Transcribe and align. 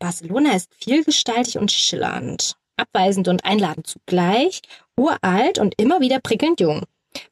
Barcelona 0.00 0.56
ist 0.56 0.74
vielgestaltig 0.74 1.58
und 1.58 1.70
schillernd, 1.70 2.56
abweisend 2.76 3.28
und 3.28 3.44
einladend 3.44 3.86
zugleich, 3.86 4.62
uralt 4.96 5.60
und 5.60 5.74
immer 5.80 6.00
wieder 6.00 6.18
prickelnd 6.18 6.58
jung. 6.58 6.82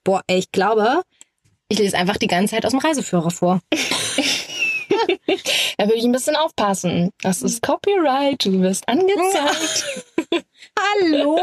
Boah, 0.05 0.23
ich 0.29 0.53
glaube, 0.53 1.03
ich 1.69 1.79
lese 1.79 1.97
einfach 1.97 2.19
die 2.19 2.29
ganze 2.29 2.55
Zeit 2.55 2.65
aus 2.65 2.73
dem 2.73 2.81
Reiseführer 2.81 3.31
vor. 3.31 3.61
da 5.79 5.85
würde 5.85 5.99
ich 5.99 6.05
ein 6.05 6.13
bisschen 6.13 6.37
aufpassen. 6.37 7.11
Das 7.23 7.43
ist 7.43 7.63
Copyright, 7.63 8.45
du 8.45 8.61
wirst 8.61 8.89
angezeigt. 8.89 10.05
Hallo? 10.79 11.41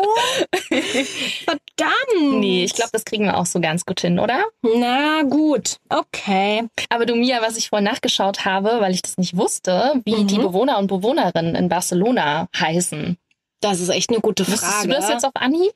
Verdammt. 1.43 2.39
Nee, 2.39 2.63
ich 2.63 2.73
glaube, 2.73 2.91
das 2.91 3.05
kriegen 3.05 3.25
wir 3.25 3.37
auch 3.37 3.45
so 3.45 3.59
ganz 3.59 3.85
gut 3.85 4.01
hin, 4.01 4.19
oder? 4.19 4.43
Na 4.61 5.23
gut, 5.23 5.77
okay. 5.89 6.67
Aber 6.89 7.05
du, 7.05 7.15
Mia, 7.15 7.41
was 7.41 7.57
ich 7.57 7.69
vorhin 7.69 7.85
nachgeschaut 7.85 8.45
habe, 8.45 8.79
weil 8.79 8.93
ich 8.93 9.01
das 9.01 9.17
nicht 9.17 9.35
wusste, 9.37 10.01
wie 10.05 10.15
mhm. 10.15 10.27
die 10.27 10.37
Bewohner 10.37 10.77
und 10.77 10.87
Bewohnerinnen 10.87 11.55
in 11.55 11.69
Barcelona 11.69 12.47
heißen. 12.57 13.17
Das 13.61 13.79
ist 13.79 13.89
echt 13.89 14.11
eine 14.11 14.19
gute 14.19 14.45
Frage. 14.45 14.61
Wusstest 14.61 14.85
du 14.85 14.89
das 14.89 15.09
jetzt 15.09 15.25
auf 15.25 15.31
Anhieb? 15.35 15.73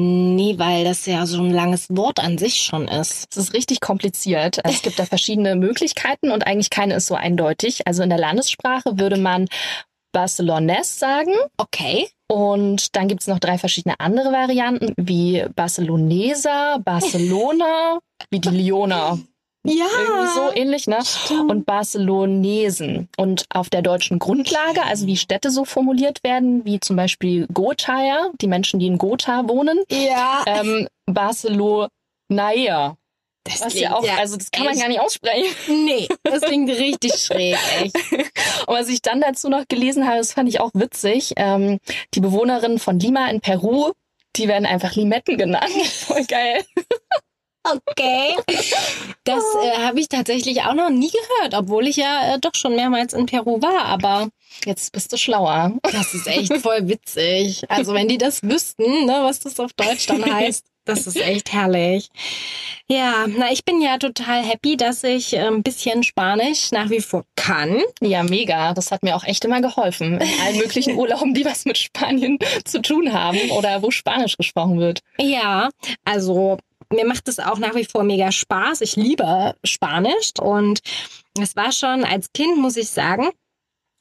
Nee, 0.00 0.54
weil 0.58 0.84
das 0.84 1.06
ja 1.06 1.26
so 1.26 1.42
ein 1.42 1.50
langes 1.50 1.88
Wort 1.88 2.20
an 2.20 2.38
sich 2.38 2.62
schon 2.62 2.86
ist. 2.86 3.26
Es 3.32 3.36
ist 3.36 3.52
richtig 3.52 3.80
kompliziert. 3.80 4.64
Also 4.64 4.76
es 4.76 4.82
gibt 4.82 4.96
da 4.96 5.04
verschiedene 5.04 5.56
Möglichkeiten 5.56 6.30
und 6.30 6.46
eigentlich 6.46 6.70
keine 6.70 6.94
ist 6.94 7.08
so 7.08 7.16
eindeutig. 7.16 7.84
Also 7.84 8.04
in 8.04 8.08
der 8.08 8.20
Landessprache 8.20 8.96
würde 8.96 9.16
man 9.16 9.48
Barcelones 10.12 11.00
sagen. 11.00 11.34
Okay. 11.56 12.08
Und 12.28 12.94
dann 12.94 13.08
gibt's 13.08 13.26
noch 13.26 13.40
drei 13.40 13.58
verschiedene 13.58 13.98
andere 13.98 14.30
Varianten, 14.30 14.94
wie 14.96 15.44
Barcelonesa, 15.56 16.78
Barcelona, 16.78 17.98
wie 18.30 18.38
die 18.38 18.50
Liona. 18.50 19.18
Ja. 19.64 19.86
Irgendwie 20.00 20.34
so 20.34 20.52
ähnlich, 20.54 20.86
ne? 20.86 20.98
Stimmt. 21.04 21.50
Und 21.50 21.66
Barcelonesen. 21.66 23.08
Und 23.16 23.44
auf 23.52 23.68
der 23.70 23.82
deutschen 23.82 24.18
Grundlage, 24.18 24.82
also 24.84 25.06
wie 25.06 25.16
Städte 25.16 25.50
so 25.50 25.64
formuliert 25.64 26.22
werden, 26.24 26.64
wie 26.64 26.80
zum 26.80 26.96
Beispiel 26.96 27.46
Gothaer, 27.52 28.30
die 28.40 28.46
Menschen, 28.46 28.80
die 28.80 28.86
in 28.86 28.98
Gotha 28.98 29.48
wohnen. 29.48 29.82
Ja. 29.90 30.42
Ähm, 30.46 30.88
Barcelonaia. 31.06 32.96
Das 33.44 33.62
Was 33.62 33.74
ja 33.74 33.94
auch, 33.94 34.04
ja 34.04 34.16
also 34.18 34.36
das 34.36 34.50
kann 34.50 34.64
man 34.64 34.72
echt- 34.74 34.82
gar 34.82 34.88
nicht 34.88 35.00
aussprechen. 35.00 35.84
Nee, 35.86 36.06
das 36.22 36.42
klingt 36.42 36.68
richtig 36.70 37.14
schräg, 37.14 37.56
echt. 37.80 37.94
Und 38.66 38.74
was 38.74 38.88
ich 38.88 39.00
dann 39.00 39.20
dazu 39.22 39.48
noch 39.48 39.66
gelesen 39.68 40.06
habe, 40.06 40.18
das 40.18 40.34
fand 40.34 40.48
ich 40.50 40.60
auch 40.60 40.70
witzig. 40.74 41.32
Ähm, 41.36 41.78
die 42.14 42.20
Bewohnerinnen 42.20 42.78
von 42.78 42.98
Lima 43.00 43.28
in 43.30 43.40
Peru, 43.40 43.92
die 44.36 44.48
werden 44.48 44.66
einfach 44.66 44.94
Limetten 44.96 45.38
genannt. 45.38 45.70
Voll 46.06 46.24
geil. 46.26 46.62
Okay. 47.64 48.34
Das 49.24 49.44
äh, 49.62 49.78
habe 49.78 50.00
ich 50.00 50.08
tatsächlich 50.08 50.62
auch 50.62 50.74
noch 50.74 50.90
nie 50.90 51.10
gehört, 51.10 51.54
obwohl 51.54 51.86
ich 51.86 51.96
ja 51.96 52.34
äh, 52.34 52.38
doch 52.38 52.54
schon 52.54 52.76
mehrmals 52.76 53.12
in 53.12 53.26
Peru 53.26 53.60
war, 53.60 53.84
aber 53.84 54.28
Jetzt 54.64 54.92
bist 54.92 55.12
du 55.12 55.16
schlauer. 55.16 55.72
das 55.82 56.14
ist 56.14 56.26
echt 56.26 56.52
voll 56.62 56.88
witzig. 56.88 57.62
Also 57.68 57.92
wenn 57.94 58.08
die 58.08 58.18
das 58.18 58.42
wüssten, 58.42 59.06
ne, 59.06 59.20
was 59.22 59.40
das 59.40 59.60
auf 59.60 59.72
Deutsch 59.74 60.06
dann 60.06 60.24
heißt, 60.24 60.64
das 60.84 61.06
ist 61.06 61.20
echt 61.20 61.52
herrlich. 61.52 62.08
Ja, 62.88 63.26
na, 63.28 63.52
ich 63.52 63.66
bin 63.66 63.82
ja 63.82 63.98
total 63.98 64.42
happy, 64.42 64.78
dass 64.78 65.04
ich 65.04 65.34
äh, 65.34 65.40
ein 65.40 65.62
bisschen 65.62 66.02
Spanisch 66.02 66.72
nach 66.72 66.88
wie 66.88 67.00
vor 67.00 67.24
kann. 67.36 67.82
Ja, 68.00 68.22
mega. 68.22 68.72
Das 68.72 68.90
hat 68.90 69.02
mir 69.02 69.14
auch 69.14 69.24
echt 69.24 69.44
immer 69.44 69.60
geholfen. 69.60 70.18
In 70.18 70.40
allen 70.40 70.56
möglichen 70.56 70.94
Urlauben, 70.98 71.34
die 71.34 71.44
was 71.44 71.66
mit 71.66 71.76
Spanien 71.76 72.38
zu 72.64 72.80
tun 72.80 73.12
haben 73.12 73.38
oder 73.50 73.82
wo 73.82 73.90
Spanisch 73.90 74.38
gesprochen 74.38 74.80
wird. 74.80 75.00
Ja, 75.18 75.68
also 76.06 76.56
mir 76.92 77.06
macht 77.06 77.28
es 77.28 77.38
auch 77.38 77.58
nach 77.58 77.74
wie 77.74 77.84
vor 77.84 78.02
mega 78.02 78.32
Spaß. 78.32 78.80
Ich 78.80 78.96
liebe 78.96 79.54
Spanisch 79.64 80.32
und 80.40 80.80
es 81.40 81.56
war 81.56 81.72
schon 81.72 82.04
als 82.04 82.32
Kind, 82.32 82.58
muss 82.58 82.76
ich 82.76 82.90
sagen, 82.90 83.28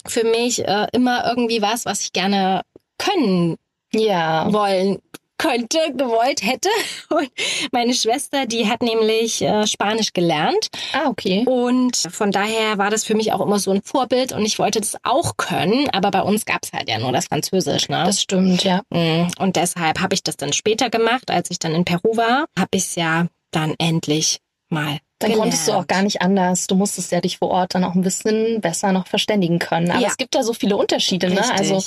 für 0.05 0.23
mich 0.23 0.65
äh, 0.65 0.87
immer 0.93 1.27
irgendwie 1.27 1.61
was, 1.61 1.85
was 1.85 2.01
ich 2.01 2.13
gerne 2.13 2.61
können 2.97 3.57
Ja. 3.93 4.51
wollen 4.51 4.99
könnte, 5.37 5.77
gewollt 5.95 6.43
hätte. 6.43 6.69
Und 7.09 7.29
meine 7.71 7.93
Schwester, 7.93 8.45
die 8.45 8.69
hat 8.69 8.81
nämlich 8.81 9.41
äh, 9.41 9.65
Spanisch 9.67 10.13
gelernt 10.13 10.69
Ah, 10.93 11.07
okay. 11.09 11.43
und 11.45 11.95
von 11.97 12.31
daher 12.31 12.77
war 12.77 12.89
das 12.89 13.03
für 13.03 13.15
mich 13.15 13.31
auch 13.33 13.41
immer 13.41 13.59
so 13.59 13.71
ein 13.71 13.81
Vorbild 13.81 14.31
und 14.33 14.45
ich 14.45 14.59
wollte 14.59 14.79
das 14.79 14.95
auch 15.03 15.37
können, 15.37 15.89
aber 15.91 16.11
bei 16.11 16.21
uns 16.21 16.45
gab's 16.45 16.71
halt 16.73 16.89
ja 16.89 16.97
nur 16.99 17.11
das 17.11 17.25
Französisch, 17.27 17.89
ne? 17.89 18.03
Das 18.05 18.21
stimmt, 18.21 18.63
ja. 18.63 18.81
Mm, 18.89 19.27
Und 19.39 19.55
deshalb 19.55 19.99
habe 19.99 20.13
ich 20.13 20.23
das 20.23 20.37
dann 20.37 20.53
später 20.53 20.89
gemacht, 20.89 21.29
als 21.31 21.49
ich 21.51 21.59
dann 21.59 21.73
in 21.73 21.85
Peru 21.85 22.15
war, 22.17 22.45
habe 22.57 22.69
ich 22.73 22.83
es 22.83 22.95
ja 22.95 23.27
dann 23.51 23.73
endlich 23.77 24.39
mal 24.69 24.99
Dann 25.19 25.31
gelernt. 25.31 25.51
konntest 25.51 25.67
du 25.67 25.71
auch 25.73 25.87
gar 25.87 26.03
nicht 26.03 26.21
anders. 26.21 26.67
Du 26.67 26.75
musstest 26.75 27.11
ja 27.11 27.21
dich 27.21 27.39
vor 27.39 27.49
Ort 27.49 27.73
dann 27.73 27.83
auch 27.83 27.95
ein 27.95 28.03
bisschen 28.03 28.61
besser 28.61 28.91
noch 28.91 29.07
verständigen 29.07 29.57
können. 29.57 29.89
Aber 29.89 29.99
Ja. 30.01 30.09
es 30.09 30.17
gibt 30.17 30.35
da 30.35 30.43
so 30.43 30.53
viele 30.53 30.77
Unterschiede, 30.77 31.29
ne? 31.29 31.39
Richtig. 31.39 31.57
Also 31.57 31.83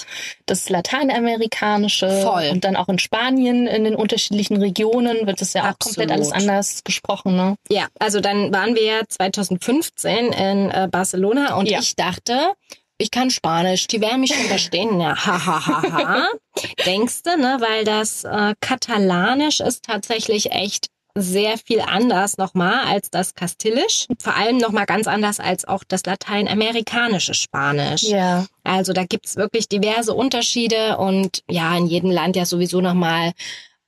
das 0.47 0.69
Lateinamerikanische 0.69 2.23
Voll. 2.23 2.49
und 2.51 2.65
dann 2.65 2.75
auch 2.77 2.89
in 2.89 2.99
Spanien 2.99 3.67
in 3.67 3.85
den 3.85 3.95
unterschiedlichen 3.95 4.57
Regionen 4.57 5.27
wird 5.27 5.41
es 5.43 5.53
ja 5.53 5.63
auch 5.63 5.67
Absolut. 5.69 5.97
komplett 5.99 6.11
alles 6.11 6.33
anders 6.33 6.83
gesprochen, 6.85 7.37
ne? 7.37 7.55
Ja, 7.71 7.87
also 7.99 8.21
dann 8.21 8.53
waren 8.53 8.75
wir 8.75 8.83
ja 8.85 9.01
2015 9.09 10.33
in 10.33 10.71
äh, 10.71 10.89
Barcelona 10.91 11.55
und 11.55 11.69
Ja. 11.71 11.79
ich 11.81 11.97
dachte, 11.97 12.53
ich 12.99 13.11
kann 13.11 13.31
Spanisch, 13.31 13.87
die 13.87 14.01
werden 14.01 14.21
mich 14.21 14.35
schon 14.35 14.45
verstehen. 14.47 15.01
Ja, 15.01 15.15
ha, 15.17 15.47
ha, 15.47 15.67
ha, 15.67 15.83
ha. 15.93 16.29
Denkste, 16.85 17.39
ne, 17.39 17.59
weil 17.61 17.85
das 17.85 18.25
äh, 18.25 18.55
Katalanisch 18.61 19.61
ist 19.61 19.85
tatsächlich 19.85 20.51
echt 20.53 20.89
sehr 21.15 21.59
viel 21.59 21.81
anders 21.81 22.39
nochmal 22.39 22.85
als 22.87 23.11
das 23.11 23.35
Kastilisch. 23.35 24.07
Vor 24.23 24.37
allem 24.37 24.59
nochmal 24.59 24.87
ganz 24.87 25.07
anders 25.07 25.41
als 25.41 25.65
auch 25.67 25.85
das 25.87 26.05
lateinamerikanische 26.07 27.35
Spanisch. 27.35 28.03
Ja. 28.03 28.47
Also 28.65 28.93
da 28.93 29.05
gibt's 29.05 29.37
wirklich 29.37 29.69
diverse 29.69 30.15
Unterschiede 30.15 30.99
und 30.99 31.43
ja, 31.49 31.77
in 31.77 31.87
jedem 31.87 32.11
Land 32.11 32.37
ja 32.37 32.45
sowieso 32.45 32.81
nochmal 32.81 33.33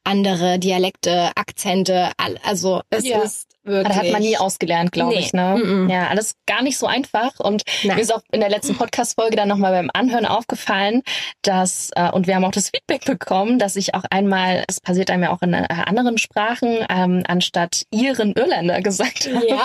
andere 0.05 0.59
Dialekte, 0.59 1.31
Akzente. 1.37 2.11
Also 2.43 2.83
es 2.91 3.07
Ja. 3.07 3.21
ist 3.23 3.49
wirklich. 3.65 3.89
Das 3.89 3.97
hat 3.97 4.13
man 4.13 4.23
nie 4.23 4.37
ausgelernt, 4.37 4.93
glaube 4.93 5.15
Nee. 5.15 5.21
ich, 5.21 5.33
ne? 5.33 5.57
Mm-mm. 5.57 5.91
Ja, 5.91 6.09
alles 6.09 6.35
gar 6.47 6.63
nicht 6.63 6.79
so 6.79 6.87
einfach. 6.87 7.39
Und 7.41 7.63
Nein. 7.85 7.97
mir 7.97 8.03
ist 8.03 8.13
auch 8.15 8.23
in 8.33 8.41
der 8.41 8.51
letzten 8.51 8.77
Podcast-Folge 8.77 9.37
dann 9.37 9.49
nochmal 9.49 9.73
beim 9.73 9.91
Anhören 9.93 10.27
aufgefallen, 10.27 11.03
dass, 11.43 11.91
äh, 11.97 12.11
und 12.11 12.27
wir 12.27 12.35
haben 12.35 12.45
auch 12.45 12.53
das 12.53 12.71
Feedback 12.71 13.05
bekommen, 13.05 13.59
dass 13.59 13.77
ich 13.77 13.95
auch 13.95 14.05
einmal, 14.11 14.65
es 14.69 14.81
passiert 14.81 15.11
einem 15.11 15.25
ja 15.25 15.31
auch 15.31 15.43
in 15.43 15.55
äh, 15.55 15.67
anderen 15.69 16.19
Sprachen, 16.19 16.85
ähm, 16.89 17.23
anstatt 17.27 17.83
Iren 17.91 18.33
Irländer 18.33 18.81
gesagt 18.83 19.29
habe. 19.33 19.49
Ja. 19.49 19.65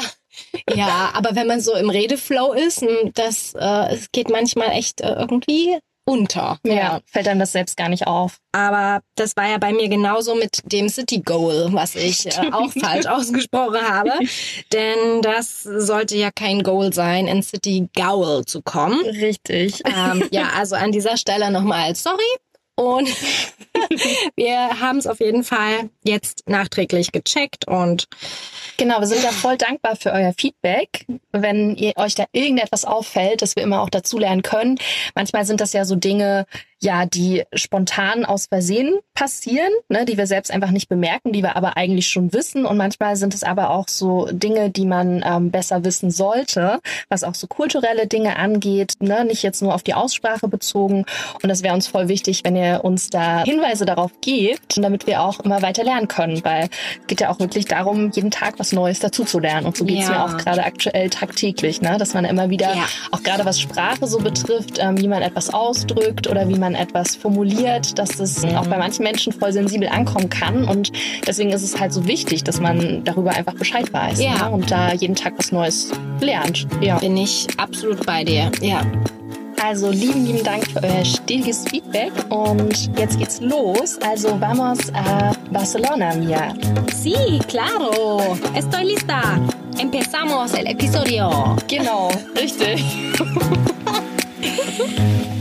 Ja, 0.75 1.09
aber 1.13 1.35
wenn 1.35 1.47
man 1.47 1.61
so 1.61 1.73
im 1.73 1.89
Redeflow 1.89 2.53
ist, 2.53 2.83
m, 2.83 3.11
das 3.15 3.55
äh, 3.59 3.93
es 3.93 4.11
geht 4.11 4.29
manchmal 4.29 4.69
echt 4.69 5.01
äh, 5.01 5.13
irgendwie 5.13 5.79
unter. 6.07 6.57
Ja, 6.63 7.01
fällt 7.05 7.27
einem 7.27 7.39
das 7.39 7.51
selbst 7.51 7.75
gar 7.75 7.89
nicht 7.89 8.07
auf. 8.07 8.37
Aber 8.53 9.01
das 9.15 9.35
war 9.35 9.47
ja 9.49 9.57
bei 9.57 9.73
mir 9.73 9.89
genauso 9.89 10.35
mit 10.35 10.61
dem 10.71 10.87
City 10.87 11.19
Goal, 11.19 11.67
was 11.73 11.95
ich 11.95 12.25
äh, 12.25 12.49
auch 12.51 12.71
falsch 12.71 13.05
ausgesprochen 13.05 13.81
habe. 13.81 14.11
Denn 14.71 15.21
das 15.21 15.63
sollte 15.63 16.15
ja 16.15 16.31
kein 16.31 16.63
Goal 16.63 16.93
sein, 16.93 17.27
in 17.27 17.43
City 17.43 17.89
Gaul 17.93 18.45
zu 18.45 18.61
kommen. 18.61 19.01
Richtig. 19.01 19.81
Ähm, 19.85 20.23
ja, 20.31 20.49
also 20.57 20.75
an 20.75 20.91
dieser 20.91 21.17
Stelle 21.17 21.51
nochmal 21.51 21.93
sorry. 21.95 22.23
Und 22.79 23.09
wir 24.35 24.79
haben 24.79 24.99
es 24.99 25.07
auf 25.07 25.19
jeden 25.19 25.43
Fall 25.43 25.89
jetzt 26.03 26.47
nachträglich 26.47 27.11
gecheckt 27.11 27.67
und 27.67 28.07
Genau, 28.77 28.99
wir 28.99 29.07
sind 29.07 29.23
da 29.23 29.31
voll 29.31 29.57
dankbar 29.57 29.95
für 29.95 30.11
euer 30.11 30.33
Feedback. 30.37 31.07
Wenn 31.31 31.75
ihr 31.75 31.93
euch 31.95 32.13
da 32.13 32.25
irgendetwas 32.31 32.85
auffällt, 32.85 33.41
dass 33.41 33.55
wir 33.55 33.63
immer 33.63 33.81
auch 33.81 33.89
dazulernen 33.89 34.43
können. 34.43 34.77
Manchmal 35.15 35.45
sind 35.45 35.59
das 35.61 35.73
ja 35.73 35.83
so 35.83 35.95
Dinge, 35.95 36.45
ja, 36.81 37.05
die 37.05 37.43
spontan 37.53 38.23
aus 38.25 38.45
Versehen 38.47 38.99
passieren, 39.15 39.71
ne, 39.89 40.05
die 40.05 40.17
wir 40.17 40.27
selbst 40.27 40.51
einfach 40.51 40.69
nicht 40.71 40.89
bemerken, 40.89 41.33
die 41.33 41.41
wir 41.41 41.55
aber 41.55 41.75
eigentlich 41.75 42.07
schon 42.07 42.33
wissen. 42.33 42.65
Und 42.65 42.77
manchmal 42.77 43.15
sind 43.15 43.33
es 43.33 43.43
aber 43.43 43.71
auch 43.71 43.87
so 43.87 44.27
Dinge, 44.31 44.69
die 44.69 44.85
man 44.85 45.23
ähm, 45.25 45.49
besser 45.49 45.83
wissen 45.83 46.11
sollte, 46.11 46.79
was 47.09 47.23
auch 47.23 47.33
so 47.33 47.47
kulturelle 47.47 48.05
Dinge 48.05 48.37
angeht, 48.37 48.93
ne, 48.99 49.25
nicht 49.25 49.41
jetzt 49.41 49.61
nur 49.63 49.73
auf 49.73 49.81
die 49.81 49.95
Aussprache 49.95 50.47
bezogen. 50.47 51.05
Und 51.41 51.49
das 51.49 51.63
wäre 51.63 51.73
uns 51.73 51.87
voll 51.87 52.09
wichtig, 52.09 52.41
wenn 52.43 52.55
ihr 52.55 52.81
uns 52.83 53.09
da 53.09 53.43
Hinweise 53.43 53.85
darauf 53.85 54.11
gebt, 54.21 54.77
damit 54.77 55.07
wir 55.07 55.21
auch 55.23 55.39
immer 55.39 55.63
weiter 55.63 55.83
lernen 55.83 56.07
können, 56.07 56.43
weil 56.45 56.65
es 57.01 57.07
geht 57.07 57.21
ja 57.21 57.29
auch 57.31 57.39
wirklich 57.39 57.65
darum, 57.65 58.11
jeden 58.13 58.29
Tag 58.31 58.59
was 58.59 58.71
Neues 58.71 58.99
dazu 58.99 59.23
zu 59.25 59.39
lernen. 59.39 59.65
Und 59.65 59.75
so 59.77 59.83
geht's 59.85 60.07
Ja. 60.07 60.11
mir 60.11 60.23
auch 60.25 60.37
gerade 60.37 60.63
aktuell 60.63 61.09
tagtäglich, 61.09 61.81
ne? 61.81 61.97
dass 61.97 62.13
man 62.13 62.23
immer 62.25 62.51
wieder, 62.51 62.75
Ja. 62.75 62.85
auch 63.11 63.23
gerade 63.23 63.45
was 63.45 63.59
Sprache 63.59 64.05
so 64.05 64.19
betrifft, 64.19 64.77
ähm, 64.79 64.99
wie 65.01 65.07
man 65.07 65.23
etwas 65.23 65.51
ausdrückt 65.53 66.27
oder 66.27 66.47
wie 66.49 66.55
man 66.59 66.66
etwas 66.75 67.15
formuliert, 67.15 67.97
dass 67.99 68.09
das 68.09 68.43
Mhm. 68.43 68.55
auch 68.55 68.67
bei 68.67 68.77
manchen 68.77 69.03
Menschen 69.03 69.33
voll 69.33 69.51
sensibel 69.51 69.87
ankommen 69.89 70.29
kann. 70.29 70.65
Und 70.67 70.91
deswegen 71.27 71.51
ist 71.51 71.63
es 71.63 71.79
halt 71.79 71.93
so 71.93 72.05
wichtig, 72.07 72.43
dass 72.43 72.59
man 72.59 73.03
darüber 73.03 73.31
einfach 73.31 73.53
Bescheid 73.55 73.91
weiß 73.91 74.21
Ja. 74.21 74.45
ne? 74.47 74.51
und 74.51 74.71
da 74.71 74.93
jeden 74.93 75.15
Tag 75.15 75.33
was 75.37 75.51
Neues 75.51 75.91
lernt. 76.21 76.67
Ja. 76.81 76.97
bin 76.99 77.17
ich 77.17 77.47
absolut 77.57 78.05
bei 78.05 78.23
dir. 78.23 78.51
Ja. 78.61 78.81
Also 79.63 79.89
lieben, 79.89 80.25
lieben 80.25 80.43
Dank 80.43 80.67
für 80.69 80.83
euer 80.83 81.03
stetiges 81.03 81.65
Feedback 81.67 82.11
und 82.29 82.91
jetzt 82.99 83.17
geht's 83.17 83.41
los. 83.41 83.97
Also 84.07 84.39
vamos 84.39 84.77
a 84.93 85.31
Barcelona, 85.51 86.13
Mia. 86.15 86.53
Sí, 86.95 87.15
claro. 87.47 88.37
Estoy 88.55 88.85
lista. 88.85 89.21
Empezamos 89.79 90.53
el 90.53 90.67
episodio. 90.67 91.55
Genau, 91.67 92.09
richtig. 92.39 92.83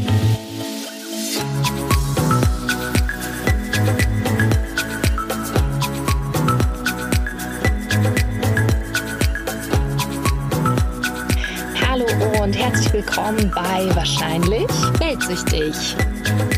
herzlich 12.54 12.93
willkommen 12.93 13.50
bei 13.54 13.94
Wahrscheinlich 13.94 14.69
Weltsüchtig. 15.00 15.96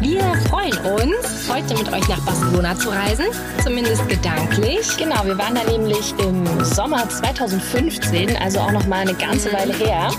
Wir 0.00 0.22
freuen 0.48 0.76
uns, 1.00 1.48
heute 1.48 1.74
mit 1.74 1.92
euch 1.92 2.06
nach 2.08 2.20
Barcelona 2.20 2.76
zu 2.76 2.90
reisen, 2.90 3.26
zumindest 3.62 4.06
gedanklich. 4.08 4.96
Genau, 4.96 5.24
wir 5.24 5.38
waren 5.38 5.54
da 5.54 5.64
nämlich 5.64 6.14
im 6.18 6.64
Sommer 6.64 7.08
2015, 7.08 8.36
also 8.36 8.58
auch 8.60 8.72
noch 8.72 8.86
mal 8.86 9.00
eine 9.00 9.14
ganze 9.14 9.52
Weile 9.52 9.72
her. 9.72 10.10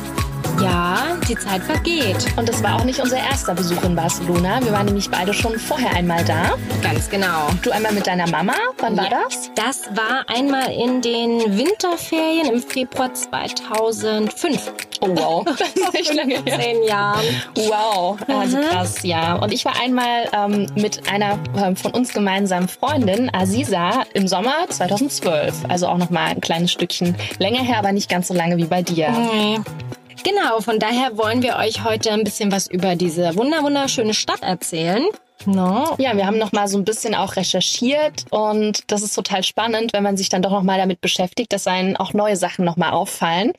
Ja, 0.61 1.17
die 1.27 1.35
Zeit 1.35 1.61
vergeht. 1.63 2.25
Und 2.35 2.49
das 2.49 2.61
war 2.63 2.75
auch 2.75 2.83
nicht 2.83 2.99
unser 2.99 3.17
erster 3.17 3.53
Besuch 3.53 3.81
in 3.83 3.95
Barcelona. 3.95 4.59
Wir 4.63 4.71
waren 4.71 4.85
nämlich 4.87 5.09
beide 5.09 5.33
schon 5.33 5.57
vorher 5.57 5.91
einmal 5.95 6.23
da. 6.25 6.53
Ganz 6.81 7.09
genau. 7.09 7.47
Du 7.61 7.71
einmal 7.71 7.93
mit 7.93 8.07
deiner 8.07 8.27
Mama. 8.29 8.53
Wann 8.79 8.97
war 8.97 9.05
Ja. 9.05 9.19
das? 9.27 9.51
Das 9.55 9.95
war 9.95 10.25
einmal 10.27 10.71
in 10.71 11.01
den 11.01 11.57
Winterferien 11.57 12.47
im 12.53 12.61
Februar 12.61 13.13
2005. 13.13 14.73
Oh 15.01 15.07
wow, 15.15 15.45
echt 15.93 16.13
lange 16.13 16.35
her. 16.43 16.59
Zehn 16.59 16.83
Jahren. 16.83 17.23
Wow, 17.55 18.17
also 18.27 18.57
Mhm. 18.57 18.61
krass, 18.63 18.95
ja. 19.03 19.35
Und 19.35 19.53
ich 19.53 19.63
war 19.65 19.73
einmal 19.81 20.25
ähm, 20.33 20.67
mit 20.75 21.09
einer 21.11 21.37
ähm, 21.57 21.75
von 21.77 21.91
uns 21.91 22.11
gemeinsamen 22.13 22.67
Freundin, 22.67 23.29
Aziza, 23.33 24.03
im 24.13 24.27
Sommer 24.27 24.67
2012. 24.67 25.53
Also 25.69 25.87
auch 25.87 25.97
noch 25.97 26.09
mal 26.09 26.25
ein 26.27 26.41
kleines 26.41 26.71
Stückchen 26.71 27.15
länger 27.37 27.61
her, 27.63 27.77
aber 27.77 27.91
nicht 27.93 28.09
ganz 28.09 28.27
so 28.27 28.33
lange 28.33 28.57
wie 28.57 28.65
bei 28.65 28.81
dir. 28.81 29.09
Nee. 29.11 29.59
Genau, 30.23 30.59
von 30.61 30.79
daher 30.79 31.17
wollen 31.17 31.41
wir 31.41 31.55
euch 31.55 31.83
heute 31.83 32.11
ein 32.11 32.23
bisschen 32.23 32.51
was 32.51 32.67
über 32.67 32.95
diese 32.95 33.35
wunder 33.35 33.63
wunderschöne 33.63 34.13
Stadt 34.13 34.41
erzählen. 34.41 35.05
No. 35.45 35.95
Ja, 35.97 36.17
wir 36.17 36.25
haben 36.25 36.37
noch 36.37 36.51
mal 36.51 36.67
so 36.67 36.77
ein 36.77 36.83
bisschen 36.83 37.15
auch 37.15 37.37
recherchiert 37.37 38.25
und 38.29 38.91
das 38.91 39.01
ist 39.01 39.13
total 39.13 39.43
spannend, 39.43 39.93
wenn 39.93 40.03
man 40.03 40.17
sich 40.17 40.27
dann 40.27 40.41
doch 40.41 40.51
noch 40.51 40.63
mal 40.63 40.77
damit 40.77 40.99
beschäftigt, 40.99 41.53
dass 41.53 41.65
einen 41.65 41.95
auch 41.95 42.13
neue 42.13 42.35
Sachen 42.35 42.65
noch 42.65 42.75
mal 42.75 42.91
auffallen. 42.91 43.53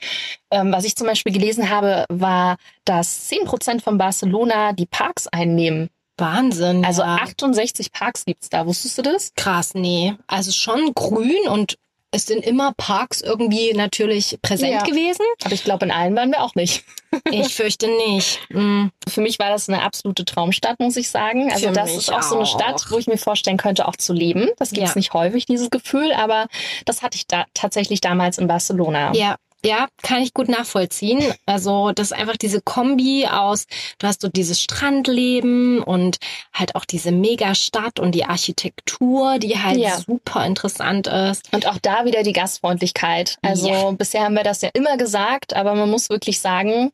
Ähm, 0.50 0.72
was 0.72 0.84
ich 0.84 0.96
zum 0.96 1.06
Beispiel 1.06 1.32
gelesen 1.32 1.70
habe, 1.70 2.04
war, 2.10 2.56
dass 2.84 3.28
10 3.28 3.44
Prozent 3.44 3.82
von 3.82 3.96
Barcelona 3.96 4.74
die 4.74 4.86
Parks 4.86 5.26
einnehmen. 5.26 5.88
Wahnsinn. 6.18 6.84
Also 6.84 7.00
ja. 7.00 7.16
68 7.16 7.92
Parks 7.92 8.26
gibt's 8.26 8.50
da. 8.50 8.66
Wusstest 8.66 8.98
du 8.98 9.02
das? 9.02 9.32
Krass, 9.34 9.72
nee. 9.74 10.14
Also 10.26 10.52
schon 10.52 10.92
grün 10.92 11.48
und 11.48 11.78
es 12.12 12.26
sind 12.26 12.44
immer 12.44 12.72
Parks 12.76 13.20
irgendwie 13.20 13.72
natürlich 13.72 14.38
präsent 14.42 14.72
Ja. 14.72 14.82
gewesen. 14.82 15.24
Aber 15.44 15.52
ich 15.54 15.62
glaube, 15.64 15.84
in 15.84 15.90
allen 15.92 16.16
waren 16.16 16.30
wir 16.30 16.42
auch 16.42 16.54
nicht. 16.54 16.84
Ich 17.32 17.54
fürchte 17.56 17.88
nicht. 18.08 18.38
Mm. 18.50 18.86
Für 19.08 19.20
mich 19.20 19.40
war 19.40 19.48
das 19.50 19.68
eine 19.68 19.82
absolute 19.82 20.24
Traumstadt, 20.24 20.78
muss 20.78 20.96
ich 20.96 21.10
sagen. 21.10 21.50
Also 21.50 21.66
Für 21.66 21.72
das 21.72 21.92
ist 21.96 22.12
auch, 22.12 22.22
so 22.22 22.36
eine 22.36 22.44
auch. 22.44 22.60
Stadt, 22.60 22.86
wo 22.90 22.98
ich 22.98 23.08
mir 23.08 23.18
vorstellen 23.18 23.56
könnte, 23.56 23.88
auch 23.88 23.96
zu 23.96 24.12
leben. 24.12 24.48
Das 24.58 24.70
gibt's 24.70 24.90
Ja. 24.90 24.96
nicht 24.96 25.12
häufig, 25.12 25.44
dieses 25.44 25.70
Gefühl, 25.70 26.12
aber 26.12 26.46
das 26.84 27.02
hatte 27.02 27.16
ich 27.16 27.26
da 27.26 27.46
tatsächlich 27.52 28.00
damals 28.00 28.38
in 28.38 28.46
Barcelona. 28.46 29.12
Ja, 29.12 29.34
ja, 29.64 29.88
kann 30.02 30.22
ich 30.22 30.32
gut 30.34 30.48
nachvollziehen. 30.48 31.22
Also 31.46 31.92
das 31.92 32.08
ist 32.12 32.12
einfach 32.16 32.36
diese 32.36 32.60
Kombi 32.62 33.26
aus, 33.26 33.66
du 33.98 34.06
hast 34.06 34.22
so 34.22 34.28
dieses 34.28 34.60
Strandleben 34.60 35.82
und 35.82 36.18
halt 36.52 36.74
auch 36.74 36.84
diese 36.84 37.12
Megastadt 37.12 38.00
und 38.00 38.12
die 38.14 38.24
Architektur, 38.24 39.38
die 39.38 39.58
halt 39.58 39.78
Ja. 39.78 39.98
super 39.98 40.44
interessant 40.46 41.06
ist. 41.06 41.52
Und 41.52 41.66
auch 41.66 41.78
da 41.78 42.04
wieder 42.04 42.22
die 42.22 42.32
Gastfreundlichkeit. 42.32 43.36
Also 43.42 43.68
Ja. 43.68 43.90
bisher 43.92 44.22
haben 44.22 44.34
wir 44.34 44.44
das 44.44 44.62
ja 44.62 44.70
immer 44.72 44.96
gesagt, 44.96 45.54
aber 45.54 45.74
man 45.74 45.90
muss 45.90 46.10
wirklich 46.10 46.40
sagen, 46.40 46.92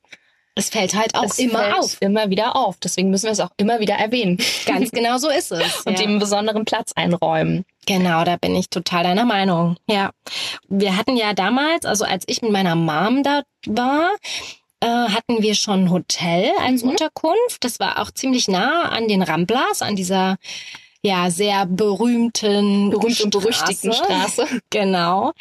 Es 0.58 0.70
fällt 0.70 0.94
halt 0.94 1.14
auch 1.14 1.24
es 1.24 1.38
immer 1.38 1.78
auf. 1.78 1.98
Immer 2.00 2.30
wieder 2.30 2.56
auf. 2.56 2.76
Deswegen 2.82 3.10
müssen 3.10 3.26
wir 3.26 3.32
es 3.32 3.40
auch 3.40 3.50
immer 3.58 3.78
wieder 3.78 3.94
erwähnen 3.94 4.38
Ganz 4.64 4.90
genau 4.90 5.18
so 5.18 5.28
ist 5.28 5.52
es. 5.52 5.82
und 5.84 5.98
ja. 5.98 6.06
dem 6.06 6.18
besonderen 6.18 6.64
Platz 6.64 6.92
einräumen. 6.96 7.64
Genau, 7.86 8.24
da 8.24 8.36
bin 8.36 8.56
ich 8.56 8.70
total 8.70 9.04
deiner 9.04 9.26
Meinung. 9.26 9.76
Ja. 9.88 10.10
Wir 10.68 10.96
hatten 10.96 11.16
ja 11.16 11.34
damals, 11.34 11.84
also 11.84 12.04
als 12.04 12.24
ich 12.26 12.40
mit 12.42 12.50
meiner 12.50 12.74
Mom 12.74 13.22
da 13.22 13.42
war, 13.66 14.10
äh, 14.80 14.86
hatten 14.86 15.42
wir 15.42 15.54
schon 15.54 15.84
ein 15.84 15.90
Hotel 15.90 16.50
als 16.64 16.82
Mhm. 16.82 16.90
Unterkunft. 16.90 17.62
Das 17.62 17.78
war 17.78 18.00
auch 18.00 18.10
ziemlich 18.10 18.48
nah 18.48 18.88
an 18.88 19.08
den 19.08 19.22
Ramblas, 19.22 19.82
an 19.82 19.94
dieser 19.94 20.36
ja 21.02 21.30
sehr 21.30 21.66
berühmten 21.66 22.90
Berühmt 22.90 23.20
und 23.20 23.30
berüchtigten 23.30 23.92
Straße. 23.92 24.46
Genau. 24.70 25.32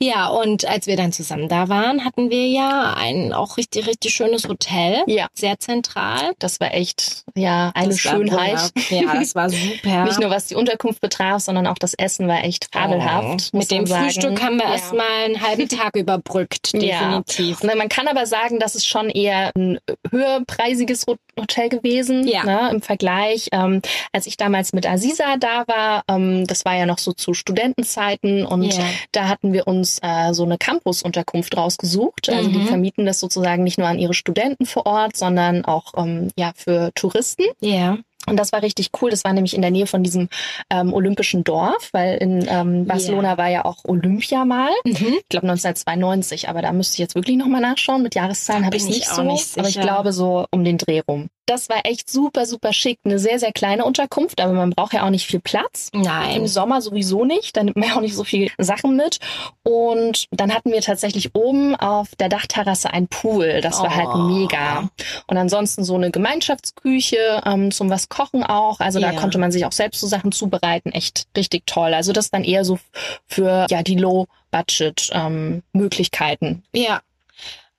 Ja, 0.00 0.28
und 0.28 0.64
als 0.66 0.86
wir 0.86 0.96
dann 0.96 1.12
zusammen 1.12 1.48
da 1.48 1.68
waren, 1.68 2.04
hatten 2.04 2.30
wir 2.30 2.46
ja 2.46 2.94
ein 2.96 3.32
auch 3.32 3.56
richtig, 3.56 3.86
richtig 3.88 4.14
schönes 4.14 4.46
Hotel. 4.48 5.02
Ja. 5.06 5.26
Sehr 5.34 5.58
zentral. 5.58 6.32
Das 6.38 6.60
war 6.60 6.72
echt, 6.72 7.24
ja, 7.34 7.72
eine 7.74 7.88
Das 7.88 7.98
Schönheit. 7.98 8.70
Ja, 8.90 9.14
das 9.14 9.34
war 9.34 9.50
super. 9.50 10.04
Nicht 10.04 10.20
nur 10.20 10.30
was 10.30 10.46
die 10.46 10.54
Unterkunft 10.54 11.00
betraf, 11.00 11.42
sondern 11.42 11.66
auch 11.66 11.78
das 11.78 11.94
Essen 11.94 12.28
war 12.28 12.44
echt 12.44 12.68
fabelhaft. 12.72 13.50
Oh. 13.52 13.58
Mit 13.58 13.70
dem 13.72 13.86
sagen. 13.86 14.04
Frühstück 14.04 14.42
haben 14.42 14.56
wir 14.58 14.66
ja. 14.66 14.72
erst 14.72 14.92
mal 14.94 15.04
einen 15.24 15.40
halben 15.42 15.68
Tag 15.68 15.96
überbrückt, 15.96 16.72
Ja. 16.74 17.20
definitiv. 17.22 17.62
Ne, 17.64 17.74
Man 17.74 17.88
kann 17.88 18.06
aber 18.06 18.26
sagen, 18.26 18.60
das 18.60 18.76
ist 18.76 18.86
schon 18.86 19.10
eher 19.10 19.50
ein 19.56 19.78
höherpreisiges 20.10 21.06
Ho- 21.08 21.16
Hotel 21.38 21.68
gewesen 21.68 22.26
Ja. 22.26 22.44
ne, 22.44 22.70
im 22.72 22.82
Vergleich. 22.82 23.48
Ähm, 23.52 23.82
als 24.12 24.26
ich 24.26 24.36
damals 24.36 24.72
mit 24.72 24.86
Aziza 24.88 25.36
da 25.38 25.64
war, 25.66 26.04
ähm, 26.08 26.46
das 26.46 26.64
war 26.64 26.76
ja 26.76 26.86
noch 26.86 26.98
so 26.98 27.12
zu 27.12 27.34
Studentenzeiten 27.34 28.44
und 28.46 28.62
Ja. 28.62 28.84
da 29.12 29.28
hatten 29.28 29.52
wir 29.52 29.66
uns 29.66 29.87
äh, 30.02 30.32
so 30.34 30.44
eine 30.44 30.58
Campus-Unterkunft 30.58 31.56
rausgesucht. 31.56 32.28
Also 32.28 32.50
die 32.50 32.58
Mhm. 32.58 32.66
vermieten 32.66 33.06
das 33.06 33.20
sozusagen 33.20 33.64
nicht 33.64 33.78
nur 33.78 33.88
an 33.88 33.98
ihre 33.98 34.14
Studenten 34.14 34.66
vor 34.66 34.84
Ort, 34.86 35.16
sondern 35.16 35.64
auch 35.64 35.94
ähm, 35.96 36.28
ja 36.36 36.52
für 36.54 36.90
Touristen. 36.94 37.44
Ja. 37.60 37.96
Und 38.26 38.36
das 38.36 38.52
war 38.52 38.60
richtig 38.62 38.90
cool. 39.00 39.10
Das 39.10 39.24
war 39.24 39.32
nämlich 39.32 39.54
in 39.54 39.62
der 39.62 39.70
Nähe 39.70 39.86
von 39.86 40.02
diesem 40.02 40.28
ähm, 40.70 40.92
olympischen 40.92 41.44
Dorf, 41.44 41.88
weil 41.92 42.18
in 42.18 42.46
ähm, 42.46 42.84
Barcelona 42.86 43.38
war 43.38 43.48
ja 43.48 43.64
auch 43.64 43.78
Olympia 43.84 44.44
mal. 44.44 44.70
Mhm. 44.84 44.92
Ich 44.92 45.28
glaube 45.30 45.46
1992, 45.48 46.48
aber 46.48 46.60
da 46.60 46.72
müsste 46.72 46.94
ich 46.94 46.98
jetzt 46.98 47.14
wirklich 47.14 47.36
nochmal 47.38 47.62
nachschauen. 47.62 48.02
Mit 48.02 48.14
Jahreszahlen 48.14 48.66
habe 48.66 48.76
ich 48.76 48.82
ich 48.82 48.88
nicht 48.90 49.10
auch 49.10 49.14
so, 49.16 49.22
nicht 49.22 49.58
aber 49.58 49.68
ich 49.68 49.80
glaube 49.80 50.12
so 50.12 50.44
um 50.50 50.62
den 50.64 50.76
Dreh 50.76 51.00
rum. 51.08 51.28
Das 51.48 51.68
war 51.68 51.84
echt 51.84 52.08
super, 52.10 52.46
super 52.46 52.72
schick. 52.72 52.98
Eine 53.04 53.18
sehr, 53.18 53.38
sehr 53.38 53.52
kleine 53.52 53.84
Unterkunft, 53.84 54.40
aber 54.40 54.52
man 54.52 54.70
braucht 54.70 54.92
ja 54.92 55.04
auch 55.04 55.10
nicht 55.10 55.26
viel 55.26 55.40
Platz. 55.40 55.88
Im 55.92 56.02
Nein. 56.02 56.46
Sommer 56.46 56.80
sowieso 56.82 57.24
nicht, 57.24 57.56
dann 57.56 57.64
nimmt 57.66 57.76
man 57.78 57.88
ja 57.88 57.96
auch 57.96 58.00
nicht 58.00 58.14
so 58.14 58.22
viel 58.24 58.50
Sachen 58.58 58.96
mit. 58.96 59.18
Und 59.62 60.26
dann 60.30 60.52
hatten 60.54 60.70
wir 60.72 60.80
tatsächlich 60.82 61.34
oben 61.34 61.74
auf 61.74 62.14
der 62.16 62.28
Dachterrasse 62.28 62.92
ein 62.92 63.08
Pool. 63.08 63.60
Das 63.62 63.80
war 63.80 63.94
halt 63.96 64.08
Oh. 64.12 64.18
mega. 64.18 64.90
Und 65.26 65.36
ansonsten 65.38 65.84
so 65.84 65.94
eine 65.94 66.10
Gemeinschaftsküche 66.10 67.42
ähm, 67.46 67.70
zum 67.70 67.88
was 67.90 68.08
kochen 68.08 68.42
auch. 68.42 68.80
Also 68.80 68.98
da 69.00 69.12
Ja. 69.12 69.20
konnte 69.20 69.38
man 69.38 69.52
sich 69.52 69.64
auch 69.64 69.72
selbst 69.72 70.00
so 70.00 70.06
Sachen 70.06 70.32
zubereiten. 70.32 70.92
Echt 70.92 71.26
richtig 71.36 71.66
toll. 71.66 71.94
Also 71.94 72.12
das 72.12 72.30
dann 72.30 72.44
eher 72.44 72.64
so 72.64 72.78
für 73.26 73.66
ja 73.70 73.82
die 73.82 73.96
Low-Budget-Möglichkeiten. 73.96 76.62
Ja. 76.74 77.00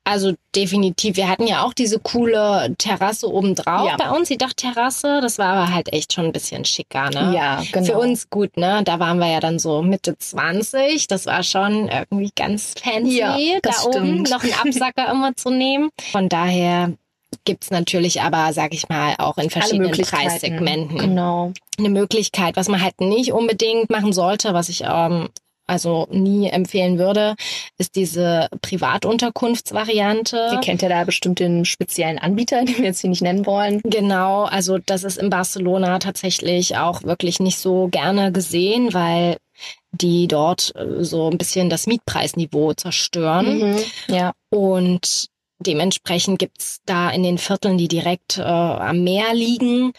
Also 0.10 0.34
definitiv. 0.56 1.16
Wir 1.18 1.30
hatten 1.30 1.46
ja 1.46 1.64
auch 1.64 1.74
diese 1.74 2.00
coole 2.00 2.74
Terrasse 2.78 3.32
obendrauf 3.32 3.88
Ja. 3.88 3.96
bei 3.98 4.10
uns, 4.10 4.28
die 4.30 4.38
Dachterrasse. 4.38 5.20
Das 5.22 5.38
war 5.38 5.48
aber 5.54 5.74
halt 5.74 5.94
echt 5.94 6.14
schon 6.14 6.26
ein 6.26 6.32
bisschen 6.32 6.66
schicker, 6.66 7.10
ne? 7.12 7.34
ja, 7.36 7.62
genau. 7.72 7.86
Für 7.86 8.00
uns 8.00 8.30
gut, 8.30 8.58
ne? 8.58 8.82
Da 8.84 9.00
waren 9.00 9.20
wir 9.20 9.28
ja 9.28 9.40
dann 9.40 9.60
so 9.60 9.82
Mitte 9.84 10.18
20. 10.18 11.08
Das 11.08 11.26
war 11.28 11.44
schon 11.44 11.88
irgendwie 11.90 12.32
ganz 12.36 12.74
fancy, 12.82 13.20
Ja, 13.20 13.38
da 13.62 13.70
das 13.70 13.86
oben 13.86 14.26
stimmt. 14.26 14.30
noch 14.32 14.44
einen 14.44 14.54
Absacker 14.54 15.10
immer 15.12 15.36
zu 15.36 15.52
nehmen. 15.52 15.90
Von 16.12 16.28
daher 16.30 16.94
gibt's 17.46 17.70
natürlich 17.70 18.22
aber, 18.22 18.52
sag 18.54 18.74
ich 18.74 18.90
mal, 18.90 19.14
auch 19.20 19.38
in 19.38 19.50
verschiedenen. 19.52 19.92
Preissegmenten 19.92 20.98
Genau. 20.98 21.54
eine 21.78 21.90
Möglichkeit. 21.90 22.56
Was 22.58 22.68
man 22.68 22.82
halt 22.82 23.00
nicht 23.02 23.32
unbedingt 23.34 23.90
machen 23.92 24.14
sollte, 24.14 24.54
was 24.56 24.70
ich 24.70 24.84
ähm, 24.84 25.30
also 25.70 26.08
nie 26.12 26.50
empfehlen 26.50 26.98
würde, 26.98 27.36
ist 27.78 27.96
diese 27.96 28.50
Privatunterkunftsvariante. 28.62 30.50
Ihr 30.54 30.60
kennt 30.60 30.82
ja 30.82 30.90
da 30.90 31.04
bestimmt 31.04 31.40
den 31.40 31.66
speziellen 31.66 32.20
Anbieter, 32.20 32.66
den 32.66 32.78
wir 32.78 32.86
jetzt 32.86 33.02
hier 33.02 33.10
nicht 33.10 33.22
nennen 33.22 33.46
wollen. 33.46 33.82
Genau, 33.84 34.44
also 34.44 34.78
das 34.78 35.04
ist 35.04 35.18
in 35.18 35.30
Barcelona 35.30 36.00
tatsächlich 36.00 36.78
auch 36.78 37.04
wirklich 37.04 37.40
nicht 37.40 37.60
so 37.60 37.88
gerne 37.88 38.32
gesehen, 38.32 38.94
weil 38.94 39.38
die 39.92 40.28
dort 40.28 40.74
äh, 40.76 41.04
so 41.04 41.30
ein 41.30 41.38
bisschen 41.38 41.70
das 41.70 41.88
Mietpreisniveau 41.88 42.74
zerstören. 42.74 43.74
Mhm. 43.74 43.78
Ja. 44.08 44.34
Und 44.50 45.28
dementsprechend 45.60 46.40
gibt's 46.40 46.80
da 46.86 47.10
in 47.10 47.24
den 47.24 47.38
Vierteln, 47.38 47.78
die 47.78 47.88
direkt 47.88 48.38
äh, 48.38 48.42
am 48.42 49.04
Meer 49.04 49.34
liegen, 49.34 49.94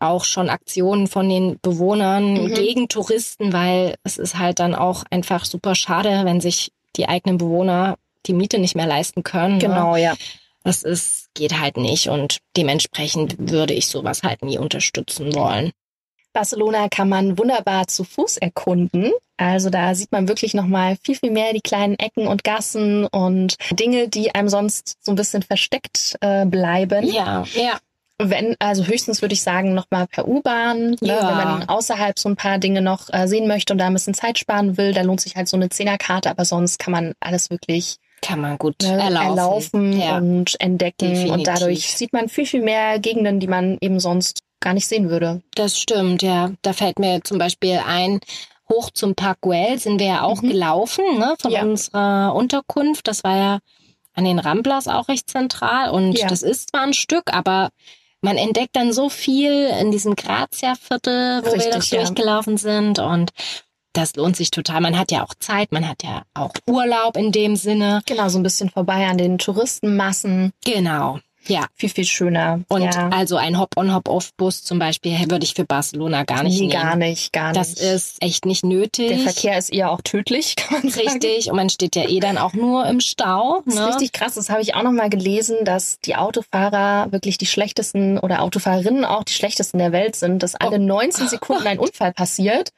auch 0.00 0.24
schon 0.24 0.48
Aktionen 0.50 1.06
von 1.06 1.28
den 1.28 1.58
Bewohnern 1.62 2.34
Mhm. 2.44 2.54
gegen 2.54 2.88
Touristen, 2.88 3.52
weil 3.52 3.94
es 4.02 4.18
ist 4.18 4.38
halt 4.38 4.58
dann 4.58 4.74
auch 4.74 5.04
einfach 5.10 5.44
super 5.44 5.74
schade, 5.74 6.22
wenn 6.24 6.40
sich 6.40 6.72
die 6.96 7.08
eigenen 7.08 7.38
Bewohner 7.38 7.96
die 8.26 8.32
Miete 8.32 8.58
nicht 8.58 8.74
mehr 8.74 8.86
leisten 8.86 9.22
können. 9.22 9.54
Ne? 9.54 9.60
Genau, 9.60 9.96
ja. 9.96 10.14
Das 10.64 10.82
ist, 10.82 11.28
geht 11.34 11.58
halt 11.58 11.76
nicht 11.78 12.08
und 12.08 12.38
dementsprechend 12.56 13.36
würde 13.38 13.72
ich 13.72 13.86
sowas 13.86 14.22
halt 14.22 14.42
nie 14.42 14.58
unterstützen 14.58 15.34
wollen. 15.34 15.70
Barcelona 16.32 16.88
kann 16.88 17.08
man 17.08 17.38
wunderbar 17.38 17.88
zu 17.88 18.04
Fuß 18.04 18.36
erkunden. 18.36 19.10
Also 19.36 19.70
da 19.70 19.94
sieht 19.94 20.12
man 20.12 20.28
wirklich 20.28 20.52
nochmal 20.54 20.96
viel, 21.02 21.16
viel 21.16 21.30
mehr 21.30 21.52
die 21.54 21.62
kleinen 21.62 21.98
Ecken 21.98 22.26
und 22.26 22.44
Gassen 22.44 23.06
und 23.06 23.56
Dinge, 23.72 24.08
die 24.08 24.34
einem 24.34 24.48
sonst 24.50 24.98
so 25.00 25.12
ein 25.12 25.16
bisschen 25.16 25.42
versteckt 25.42 26.16
äh, 26.20 26.44
bleiben. 26.44 27.06
Ja, 27.10 27.44
ja. 27.54 27.78
Wenn, 28.22 28.54
also 28.58 28.84
höchstens 28.84 29.22
würde 29.22 29.32
ich 29.34 29.42
sagen, 29.42 29.74
nochmal 29.74 30.06
per 30.06 30.28
U-Bahn. 30.28 30.90
Ne? 30.90 30.98
Ja. 31.02 31.28
Wenn 31.28 31.36
man 31.48 31.68
außerhalb 31.68 32.18
so 32.18 32.28
ein 32.28 32.36
paar 32.36 32.58
Dinge 32.58 32.82
noch 32.82 33.08
äh, 33.12 33.26
sehen 33.26 33.48
möchte 33.48 33.72
und 33.72 33.78
da 33.78 33.86
ein 33.86 33.92
bisschen 33.94 34.14
Zeit 34.14 34.38
sparen 34.38 34.76
will, 34.76 34.92
dann 34.92 35.06
lohnt 35.06 35.20
sich 35.20 35.36
halt 35.36 35.48
so 35.48 35.56
eine 35.56 35.68
Zehnerkarte, 35.70 36.30
aber 36.30 36.44
sonst 36.44 36.78
kann 36.78 36.92
man 36.92 37.12
alles 37.20 37.50
wirklich 37.50 37.96
Kann 38.22 38.40
man 38.40 38.58
gut 38.58 38.76
ne, 38.82 39.00
erlaufen. 39.00 39.28
erlaufen 39.30 40.00
Ja. 40.00 40.18
und 40.18 40.60
entdecken. 40.60 41.08
Definitiv. 41.08 41.32
Und 41.32 41.46
dadurch 41.46 41.96
sieht 41.96 42.12
man 42.12 42.28
viel, 42.28 42.46
viel 42.46 42.62
mehr 42.62 42.98
Gegenden, 42.98 43.40
die 43.40 43.46
man 43.48 43.78
eben 43.80 44.00
sonst 44.00 44.40
gar 44.60 44.74
nicht 44.74 44.86
sehen 44.86 45.08
würde. 45.08 45.40
Das 45.54 45.78
stimmt, 45.78 46.20
ja. 46.22 46.50
Da 46.62 46.72
fällt 46.74 46.98
mir 46.98 47.22
zum 47.24 47.38
Beispiel 47.38 47.80
ein, 47.86 48.20
hoch 48.68 48.90
zum 48.90 49.14
Park 49.14 49.38
Güell 49.40 49.78
sind 49.78 49.98
wir 49.98 50.06
ja 50.06 50.22
auch 50.22 50.42
Mhm. 50.42 50.50
gelaufen, 50.50 51.04
ne, 51.18 51.34
von 51.40 51.50
Ja. 51.50 51.62
unserer 51.62 52.34
Unterkunft. 52.34 53.08
Das 53.08 53.24
war 53.24 53.36
ja 53.36 53.58
an 54.12 54.24
den 54.24 54.38
Ramblas 54.38 54.86
auch 54.86 55.08
recht 55.08 55.30
zentral 55.30 55.90
und 55.90 56.20
das 56.30 56.42
ist 56.42 56.70
zwar 56.70 56.82
ein 56.82 56.92
Stück, 56.92 57.32
aber 57.32 57.70
man 58.22 58.36
entdeckt 58.36 58.76
dann 58.76 58.92
so 58.92 59.08
viel 59.08 59.66
in 59.80 59.90
diesem 59.90 60.14
Grazia-Viertel, 60.14 61.42
wo 61.42 61.46
wir 61.46 61.52
Richtig, 61.54 61.72
das 61.72 61.90
ja. 61.90 61.98
durchgelaufen 62.00 62.56
sind 62.56 62.98
und 62.98 63.32
das 63.92 64.14
lohnt 64.14 64.36
sich 64.36 64.50
total. 64.50 64.80
Man 64.80 64.98
hat 64.98 65.10
ja 65.10 65.24
auch 65.24 65.34
Zeit, 65.40 65.72
man 65.72 65.88
hat 65.88 66.02
ja 66.04 66.22
auch 66.34 66.52
Urlaub 66.68 67.16
in 67.16 67.32
dem 67.32 67.56
Sinne. 67.56 68.02
Genau, 68.06 68.28
so 68.28 68.38
ein 68.38 68.44
bisschen 68.44 68.70
vorbei 68.70 69.06
an 69.06 69.18
den 69.18 69.38
Touristenmassen. 69.38 70.52
Genau, 70.64 71.18
ja. 71.46 71.66
Viel, 71.74 71.88
viel 71.88 72.04
schöner. 72.04 72.60
Und 72.68 72.82
ja. 72.82 73.08
also 73.10 73.36
ein 73.36 73.58
Hop-on-Hop-off-Bus 73.58 74.62
zum 74.64 74.78
Beispiel 74.78 75.18
würde 75.30 75.44
ich 75.44 75.54
für 75.54 75.64
Barcelona 75.64 76.24
gar 76.24 76.42
nicht 76.42 76.54
nee, 76.60 76.66
nehmen. 76.68 76.72
gar 76.72 76.96
nicht, 76.96 77.32
gar 77.32 77.52
Das 77.52 77.70
nicht. 77.70 77.80
ist 77.80 78.22
echt 78.22 78.44
nicht 78.46 78.64
nötig. 78.64 79.08
Der 79.08 79.18
Verkehr 79.18 79.58
ist 79.58 79.72
eher 79.72 79.90
auch 79.90 80.00
tödlich, 80.02 80.56
kann 80.56 80.80
man 80.82 80.90
sagen. 80.92 81.08
Richtig. 81.08 81.48
Und 81.50 81.56
man 81.56 81.70
steht 81.70 81.96
ja 81.96 82.08
eh 82.08 82.20
dann 82.20 82.38
auch 82.38 82.52
nur 82.52 82.86
im 82.86 83.00
Stau. 83.00 83.62
Das 83.64 83.74
ist 83.74 83.80
Ne? 83.80 83.86
richtig 83.88 84.12
krass. 84.12 84.34
Das 84.34 84.50
habe 84.50 84.62
ich 84.62 84.74
auch 84.74 84.82
noch 84.82 84.92
mal 84.92 85.10
gelesen, 85.10 85.56
dass 85.64 85.98
die 86.00 86.16
Autofahrer 86.16 87.10
wirklich 87.12 87.38
die 87.38 87.46
schlechtesten 87.46 88.18
oder 88.18 88.42
Autofahrerinnen 88.42 89.04
auch 89.04 89.24
die 89.24 89.32
schlechtesten 89.32 89.78
der 89.78 89.92
Welt 89.92 90.16
sind, 90.16 90.42
dass 90.42 90.54
alle 90.54 90.78
19 90.78 91.28
Sekunden 91.28 91.66
ein 91.66 91.78
Unfall 91.78 92.12
passiert 92.12 92.70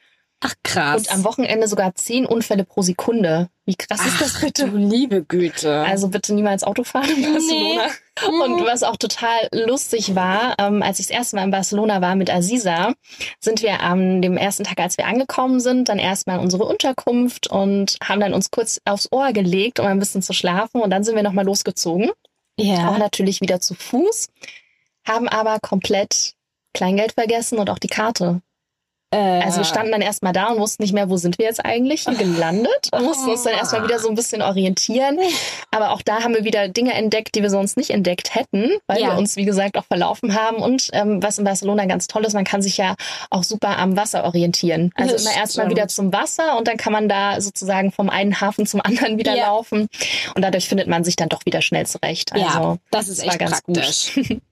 Ach 0.45 0.55
krass. 0.65 0.97
und 1.03 1.13
am 1.13 1.25
Wochenende 1.25 1.69
sogar 1.69 1.95
10 1.95 2.27
Unfälle 2.27 2.65
pro 2.65 2.83
Sekunde. 2.83 3.49
Wie 3.65 3.77
krass 3.77 4.05
ist 4.05 4.21
das 4.21 4.41
bitte? 4.41 4.69
Du 4.69 4.77
liebe 4.77 5.23
Güte. 5.23 5.83
Also 5.83 6.09
bitte 6.09 6.35
niemals 6.35 6.65
Auto 6.65 6.83
fahren 6.85 7.09
in 7.17 7.33
Barcelona. 7.33 7.87
Und 8.29 8.61
Mhm. 8.61 8.65
was 8.67 8.83
auch 8.83 8.97
total 8.97 9.49
lustig 9.53 10.15
war, 10.17 10.57
ähm, 10.59 10.83
als 10.83 10.99
ich 10.99 11.07
das 11.07 11.17
erste 11.17 11.37
Mal 11.37 11.45
in 11.45 11.51
Barcelona 11.53 12.01
war 12.01 12.15
mit 12.17 12.29
Aziza, 12.29 12.93
sind 13.41 13.63
wir 13.63 13.81
am 13.81 14.21
dem 14.21 14.37
ersten 14.37 14.65
Tag, 14.65 14.81
als 14.81 14.99
wir 14.99 15.07
angekommen 15.07 15.61
sind, 15.61 15.89
dann 15.89 15.99
erstmal 15.99 16.37
in 16.39 16.43
unsere 16.43 16.65
Unterkunft 16.65 17.47
und 17.47 17.97
haben 18.03 18.21
dann 18.21 18.35
uns 18.35 18.51
kurz 18.51 18.81
aufs 18.85 19.09
Ohr 19.13 19.33
gelegt, 19.33 19.79
um 19.81 19.87
ein 19.87 19.99
bisschen 20.01 20.23
zu 20.23 20.33
schlafen. 20.33 20.81
Und 20.83 20.91
dann 20.91 21.05
sind 21.05 21.15
wir 21.15 21.23
nochmal 21.23 21.45
losgezogen. 21.47 22.11
Auch 22.11 22.65
ja. 22.65 22.99
natürlich 22.99 23.41
wieder 23.41 23.61
zu 23.61 23.75
Fuß, 23.75 24.29
haben 25.09 25.29
aber 25.29 25.59
komplett 25.61 26.35
Kleingeld 26.75 27.13
vergessen 27.13 27.59
und 27.59 27.71
auch 27.71 27.79
die 27.79 27.89
Karte. 27.89 28.43
Äh, 29.13 29.43
Also 29.43 29.59
wir 29.59 29.65
standen 29.65 29.93
dann 29.93 30.01
erstmal 30.03 30.33
da 30.33 30.49
und 30.49 30.59
wussten 30.59 30.83
nicht 30.83 30.93
mehr, 30.93 31.09
wo 31.11 31.17
sind 31.17 31.39
wir 31.39 31.47
jetzt 31.47 31.65
eigentlich 31.65 32.05
gelandet 32.07 32.89
und 32.93 33.05
mussten 33.05 33.31
uns 33.31 33.43
dann 33.43 33.55
erstmal 33.55 33.85
wieder 33.85 33.99
so 33.99 34.09
ein 34.09 34.15
bisschen 34.15 34.43
orientieren. 34.43 35.19
Aber 35.71 35.91
auch 35.93 36.03
da 36.03 36.23
haben 36.23 36.35
wir 36.35 36.45
wieder 36.45 36.69
Dinge 36.69 36.95
entdeckt, 36.95 37.35
die 37.35 37.43
wir 37.43 37.51
sonst 37.51 37.77
nicht 37.77 37.91
entdeckt 37.91 38.35
hätten, 38.35 38.71
weil 38.87 39.01
Ja. 39.01 39.11
wir 39.13 39.19
uns, 39.19 39.37
wie 39.37 39.45
gesagt, 39.45 39.77
auch 39.79 39.85
verlaufen 39.85 40.35
haben. 40.35 40.57
Und 40.57 40.89
ähm, 40.93 41.23
was 41.23 41.39
in 41.39 41.45
Barcelona 41.45 41.85
ganz 41.87 42.07
toll 42.07 42.25
ist, 42.25 42.33
man 42.33 42.45
kann 42.45 42.63
sich 42.63 42.77
ja 42.79 42.95
auch 43.31 43.43
super 43.45 43.79
am 43.79 43.97
Wasser 43.97 44.25
orientieren. 44.25 44.91
Also 44.97 45.13
Das 45.13 45.23
immer 45.27 45.37
erstmal 45.37 45.71
wieder 45.71 45.89
zum 45.89 46.13
Wasser 46.13 46.57
und 46.59 46.67
dann 46.69 46.77
kann 46.77 46.93
man 46.93 47.09
da 47.09 47.41
sozusagen 47.41 47.93
vom 47.93 48.09
einen 48.11 48.41
Hafen 48.41 48.67
zum 48.67 48.81
anderen 48.81 49.19
wieder 49.19 49.37
Ja. 49.37 49.47
laufen. 49.47 49.89
Und 50.35 50.43
dadurch 50.43 50.69
findet 50.69 50.89
man 50.89 51.05
sich 51.05 51.17
dann 51.17 51.29
doch 51.29 51.45
wieder 51.45 51.61
schnell 51.63 51.87
zurecht. 51.87 52.33
Also, 52.33 52.45
ja, 52.45 52.77
das 52.91 53.09
ist 53.09 53.19
das 53.23 53.27
echt 53.29 53.39
ganz 53.39 53.63
gut. 53.63 54.41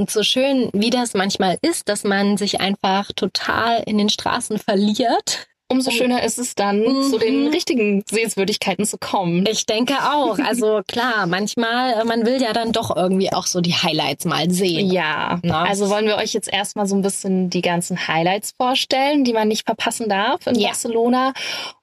Und 0.00 0.10
so 0.10 0.22
schön, 0.22 0.70
wie 0.72 0.88
das 0.88 1.12
manchmal 1.12 1.58
ist, 1.60 1.90
dass 1.90 2.04
man 2.04 2.38
sich 2.38 2.58
einfach 2.58 3.12
total 3.14 3.82
in 3.84 3.98
den 3.98 4.08
Straßen 4.08 4.56
verliert. 4.56 5.46
Umso 5.70 5.90
schöner 5.92 6.22
ist 6.24 6.38
es 6.38 6.54
dann, 6.54 6.80
Mhm. 6.80 7.10
zu 7.10 7.18
den 7.18 7.46
richtigen 7.46 8.02
Sehenswürdigkeiten 8.10 8.84
zu 8.84 8.98
kommen. 8.98 9.46
Ich 9.48 9.66
denke 9.66 9.94
auch. 10.12 10.38
Also 10.40 10.80
klar, 10.86 11.26
manchmal, 11.26 11.92
äh, 12.00 12.04
man 12.04 12.26
will 12.26 12.42
ja 12.42 12.52
dann 12.52 12.72
doch 12.72 12.94
irgendwie 12.94 13.32
auch 13.32 13.46
so 13.46 13.60
die 13.60 13.74
Highlights 13.74 14.24
mal 14.24 14.50
sehen. 14.50 14.90
Ja, 14.90 15.38
Na? 15.44 15.62
also 15.62 15.88
wollen 15.88 16.06
wir 16.06 16.16
euch 16.16 16.32
jetzt 16.32 16.52
erstmal 16.52 16.86
so 16.86 16.96
ein 16.96 17.02
bisschen 17.02 17.50
die 17.50 17.62
ganzen 17.62 18.08
Highlights 18.08 18.52
vorstellen, 18.58 19.24
die 19.24 19.32
man 19.32 19.48
nicht 19.48 19.64
verpassen 19.64 20.08
darf 20.08 20.46
in 20.46 20.56
Ja. 20.56 20.68
Barcelona. 20.68 21.32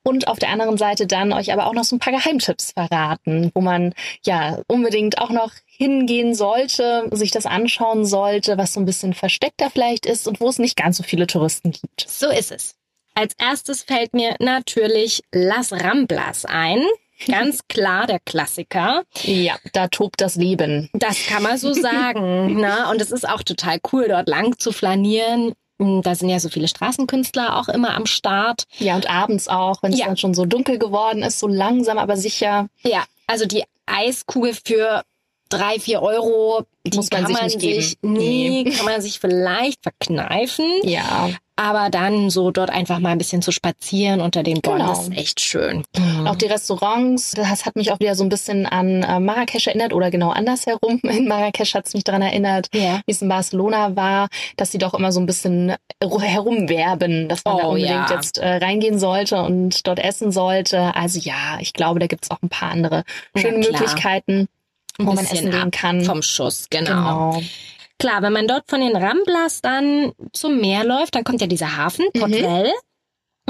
Und 0.04 0.28
auf 0.28 0.40
der 0.40 0.50
anderen 0.50 0.78
Seite 0.78 1.06
dann 1.08 1.34
euch 1.34 1.52
aber 1.52 1.68
auch 1.68 1.74
noch 1.74 1.84
so 1.84 1.96
ein 1.96 2.00
paar 2.00 2.14
Geheimtipps 2.14 2.72
verraten, 2.74 3.52
wo 3.54 3.62
man 3.62 3.94
ja 4.26 4.60
unbedingt 4.68 5.20
auch 5.20 5.30
noch 5.32 5.52
hingehen 5.66 6.34
sollte, 6.34 7.08
sich 7.12 7.32
das 7.32 7.46
anschauen 7.46 8.06
sollte, 8.06 8.58
was 8.58 8.74
so 8.74 8.80
ein 8.80 8.86
bisschen 8.86 9.14
versteckter 9.14 9.70
vielleicht 9.70 10.06
ist 10.06 10.28
und 10.28 10.40
wo 10.40 10.48
es 10.50 10.60
nicht 10.60 10.76
ganz 10.78 10.98
so 10.98 11.04
viele 11.04 11.28
Touristen 11.28 11.72
gibt. 11.72 12.06
So 12.08 12.30
ist 12.30 12.52
es. 12.52 12.74
Als 13.20 13.34
erstes 13.40 13.82
fällt 13.82 14.14
mir 14.14 14.36
natürlich 14.40 15.22
Las 15.32 15.72
Ramblas 15.74 16.46
ein. 16.46 16.84
Ganz 17.28 17.62
klar 17.68 18.06
der 18.06 18.20
Klassiker. 18.20 19.04
Ja, 19.24 19.56
da 19.74 19.88
tobt 19.88 20.22
das 20.22 20.36
Leben. 20.36 20.88
Das 20.94 21.26
kann 21.26 21.42
man 21.42 21.58
so 21.58 21.74
sagen. 21.74 22.58
Na? 22.62 22.92
Und 22.92 23.02
es 23.02 23.12
ist 23.12 23.28
auch 23.28 23.42
total 23.42 23.80
cool, 23.92 24.08
dort 24.08 24.28
lang 24.30 24.60
zu 24.60 24.72
flanieren. 24.72 25.54
Da 25.80 26.14
sind 26.16 26.30
ja 26.30 26.40
so 26.40 26.50
viele 26.50 26.68
Straßenkünstler 26.68 27.56
auch 27.58 27.70
immer 27.70 27.96
am 27.96 28.06
Start. 28.06 28.64
Ja, 28.78 28.96
und 28.96 29.10
abends 29.10 29.48
auch, 29.48 29.82
wenn 29.82 29.94
es 29.94 30.00
Ja. 30.00 30.06
dann 30.06 30.18
schon 30.18 30.34
so 30.36 30.46
dunkel 30.46 30.78
geworden 30.78 31.24
ist, 31.24 31.40
so 31.40 31.48
langsam 31.48 31.98
aber 31.98 32.18
sicher. 32.18 32.68
Ja, 32.84 33.04
also 33.26 33.46
die 33.46 33.64
Eiskugel 33.88 34.54
für 34.54 35.04
drei, 35.50 35.80
vier 35.80 36.02
Euro, 36.04 36.64
die 36.86 36.98
Muss 36.98 37.10
man 37.10 37.22
kann 37.24 37.28
sich 37.28 37.36
man 37.38 37.46
nicht 37.46 37.60
sich, 37.62 38.02
geben. 38.02 38.14
nee, 38.14 38.64
Nee. 38.64 38.72
kann 38.76 38.86
man 38.86 39.02
sich 39.02 39.20
vielleicht 39.20 39.82
verkneifen. 39.82 40.66
Ja. 40.84 41.30
Aber 41.60 41.90
dann 41.90 42.30
so 42.30 42.52
dort 42.52 42.70
einfach 42.70 43.00
mal 43.00 43.10
ein 43.10 43.18
bisschen 43.18 43.42
zu 43.42 43.52
spazieren 43.52 44.22
unter 44.22 44.44
den 44.44 44.62
Bäumen, 44.62 44.78
Genau. 44.78 44.90
das 44.92 45.08
ist 45.08 45.18
echt 45.18 45.42
schön. 45.42 45.84
Auch 46.26 46.36
die 46.36 46.46
Restaurants, 46.46 47.32
das 47.32 47.66
hat 47.66 47.76
mich 47.76 47.92
auch 47.92 48.00
wieder 48.00 48.14
so 48.14 48.24
ein 48.24 48.30
bisschen 48.30 48.68
an 48.68 49.02
äh, 49.02 49.20
Marrakesch 49.20 49.66
erinnert 49.66 49.92
oder 49.92 50.12
genau 50.12 50.30
andersherum. 50.30 51.00
In 51.04 51.28
Marrakesch 51.28 51.74
hat 51.74 51.88
es 51.88 51.96
mich 51.96 52.04
daran 52.04 52.22
erinnert, 52.22 52.68
Ja. 52.76 53.02
wie 53.08 53.12
es 53.12 53.24
in 53.24 53.28
Barcelona 53.30 53.96
war, 53.96 54.28
dass 54.56 54.72
sie 54.72 54.78
doch 54.78 54.94
immer 54.94 55.12
so 55.12 55.20
ein 55.20 55.26
bisschen 55.26 55.74
ru- 56.04 56.22
herumwerben, 56.22 57.28
dass 57.28 57.44
man 57.44 57.58
da 57.58 57.64
Oh, 57.64 57.70
unbedingt 57.70 57.90
ja. 58.10 58.16
jetzt 58.16 58.38
äh, 58.38 58.58
reingehen 58.58 59.00
sollte 59.00 59.42
und 59.42 59.88
dort 59.88 59.98
essen 59.98 60.32
sollte. 60.32 60.94
Also 60.96 61.20
ja, 61.20 61.58
ich 61.60 61.74
glaube, 61.74 62.00
da 62.00 62.06
gibt's 62.06 62.30
auch 62.30 62.42
ein 62.44 62.50
paar 62.50 62.70
andere 62.70 63.04
schöne 63.36 63.62
klar. 63.62 63.72
Möglichkeiten, 63.82 64.48
wo 65.00 65.14
man 65.14 65.18
essen 65.26 65.50
gehen 65.50 65.72
kann. 65.72 66.04
vom 66.06 66.22
Schuss, 66.22 66.68
genau. 66.70 67.32
genau. 67.32 67.42
Klar, 68.00 68.22
wenn 68.22 68.34
man 68.34 68.48
dort 68.48 68.70
von 68.70 68.80
den 68.80 68.96
Ramblas 68.96 69.62
dann 69.62 70.12
zum 70.34 70.60
Meer 70.60 70.84
läuft, 70.84 71.16
dann 71.16 71.24
kommt 71.24 71.42
ja 71.42 71.48
dieser 71.48 71.78
Hafen, 71.78 72.06
Mhm. 72.14 72.20
Portel. 72.20 72.72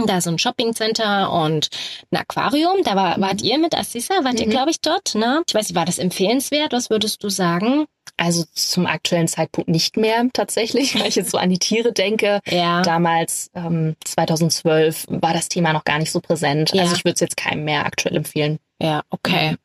Da 0.06 0.20
ist 0.20 0.25
so 0.25 0.30
ein 0.30 0.38
Shoppingcenter 0.38 1.32
und 1.32 1.70
ein 2.12 2.18
Aquarium. 2.20 2.84
Da 2.84 2.96
war, 2.96 3.20
wart 3.20 3.42
ihr 3.42 3.58
mit 3.58 3.75
Assisa, 3.75 4.13
wart 4.24 4.39
ihr, 4.39 4.46
Mhm. 4.46 4.51
glaube 4.51 4.70
ich, 4.70 4.80
dort, 4.80 5.16
ne? 5.16 5.42
Ich 5.48 5.56
weiß 5.56 5.70
nicht, 5.70 5.75
war 5.75 5.86
das 5.86 5.98
empfehlenswert? 5.98 6.72
Was 6.72 6.92
würdest 6.92 7.24
du 7.24 7.30
sagen? 7.30 7.86
Also 8.16 8.44
zum 8.54 8.86
aktuellen 8.86 9.27
Zeitpunkt 9.27 9.70
nicht 9.70 9.98
mehr 9.98 10.24
tatsächlich, 10.34 10.98
weil 11.00 11.08
ich 11.08 11.16
jetzt 11.16 11.32
so 11.32 11.38
an 11.39 11.50
die 11.50 11.58
Tiere 11.58 11.94
denke. 11.94 12.42
Ja. 12.48 12.84
Damals, 12.84 13.50
ähm, 13.56 13.96
2012, 14.06 15.06
war 15.10 15.34
das 15.34 15.50
Thema 15.50 15.74
noch 15.74 15.84
gar 15.84 15.98
nicht 15.98 16.12
so 16.12 16.20
präsent. 16.22 16.74
Ja. 16.74 16.84
Also 16.84 16.96
ich 16.96 17.04
würde 17.04 17.16
es 17.16 17.20
jetzt 17.20 17.36
keinem 17.38 17.63
mehr 17.66 17.86
aktuell 17.86 18.16
empfehlen. 18.16 18.60
Ja, 18.80 19.01
okay. 19.10 19.56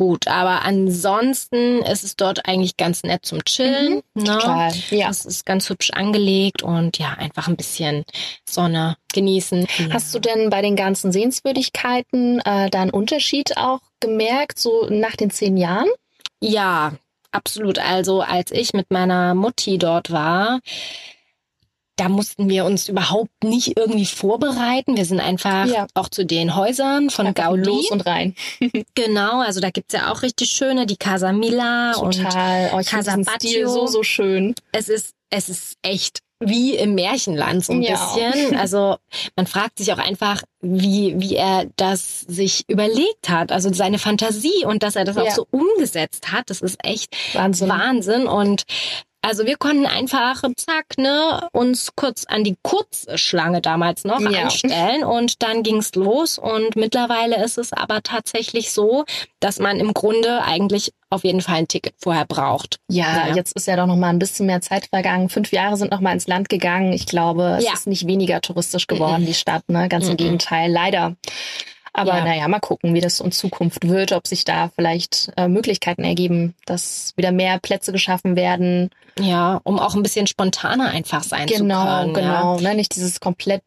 Gut, 0.00 0.28
aber 0.28 0.62
ansonsten 0.62 1.82
ist 1.82 2.04
es 2.04 2.16
dort 2.16 2.48
eigentlich 2.48 2.78
ganz 2.78 3.02
nett 3.02 3.26
zum 3.26 3.44
Chillen. 3.44 4.00
Ne? 4.14 4.24
Total. 4.24 4.72
Ja. 4.88 5.10
Es 5.10 5.26
ist 5.26 5.44
ganz 5.44 5.68
hübsch 5.68 5.90
angelegt 5.90 6.62
und 6.62 6.96
ja, 6.96 7.10
einfach 7.18 7.48
ein 7.48 7.56
bisschen 7.56 8.06
Sonne 8.48 8.96
genießen. 9.12 9.66
Hast 9.92 10.14
du 10.14 10.18
denn 10.18 10.48
bei 10.48 10.62
den 10.62 10.74
ganzen 10.74 11.12
Sehenswürdigkeiten 11.12 12.40
äh, 12.40 12.70
da 12.70 12.80
einen 12.80 12.92
Unterschied 12.92 13.58
auch 13.58 13.80
gemerkt, 14.00 14.58
so 14.58 14.86
nach 14.88 15.16
den 15.16 15.30
zehn 15.30 15.58
Jahren? 15.58 15.90
Ja, 16.40 16.94
absolut. 17.30 17.78
Also 17.78 18.22
als 18.22 18.52
ich 18.52 18.72
mit 18.72 18.90
meiner 18.90 19.34
Mutti 19.34 19.76
dort 19.76 20.10
war, 20.10 20.60
da 22.00 22.08
mussten 22.08 22.48
wir 22.48 22.64
uns 22.64 22.88
überhaupt 22.88 23.44
nicht 23.44 23.76
irgendwie 23.76 24.06
vorbereiten. 24.06 24.96
Wir 24.96 25.04
sind 25.04 25.20
einfach 25.20 25.66
Ja. 25.66 25.86
auch 25.94 26.08
zu 26.08 26.24
den 26.24 26.56
Häusern 26.56 27.10
von 27.10 27.26
Einfach 27.26 27.44
Gaudi. 27.44 27.62
los 27.68 27.90
und 27.90 28.06
rein. 28.06 28.34
Genau, 28.94 29.40
also 29.40 29.60
da 29.60 29.70
gibt's 29.70 29.92
ja 29.94 30.10
auch 30.12 30.22
richtig 30.22 30.50
schöne, 30.50 30.86
die 30.86 30.96
Casa 30.96 31.32
Mila 31.32 31.92
und 31.96 32.16
Total. 32.22 32.70
Oh, 32.72 32.78
finde 32.78 32.84
diesen 32.84 33.24
Casabaccio. 33.24 33.50
Stil 33.50 33.68
so, 33.68 33.86
so 33.86 34.02
schön. 34.02 34.54
es 34.72 34.88
ist, 34.88 35.12
es 35.30 35.48
ist 35.48 35.74
echt 35.82 36.20
wie 36.42 36.74
im 36.74 36.94
Märchenland 36.94 37.62
so 37.64 37.74
ein 37.74 37.82
Ja. 37.82 37.90
bisschen. 38.14 38.56
Also 38.58 38.96
man 39.36 39.46
fragt 39.46 39.76
sich 39.78 39.92
auch 39.92 39.98
einfach, 39.98 40.42
wie, 40.62 41.14
wie 41.18 41.36
er 41.36 41.66
das 41.76 42.20
sich 42.22 42.64
überlegt 42.68 43.28
hat. 43.28 43.52
Also 43.52 43.70
seine 43.74 43.98
Fantasie 43.98 44.64
und 44.64 44.82
dass 44.82 44.96
er 44.96 45.04
das 45.04 45.18
auch 45.18 45.26
Ja. 45.26 45.34
so 45.34 45.46
umgesetzt 45.50 46.32
hat, 46.32 46.48
das 46.48 46.62
ist 46.62 46.78
echt 46.82 47.14
Wahnsinn. 47.34 47.68
Wahnsinn. 47.68 48.26
Und 48.26 48.62
also 49.22 49.44
wir 49.46 49.56
konnten 49.56 49.86
einfach, 49.86 50.42
zack, 50.56 50.96
ne, 50.98 51.48
uns 51.52 51.90
kurz 51.94 52.24
an 52.26 52.42
die 52.44 52.56
Kurzschlange 52.62 53.60
damals 53.60 54.04
noch 54.04 54.20
Ja. 54.20 54.42
anstellen 54.44 55.04
und 55.04 55.42
dann 55.42 55.62
ging's 55.62 55.94
los. 55.94 56.38
Und 56.38 56.76
mittlerweile 56.76 57.42
ist 57.44 57.58
es 57.58 57.72
aber 57.72 58.02
tatsächlich 58.02 58.72
so, 58.72 59.04
dass 59.40 59.58
man 59.58 59.78
im 59.78 59.92
Grunde 59.94 60.42
eigentlich 60.42 60.92
auf 61.10 61.24
jeden 61.24 61.40
Fall 61.40 61.56
ein 61.56 61.68
Ticket 61.68 61.94
vorher 61.98 62.24
braucht. 62.24 62.78
Ja, 62.88 63.28
Ja. 63.28 63.34
jetzt 63.34 63.52
ist 63.56 63.66
ja 63.66 63.76
doch 63.76 63.86
noch 63.86 63.96
mal 63.96 64.10
ein 64.10 64.18
bisschen 64.18 64.46
mehr 64.46 64.60
Zeit 64.60 64.86
vergangen. 64.86 65.28
Fünf 65.28 65.52
Jahre 65.52 65.76
sind 65.76 65.90
noch 65.90 66.00
mal 66.00 66.12
ins 66.12 66.26
Land 66.28 66.48
gegangen. 66.48 66.92
Ich 66.92 67.06
glaube, 67.06 67.56
es 67.58 67.64
Ja. 67.64 67.72
ist 67.72 67.86
nicht 67.86 68.06
weniger 68.06 68.40
touristisch 68.40 68.86
geworden, 68.86 69.26
die 69.26 69.34
Stadt. 69.34 69.64
Ne? 69.68 69.88
Ganz 69.88 70.06
im 70.06 70.12
Mhm. 70.12 70.16
Gegenteil, 70.18 70.70
leider. 70.70 71.16
Aber 71.92 72.16
Ja. 72.18 72.24
naja, 72.24 72.48
mal 72.48 72.60
gucken, 72.60 72.94
wie 72.94 73.00
das 73.00 73.20
in 73.20 73.32
Zukunft 73.32 73.88
wird, 73.88 74.12
ob 74.12 74.26
sich 74.26 74.44
da 74.44 74.70
vielleicht 74.74 75.32
äh, 75.36 75.48
Möglichkeiten 75.48 76.04
ergeben, 76.04 76.54
dass 76.66 77.12
wieder 77.16 77.32
mehr 77.32 77.58
Plätze 77.58 77.92
geschaffen 77.92 78.36
werden. 78.36 78.90
Ja, 79.18 79.60
um 79.64 79.78
auch 79.78 79.94
ein 79.96 80.02
bisschen 80.02 80.26
spontaner 80.28 80.88
einfach 80.90 81.22
sein 81.24 81.46
Genau, 81.46 81.82
zu 82.06 82.12
können. 82.12 82.14
genau. 82.14 82.60
Ne? 82.60 82.74
Nicht 82.76 82.94
dieses 82.94 83.18
komplett 83.20 83.62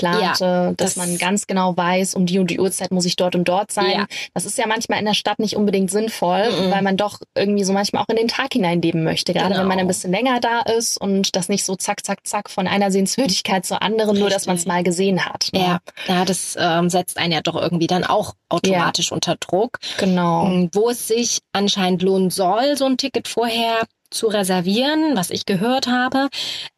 durchgeplante, 0.00 0.74
dass 0.76 0.94
das- 0.94 0.96
man 0.96 1.18
ganz 1.18 1.46
genau 1.46 1.76
weiß, 1.76 2.14
um 2.14 2.26
die 2.26 2.38
und 2.38 2.50
die 2.50 2.58
Uhrzeit 2.60 2.90
muss 2.90 3.04
ich 3.04 3.16
dort 3.16 3.34
und 3.34 3.46
dort 3.48 3.72
sein. 3.72 3.90
Ja. 3.90 4.06
Das 4.34 4.44
ist 4.44 4.58
ja 4.58 4.66
manchmal 4.66 4.98
in 4.98 5.04
der 5.04 5.14
Stadt 5.14 5.38
nicht 5.38 5.56
unbedingt 5.56 5.90
sinnvoll, 5.90 6.44
Mhm. 6.50 6.70
weil 6.70 6.82
man 6.82 6.96
doch 6.96 7.20
irgendwie 7.34 7.64
so 7.64 7.72
manchmal 7.72 8.02
auch 8.02 8.08
in 8.08 8.16
den 8.16 8.28
Tag 8.28 8.52
hineinleben 8.52 9.04
möchte. 9.04 9.32
Gerade 9.32 9.48
Genau. 9.50 9.60
wenn 9.60 9.68
man 9.68 9.78
ein 9.78 9.86
bisschen 9.86 10.12
länger 10.12 10.40
da 10.40 10.60
ist 10.60 10.98
und 11.00 11.36
das 11.36 11.48
nicht 11.48 11.64
so 11.64 11.76
zack, 11.76 12.04
zack, 12.04 12.26
zack 12.26 12.50
von 12.50 12.66
einer 12.66 12.90
Sehenswürdigkeit 12.90 13.64
zur 13.66 13.82
anderen, 13.82 14.18
nur 14.18 14.28
dass 14.30 14.42
Richtig. 14.42 14.46
man 14.48 14.56
es 14.56 14.66
mal 14.66 14.82
gesehen 14.82 15.24
hat. 15.24 15.50
ne? 15.52 15.60
Ja, 15.60 15.80
ja 16.08 16.24
das 16.24 16.56
ähm, 16.58 16.90
setzt 16.90 17.18
einen 17.18 17.32
ja 17.32 17.40
doch 17.40 17.54
irgendwie 17.66 17.86
dann 17.86 18.04
auch 18.04 18.34
automatisch 18.48 19.12
unter 19.12 19.36
Druck. 19.36 19.78
Genau. 19.98 20.44
Und 20.46 20.74
Wo 20.74 20.88
es 20.90 21.06
sich 21.08 21.38
anscheinend 21.52 22.02
lohnen 22.02 22.30
soll, 22.30 22.76
so 22.76 22.86
ein 22.86 22.96
Ticket 22.96 23.28
vorher 23.28 23.82
zu 24.10 24.28
reservieren, 24.28 25.16
was 25.16 25.30
ich 25.30 25.46
gehört 25.46 25.88
habe, 25.88 26.28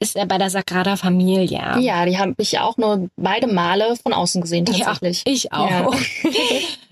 ist 0.01 0.17
er 0.17 0.25
bei 0.27 0.39
der 0.39 0.49
Sagrada 0.51 0.97
Familia. 0.97 1.79
Ja, 1.79 2.07
die 2.07 2.19
habe 2.19 2.35
ich 2.39 2.59
auch 2.59 2.79
nur 2.79 3.09
beide 3.17 3.47
Male 3.47 3.97
von 4.03 4.15
außen 4.15 4.41
gesehen 4.41 4.65
tatsächlich. 4.65 5.25
Ja, 5.27 5.33
ich 5.33 5.53
auch. 5.53 5.95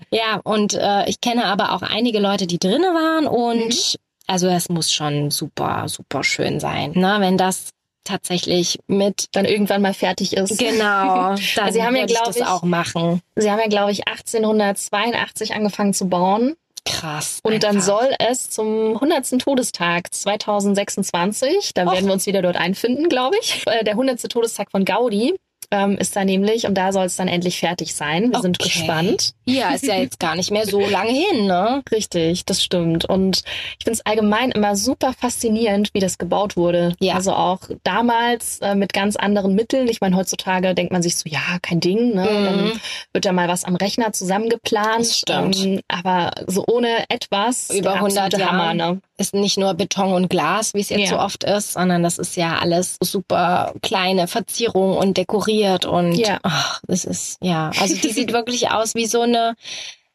Ja, 0.09 0.39
und 0.45 0.73
äh, 0.73 1.09
ich 1.09 1.19
kenne 1.19 1.43
aber 1.45 1.73
auch 1.73 1.81
einige 1.81 2.19
Leute, 2.19 2.47
die 2.47 2.59
drinnen 2.59 2.93
waren 2.95 3.27
und 3.27 3.65
Mhm. 3.67 3.97
also 4.25 4.47
es 4.47 4.69
muss 4.69 4.89
schon 4.93 5.31
super, 5.31 5.89
super 5.89 6.23
schön 6.23 6.61
sein, 6.61 6.91
ne? 6.95 7.17
Wenn 7.19 7.37
das 7.37 7.71
tatsächlich 8.07 8.79
mit 8.87 9.25
Dann 9.33 9.45
irgendwann 9.45 9.81
mal 9.81 9.93
fertig 9.93 10.35
ist. 10.35 10.57
genau, 10.57 11.35
dann 11.55 11.73
Sie 11.73 11.83
haben 11.83 11.95
ja, 11.95 12.03
würde 12.09 12.13
ich 12.31 12.37
ich, 12.37 12.45
auch 12.45 12.63
machen. 12.63 13.21
Sie 13.35 13.51
haben 13.51 13.59
ja, 13.59 13.67
glaube 13.67 13.91
ich, 13.91 14.07
1882 14.07 15.53
angefangen 15.53 15.93
zu 15.93 16.07
bauen. 16.09 16.55
Krass. 16.85 17.39
Und 17.43 17.63
dann 17.63 17.77
einfach. 17.77 17.85
soll 17.99 18.09
es 18.19 18.49
zum 18.49 18.93
100. 18.95 19.39
Todestag 19.39 20.13
2026, 20.13 21.73
da 21.73 21.85
Och. 21.85 21.91
werden 21.93 22.05
wir 22.05 22.13
uns 22.13 22.25
wieder 22.25 22.41
dort 22.41 22.55
einfinden, 22.55 23.09
glaube 23.09 23.35
ich. 23.41 23.63
Äh, 23.67 23.83
Der 23.83 23.93
100. 23.93 24.29
Todestag 24.29 24.71
von 24.71 24.85
Gaudi 24.85 25.35
ähm, 25.71 25.97
ist 25.97 26.15
da 26.15 26.23
nämlich 26.23 26.65
und 26.65 26.75
da 26.75 26.91
soll 26.93 27.05
es 27.05 27.15
dann 27.17 27.27
endlich 27.27 27.59
fertig 27.59 27.93
sein. 27.93 28.31
Wir 28.31 28.41
sind 28.41 28.57
Okay. 28.61 28.69
gespannt. 28.69 29.31
Ja, 29.45 29.71
ist 29.71 29.85
ja 29.85 29.95
jetzt 29.95 30.19
gar 30.19 30.35
nicht 30.35 30.51
mehr 30.51 30.65
so 30.65 30.79
lange 30.89 31.11
hin, 31.11 31.45
ne? 31.47 31.83
Richtig, 31.91 32.45
das 32.45 32.63
stimmt. 32.63 33.05
Und 33.05 33.43
ich 33.77 33.83
finde 33.85 33.99
es 33.99 34.05
allgemein 34.05 34.51
immer 34.51 34.75
super 34.75 35.13
faszinierend, 35.13 35.93
wie 35.93 35.99
das 35.99 36.17
gebaut 36.17 36.55
wurde. 36.57 36.93
Ja. 36.99 37.15
Also 37.15 37.33
auch 37.33 37.59
damals 37.83 38.59
äh, 38.59 38.75
mit 38.75 38.93
ganz 38.93 39.15
anderen 39.15 39.55
Mitteln. 39.55 39.87
Ich 39.87 40.01
meine, 40.01 40.15
heutzutage 40.15 40.73
denkt 40.73 40.91
man 40.91 41.01
sich 41.01 41.15
so, 41.17 41.29
ja, 41.29 41.39
kein 41.61 41.79
Ding. 41.79 42.13
Ne? 42.15 42.23
Mhm. 42.23 42.45
Dann 42.45 42.81
wird 43.13 43.25
da 43.25 43.31
mal 43.33 43.47
was 43.47 43.63
am 43.63 43.75
Rechner 43.75 44.13
zusammengeplant. 44.13 44.99
Das 45.01 45.17
stimmt. 45.17 45.57
Ähm, 45.65 45.81
aber 45.87 46.31
so 46.47 46.63
ohne 46.67 47.05
etwas. 47.09 47.69
Über 47.71 47.91
der 47.91 47.93
100 47.95 48.17
absolute 48.33 48.51
Hammer, 48.51 48.73
ne? 48.73 49.01
Ist 49.19 49.33
nicht 49.33 49.57
nur 49.57 49.73
Beton 49.73 50.13
und 50.13 50.29
Glas, 50.29 50.73
wie 50.75 50.79
es 50.81 50.89
jetzt 50.89 50.99
Ja. 51.01 51.07
so 51.07 51.19
oft 51.19 51.43
ist, 51.43 51.73
sondern 51.73 52.03
das 52.03 52.19
ist 52.19 52.35
ja 52.35 52.57
alles 52.59 52.97
super 53.01 53.73
kleine 53.81 54.27
Verzierung 54.27 54.95
und 54.95 55.17
dekoriert 55.57 55.85
und 55.85 56.13
Ja. 56.15 56.39
ach, 56.43 56.81
das 56.87 57.05
ist 57.05 57.37
ja, 57.41 57.71
also 57.79 57.95
die 57.95 58.09
sieht 58.13 58.33
wirklich 58.33 58.69
aus 58.71 58.95
wie 58.95 59.05
so 59.05 59.21
eine 59.21 59.55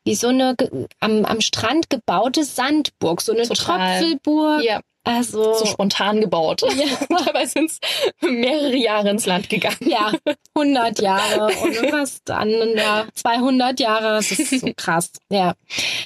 wie 0.05 0.15
so 0.17 0.29
eine 0.29 0.57
am, 1.01 1.25
am 1.25 1.41
Strand 1.41 1.89
gebaute 1.89 2.45
Sandburg, 2.45 3.21
so 3.23 3.33
eine 3.33 3.47
Total. 3.47 4.01
Tröpfelburg. 4.01 4.65
Ja, 4.65 4.81
Also 5.05 5.55
so 5.55 5.65
spontan 5.65 6.21
gebaut. 6.21 6.63
Dabei 7.27 7.47
sind 7.47 7.71
es 7.71 7.79
mehrere 8.21 8.75
Jahre 8.75 9.11
ins 9.11 9.27
Land 9.27 9.49
gegangen. 9.49 9.77
ja, 9.87 10.11
100 10.57 11.01
Jahre 11.01 11.55
und 11.63 11.73
irgendwas 11.75 12.21
dann 12.25 12.51
ja, 12.77 13.07
200 13.15 13.79
Jahre, 13.79 14.15
das 14.17 14.33
ist 14.33 14.61
so 14.61 14.71
krass. 14.77 15.13
Ja. 15.31 15.55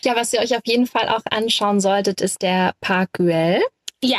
Ja, 0.04 0.14
was 0.14 0.30
ihr 0.34 0.40
euch 0.40 0.54
auf 0.54 0.62
jeden 0.66 0.86
Fall 0.86 1.08
auch 1.08 1.22
anschauen 1.30 1.80
solltet, 1.80 2.20
ist 2.20 2.42
der 2.42 2.74
Park 2.82 3.14
Güell. 3.14 3.62
Ja, 4.04 4.18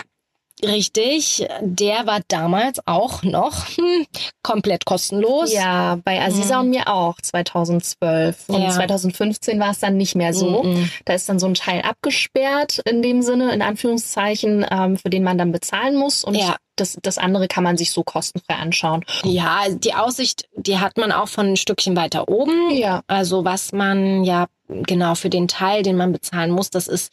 richtig. 0.63 1.47
Der 1.61 2.05
war 2.07 2.19
damals 2.27 2.79
auch 2.85 3.23
noch 3.23 3.67
hm, 3.77 4.05
komplett 4.43 4.85
kostenlos. 4.85 5.53
Ja, 5.53 5.97
bei 6.03 6.21
Aziza 6.21 6.55
Mhm. 6.57 6.61
und 6.63 6.69
mir 6.71 6.87
auch 6.87 7.19
2012. 7.21 8.45
Und 8.49 8.61
Ja. 8.61 8.69
2015 8.71 9.59
war 9.59 9.71
es 9.71 9.79
dann 9.79 9.97
nicht 9.97 10.15
mehr 10.15 10.33
so. 10.33 10.63
Mhm. 10.63 10.89
Da 11.05 11.13
ist 11.13 11.27
dann 11.29 11.39
so 11.39 11.47
ein 11.47 11.53
Teil 11.53 11.81
abgesperrt 11.81 12.79
in 12.85 13.01
dem 13.01 13.21
Sinne, 13.21 13.51
in 13.53 13.61
Anführungszeichen, 13.61 14.65
ähm, 14.69 14.97
für 14.97 15.09
den 15.09 15.23
man 15.23 15.37
dann 15.37 15.51
bezahlen 15.51 15.95
muss. 15.95 16.23
Und 16.23 16.35
Ja. 16.35 16.55
das, 16.75 16.97
das 17.01 17.17
andere 17.17 17.47
kann 17.47 17.63
man 17.63 17.77
sich 17.77 17.91
so 17.91 18.03
kostenfrei 18.03 18.55
anschauen. 18.55 19.03
Ja, 19.23 19.63
die 19.69 19.93
Aussicht, 19.93 20.47
die 20.55 20.79
hat 20.79 20.97
man 20.97 21.11
auch 21.11 21.27
von 21.27 21.47
ein 21.47 21.57
Stückchen 21.57 21.95
weiter 21.95 22.27
oben. 22.29 22.71
Ja. 22.71 23.01
Also 23.07 23.45
was 23.45 23.71
man 23.71 24.23
ja 24.23 24.47
genau 24.67 25.15
für 25.15 25.29
den 25.29 25.47
Teil, 25.47 25.81
den 25.83 25.95
man 25.97 26.11
bezahlen 26.11 26.51
muss, 26.51 26.69
das 26.69 26.87
ist 26.87 27.11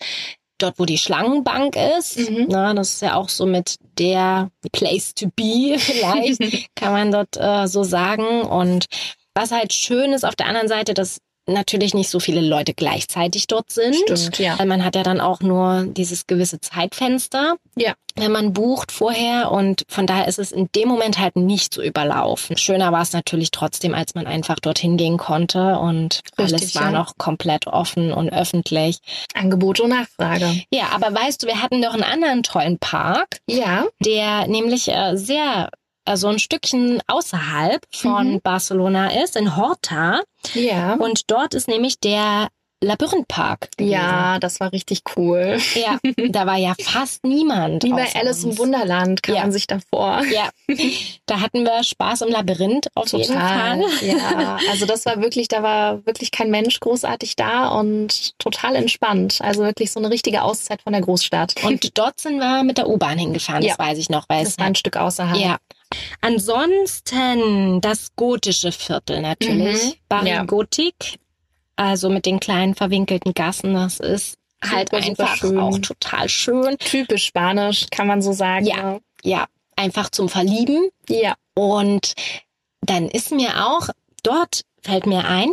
dort, 0.59 0.79
wo 0.79 0.85
die 0.85 0.99
Schlangenbank 0.99 1.77
ist. 1.77 2.19
Mhm. 2.19 2.47
Na, 2.49 2.75
das 2.75 2.95
ist 2.95 3.03
ja 3.03 3.15
auch 3.15 3.29
so 3.29 3.47
mit 3.47 3.77
der 3.99 4.51
Place 4.73 5.15
to 5.15 5.29
be 5.35 5.77
vielleicht, 5.79 6.71
kann 6.75 6.93
man 6.93 7.11
dort 7.11 7.37
äh, 7.37 7.67
so 7.67 7.83
sagen. 7.83 8.43
Und 8.43 8.87
was 9.35 9.51
halt 9.51 9.73
schön 9.73 10.13
ist 10.13 10.25
auf 10.25 10.37
der 10.37 10.47
anderen 10.47 10.69
Seite, 10.69 10.95
dass 10.95 11.19
natürlich 11.47 11.95
nicht 11.95 12.09
so 12.11 12.21
viele 12.21 12.41
Leute 12.41 12.75
gleichzeitig 12.75 13.47
dort 13.47 13.71
sind. 13.71 13.95
Stimmt, 13.95 14.39
ja. 14.39 14.59
Weil 14.59 14.67
man 14.67 14.85
hat 14.85 14.97
ja 14.97 15.03
dann 15.03 15.21
auch 15.21 15.41
nur 15.41 15.85
dieses 15.87 16.27
gewisse 16.27 16.61
Zeitfenster, 16.61 17.57
Ja. 17.77 17.95
wenn 18.17 18.33
man 18.33 18.53
bucht 18.53 18.93
vorher 18.93 19.51
und 19.51 19.85
von 19.89 20.07
daher 20.07 20.29
ist 20.29 20.39
es 20.39 20.53
in 20.53 20.69
dem 20.75 20.89
Moment 20.89 21.19
halt 21.19 21.37
nicht 21.37 21.75
so 21.75 21.83
überlaufen. 21.83 22.57
Schöner 22.57 22.93
war 22.93 23.03
es 23.03 23.13
natürlich 23.13 23.51
trotzdem, 23.51 23.95
als 23.95 24.15
man 24.15 24.27
einfach 24.27 24.59
dorthin 24.61 24.97
gehen 24.97 25.19
konnte 25.19 25.79
und 25.79 26.21
Richtig, 26.39 26.55
alles 26.55 26.75
war 26.77 26.83
ja. 26.85 26.91
noch 26.93 27.19
komplett 27.19 27.67
offen 27.67 28.13
und 28.13 28.31
öffentlich. 28.33 28.99
Angebot 29.35 29.81
und 29.81 29.91
Nachfrage. 29.91 30.63
Ja, 30.73 30.89
aber 30.95 31.15
weißt 31.15 31.43
du, 31.43 31.47
wir 31.47 31.63
hatten 31.63 31.81
noch 31.81 31.95
einen 31.95 32.05
anderen 32.05 32.43
tollen 32.43 32.79
Park, 32.79 33.39
Ja. 33.49 33.85
der 34.01 34.47
nämlich 34.47 34.89
äh, 34.89 35.17
sehr 35.17 35.71
so 36.15 36.29
ein 36.29 36.39
Stückchen 36.39 37.01
außerhalb 37.07 37.83
von 37.91 38.33
Mhm. 38.35 38.41
Barcelona 38.43 39.23
ist, 39.23 39.37
in 39.37 39.57
Horta. 39.57 40.21
Ja. 40.55 40.95
Und 40.95 41.31
dort 41.31 41.55
ist 41.55 41.69
nämlich 41.69 41.99
der 42.01 42.49
Labyrinthpark. 42.83 43.69
Ja, 43.81 44.39
das 44.39 44.61
war 44.61 44.71
richtig 44.73 45.01
cool. 45.17 45.59
Ja, 45.75 45.99
da 46.29 46.47
war 46.47 46.57
ja 46.59 46.75
fast 46.83 47.25
niemand. 47.25 47.83
Wie 47.85 47.91
bei 47.93 48.07
Alice 48.15 48.45
im. 48.45 48.59
Wunderland 48.59 49.23
kam 49.23 49.35
Ja. 49.37 49.41
man 49.43 49.53
sich 49.53 49.67
davor. 49.67 50.23
Ja, 50.31 50.51
da 51.27 51.41
hatten 51.41 51.65
wir 51.65 51.83
Spaß 51.83 52.23
im 52.23 52.29
Labyrinth 52.31 52.89
auf 52.95 53.09
jeden 53.13 53.29
Total. 53.33 53.81
Fall. 53.83 54.07
Ja, 54.07 54.59
also 54.71 54.85
das 54.85 55.07
war 55.07 55.23
wirklich, 55.23 55.49
da 55.49 55.63
war 55.63 56.05
wirklich 56.05 56.31
kein 56.31 56.51
Mensch 56.51 56.79
großartig 56.81 57.37
da 57.37 57.69
und 57.69 58.39
total 58.39 58.77
entspannt. 58.77 59.39
Also 59.41 59.63
wirklich 59.63 59.91
so 59.91 59.99
eine 59.99 60.11
richtige 60.11 60.43
Auszeit 60.43 60.83
von 60.83 60.93
der 60.93 61.01
Großstadt. 61.03 61.55
Und 61.65 61.97
dort 61.97 62.21
sind 62.21 62.37
wir 62.39 62.65
mit 62.65 62.77
der 62.77 62.89
U-Bahn 62.89 63.19
hingefahren, 63.19 63.63
Ja. 63.63 63.77
das 63.77 63.79
weiß 63.87 63.97
ich 63.99 64.11
noch. 64.11 64.29
Weil 64.29 64.45
das 64.45 64.53
es 64.55 64.59
war 64.59 64.67
ein 64.67 64.75
Stück 64.75 64.97
außerhalb. 64.99 65.39
ja. 65.41 65.57
Ansonsten 66.21 67.81
das 67.81 68.15
gotische 68.17 68.73
Viertel 68.73 69.21
natürlich. 69.21 69.85
Mhm. 69.85 69.93
Barry 70.09 70.29
Ja. 70.31 70.47
Also 71.77 72.09
mit 72.09 72.25
den 72.27 72.39
kleinen 72.41 72.75
verwinkelten 72.75 73.35
Gassen, 73.35 73.75
das 73.75 73.99
ist 73.99 74.37
halt 74.63 74.91
Super, 74.91 75.03
super 75.03 75.23
einfach 75.25 75.37
schön. 75.37 75.59
auch 75.59 75.79
total 75.79 76.29
schön. 76.29 76.79
Typisch 76.79 77.25
Spanisch, 77.27 77.87
kann 77.91 78.07
man 78.07 78.23
so 78.23 78.33
sagen. 78.33 78.67
Ja. 78.67 78.99
Ja, 79.23 79.47
einfach 79.77 80.11
zum 80.11 80.29
Verlieben. 80.29 80.89
Ja. 81.09 81.35
Und 81.55 82.15
dann 82.83 83.09
ist 83.09 83.33
mir 83.33 83.67
auch, 83.67 83.89
dort 84.23 84.63
fällt 84.83 85.07
mir 85.07 85.27
ein, 85.27 85.53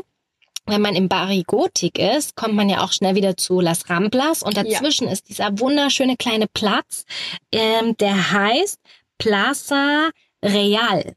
wenn 0.68 0.82
man 0.82 0.96
im 0.96 1.10
Barri 1.10 1.44
Gotik 1.46 1.98
ist, 1.98 2.36
kommt 2.36 2.54
man 2.54 2.70
ja 2.70 2.84
auch 2.84 2.92
schnell 2.92 3.16
wieder 3.16 3.36
zu 3.36 3.60
Las 3.60 3.90
Ramblas 3.90 4.44
und 4.44 4.58
dazwischen 4.58 5.08
ist 5.08 5.30
dieser 5.30 5.60
wunderschöne 5.60 6.18
kleine 6.18 6.48
Platz, 6.48 7.06
ähm, 7.52 7.98
der 7.98 8.32
heißt 8.32 8.80
Plaza 9.18 10.10
Real. 10.44 11.16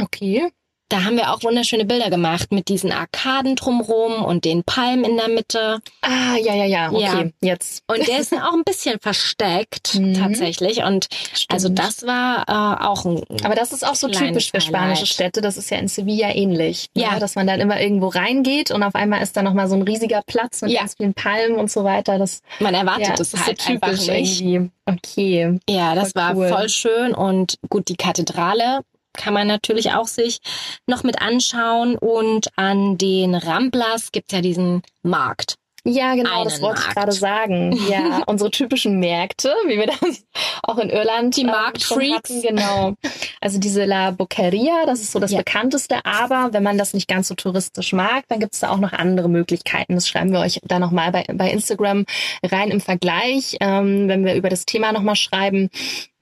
Okay. 0.00 0.50
Da 0.90 1.04
haben 1.04 1.16
wir 1.16 1.32
auch 1.34 1.42
wunderschöne 1.42 1.84
Bilder 1.84 2.08
gemacht 2.08 2.50
mit 2.50 2.68
diesen 2.68 2.92
Arkaden 2.92 3.56
drumrum 3.56 4.24
und 4.24 4.46
den 4.46 4.64
Palmen 4.64 5.04
in 5.04 5.16
der 5.18 5.28
Mitte. 5.28 5.80
Ah, 6.00 6.36
ja, 6.42 6.54
ja, 6.54 6.64
ja. 6.64 6.90
Okay, 6.90 7.02
Ja. 7.02 7.24
jetzt. 7.42 7.82
Und 7.88 8.06
der 8.08 8.18
ist 8.20 8.32
ja 8.32 8.48
auch 8.48 8.54
ein 8.54 8.64
bisschen 8.64 8.98
versteckt 9.00 9.94
Mhm. 9.96 10.14
tatsächlich. 10.14 10.82
Und 10.84 11.08
also 11.50 11.66
Stimmt. 11.68 11.78
das 11.78 12.06
war 12.06 12.44
äh, 12.48 12.84
auch 12.86 13.04
ein 13.04 13.22
Aber 13.44 13.54
das 13.54 13.72
ist 13.74 13.86
auch 13.86 13.94
so 13.96 14.08
typisch 14.08 14.50
für 14.50 14.60
spanische. 14.62 15.04
Städte. 15.06 15.40
Das 15.42 15.56
ist 15.58 15.70
ja 15.70 15.76
in 15.78 15.88
Sevilla 15.88 16.34
ähnlich. 16.34 16.86
Ja. 16.94 17.12
Ne? 17.14 17.20
Dass 17.20 17.34
man 17.34 17.46
dann 17.46 17.60
immer 17.60 17.80
irgendwo 17.80 18.08
reingeht 18.08 18.70
und 18.70 18.82
auf 18.82 18.94
einmal 18.94 19.22
ist 19.22 19.36
da 19.36 19.42
nochmal 19.42 19.68
so 19.68 19.74
ein 19.74 19.82
riesiger 19.82 20.22
Platz 20.26 20.62
mit 20.62 20.70
Ja. 20.70 20.80
ganz 20.80 20.94
vielen 20.96 21.12
Palmen 21.14 21.56
und 21.58 21.70
so 21.70 21.84
weiter. 21.84 22.18
Das, 22.18 22.40
Man 22.60 22.74
erwartet 22.74 23.08
ja, 23.08 23.14
das 23.14 23.34
ist 23.34 23.46
halt 23.46 23.60
so 23.60 23.72
einfach 23.72 23.88
typisch 23.90 24.06
nicht. 24.08 24.40
irgendwie. 24.40 24.70
Okay. 24.86 25.58
Ja, 25.68 25.94
das 25.94 26.12
Voll 26.12 26.22
war 26.22 26.34
cool. 26.36 26.48
voll 26.48 26.68
schön 26.70 27.14
und 27.14 27.56
gut, 27.68 27.88
die 27.88 27.96
Kathedrale 27.96 28.80
kann 29.18 29.34
man 29.34 29.46
natürlich 29.46 29.92
auch 29.92 30.06
sich 30.06 30.38
noch 30.86 31.02
mit 31.02 31.20
anschauen 31.20 31.96
und 31.96 32.48
an 32.56 32.96
den 32.96 33.34
Ramblas 33.34 34.12
gibt's 34.12 34.32
ja 34.32 34.40
diesen 34.40 34.82
Markt. 35.02 35.56
Ja, 35.84 36.14
genau, 36.16 36.44
das 36.44 36.60
wollte 36.60 36.80
ich 36.80 36.86
Markt. 36.86 36.96
gerade 36.98 37.12
sagen. 37.12 37.78
Ja, 37.88 38.22
unsere 38.26 38.50
typischen 38.50 38.98
Märkte, 38.98 39.54
wie 39.66 39.78
wir 39.78 39.86
das 39.86 40.24
auch 40.62 40.76
in 40.76 40.90
Irland 40.90 41.34
Die 41.36 41.42
ähm, 41.42 41.46
Marktfreaks. 41.46 42.28
hatten, 42.30 42.42
Genau. 42.42 42.94
Also 43.40 43.58
diese 43.58 43.84
La 43.86 44.10
Boqueria, 44.10 44.84
das 44.84 45.00
ist 45.00 45.12
so 45.12 45.18
das 45.20 45.30
Ja. 45.30 45.38
bekannteste. 45.38 46.04
Aber 46.04 46.52
wenn 46.52 46.62
man 46.64 46.76
das 46.76 46.92
nicht 46.92 47.08
ganz 47.08 47.28
so 47.28 47.34
touristisch 47.34 47.92
mag, 47.94 48.24
dann 48.28 48.38
gibt 48.40 48.52
es 48.54 48.60
da 48.60 48.70
auch 48.70 48.76
noch 48.78 48.92
andere 48.92 49.28
Möglichkeiten. 49.30 49.94
Das 49.94 50.08
schreiben 50.08 50.32
wir 50.32 50.40
euch 50.40 50.58
da 50.64 50.78
nochmal 50.78 51.10
bei, 51.12 51.24
bei 51.32 51.48
Instagram 51.50 52.04
rein 52.44 52.70
im 52.70 52.80
Vergleich, 52.82 53.56
ähm, 53.60 54.08
wenn 54.08 54.26
wir 54.26 54.34
über 54.34 54.50
das 54.50 54.66
Thema 54.66 54.92
nochmal 54.92 55.16
schreiben. 55.16 55.70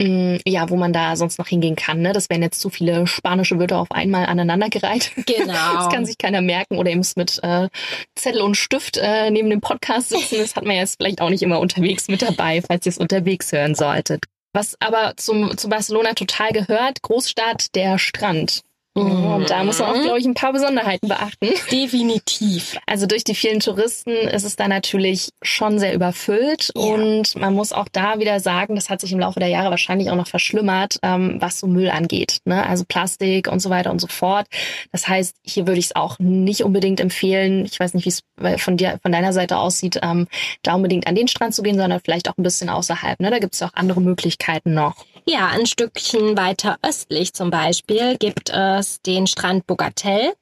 Mh, 0.00 0.38
Ja, 0.46 0.68
wo 0.70 0.76
man 0.76 0.92
da 0.92 1.16
sonst 1.16 1.38
noch 1.38 1.48
hingehen 1.48 1.76
kann. 1.76 2.00
Ne? 2.00 2.12
Das 2.12 2.30
wären 2.30 2.42
jetzt 2.42 2.60
zu 2.60 2.70
viele 2.70 3.06
spanische 3.06 3.58
Wörter 3.58 3.78
auf 3.78 3.90
einmal 3.90 4.26
aneinandergereiht. 4.26 5.12
Genau. 5.26 5.54
Das 5.76 5.88
kann 5.92 6.06
sich 6.06 6.18
keiner 6.18 6.40
merken 6.40 6.78
oder 6.78 6.90
eben 6.90 7.04
mit 7.16 7.38
äh, 7.42 7.68
Zettel 8.14 8.40
und 8.42 8.56
Stift 8.56 8.96
äh, 8.96 9.30
neben 9.30 9.50
dem 9.50 9.60
Podcast 9.60 10.08
sitzen. 10.08 10.38
Das 10.38 10.56
hat 10.56 10.64
man 10.64 10.76
jetzt 10.76 10.96
vielleicht 10.98 11.20
auch 11.20 11.30
nicht 11.30 11.42
immer 11.42 11.60
unterwegs 11.60 12.08
mit 12.08 12.22
dabei, 12.22 12.62
falls 12.66 12.86
ihr 12.86 12.90
es 12.90 12.98
unterwegs 12.98 13.52
hören 13.52 13.74
solltet. 13.74 14.24
Was 14.52 14.74
aber 14.80 15.12
zum, 15.16 15.56
zu 15.58 15.68
Barcelona 15.68 16.14
total 16.14 16.50
gehört, 16.52 17.02
Großstadt, 17.02 17.74
der 17.74 17.98
Strand. 17.98 18.62
Und 18.96 19.50
da 19.50 19.62
muss 19.64 19.78
man 19.78 19.90
auch, 19.90 20.02
glaube 20.02 20.18
ich, 20.18 20.24
ein 20.24 20.34
paar 20.34 20.52
Besonderheiten 20.52 21.08
beachten. 21.08 21.48
Definitiv. 21.70 22.76
Also 22.86 23.06
durch 23.06 23.24
die 23.24 23.34
vielen 23.34 23.60
Touristen 23.60 24.10
ist 24.10 24.44
es 24.44 24.56
da 24.56 24.68
natürlich 24.68 25.30
schon 25.42 25.78
sehr 25.78 25.94
überfüllt 25.94 26.72
Ja. 26.74 26.82
und 26.82 27.36
man 27.36 27.54
muss 27.54 27.72
auch 27.72 27.88
da 27.92 28.18
wieder 28.18 28.40
sagen, 28.40 28.74
das 28.74 28.88
hat 28.90 29.00
sich 29.00 29.12
im 29.12 29.18
Laufe 29.20 29.40
der 29.40 29.48
Jahre 29.48 29.70
wahrscheinlich 29.70 30.10
auch 30.10 30.16
noch 30.16 30.26
verschlimmert, 30.28 30.98
ähm, 31.02 31.36
was 31.40 31.60
so 31.60 31.66
Müll 31.66 31.90
angeht, 31.90 32.38
ne? 32.44 32.66
also 32.66 32.84
Plastik 32.86 33.48
und 33.48 33.60
so 33.60 33.70
weiter 33.70 33.90
und 33.90 34.00
so 34.00 34.06
fort. 34.06 34.46
Das 34.92 35.08
heißt, 35.08 35.36
hier 35.44 35.66
würde 35.66 35.78
ich 35.78 35.86
es 35.86 35.96
auch 35.96 36.18
nicht 36.18 36.62
unbedingt 36.62 37.00
empfehlen. 37.00 37.64
Ich 37.64 37.78
weiß 37.78 37.94
nicht, 37.94 38.04
wie 38.04 38.10
es 38.10 38.22
von 38.62 38.76
dir, 38.76 38.98
von 39.02 39.12
deiner 39.12 39.32
Seite 39.32 39.58
aussieht, 39.58 40.00
ähm, 40.02 40.26
da 40.62 40.74
unbedingt 40.74 41.06
an 41.06 41.14
den 41.14 41.28
Strand 41.28 41.54
zu 41.54 41.62
gehen, 41.62 41.76
sondern 41.76 42.00
vielleicht 42.04 42.28
auch 42.28 42.36
ein 42.38 42.42
bisschen 42.42 42.68
außerhalb. 42.68 43.20
Ne? 43.20 43.30
Da 43.30 43.38
gibt 43.38 43.54
es 43.54 43.62
auch 43.62 43.74
andere 43.74 44.00
Möglichkeiten 44.00 44.74
noch. 44.74 45.04
Ja, 45.28 45.48
ein 45.48 45.66
Stückchen 45.66 46.36
weiter 46.36 46.78
östlich 46.82 47.34
zum 47.34 47.50
Beispiel 47.50 48.16
gibt 48.16 48.50
es 48.50 49.02
den 49.02 49.26
Strand 49.26 49.66
Bogatel. 49.66 50.34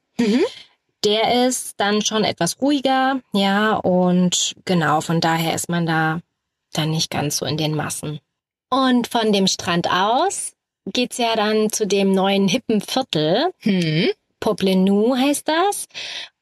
Der 1.04 1.46
ist 1.46 1.74
dann 1.78 2.02
schon 2.02 2.24
etwas 2.24 2.60
ruhiger, 2.60 3.20
ja, 3.32 3.76
und 3.76 4.54
genau, 4.64 5.00
von 5.00 5.20
daher 5.20 5.54
ist 5.54 5.68
man 5.68 5.86
da 5.86 6.20
dann 6.72 6.90
nicht 6.90 7.10
ganz 7.10 7.38
so 7.38 7.46
in 7.46 7.56
den 7.56 7.74
Massen. 7.74 8.20
Und 8.70 9.06
von 9.08 9.32
dem 9.32 9.46
Strand 9.46 9.90
aus 9.90 10.52
geht's 10.86 11.18
ja 11.18 11.36
dann 11.36 11.70
zu 11.70 11.86
dem 11.86 12.12
neuen 12.12 12.48
hippen 12.48 12.80
Viertel. 12.80 13.52
Hm. 13.60 14.10
Poblenou 14.40 15.16
heißt 15.16 15.48
das. 15.48 15.86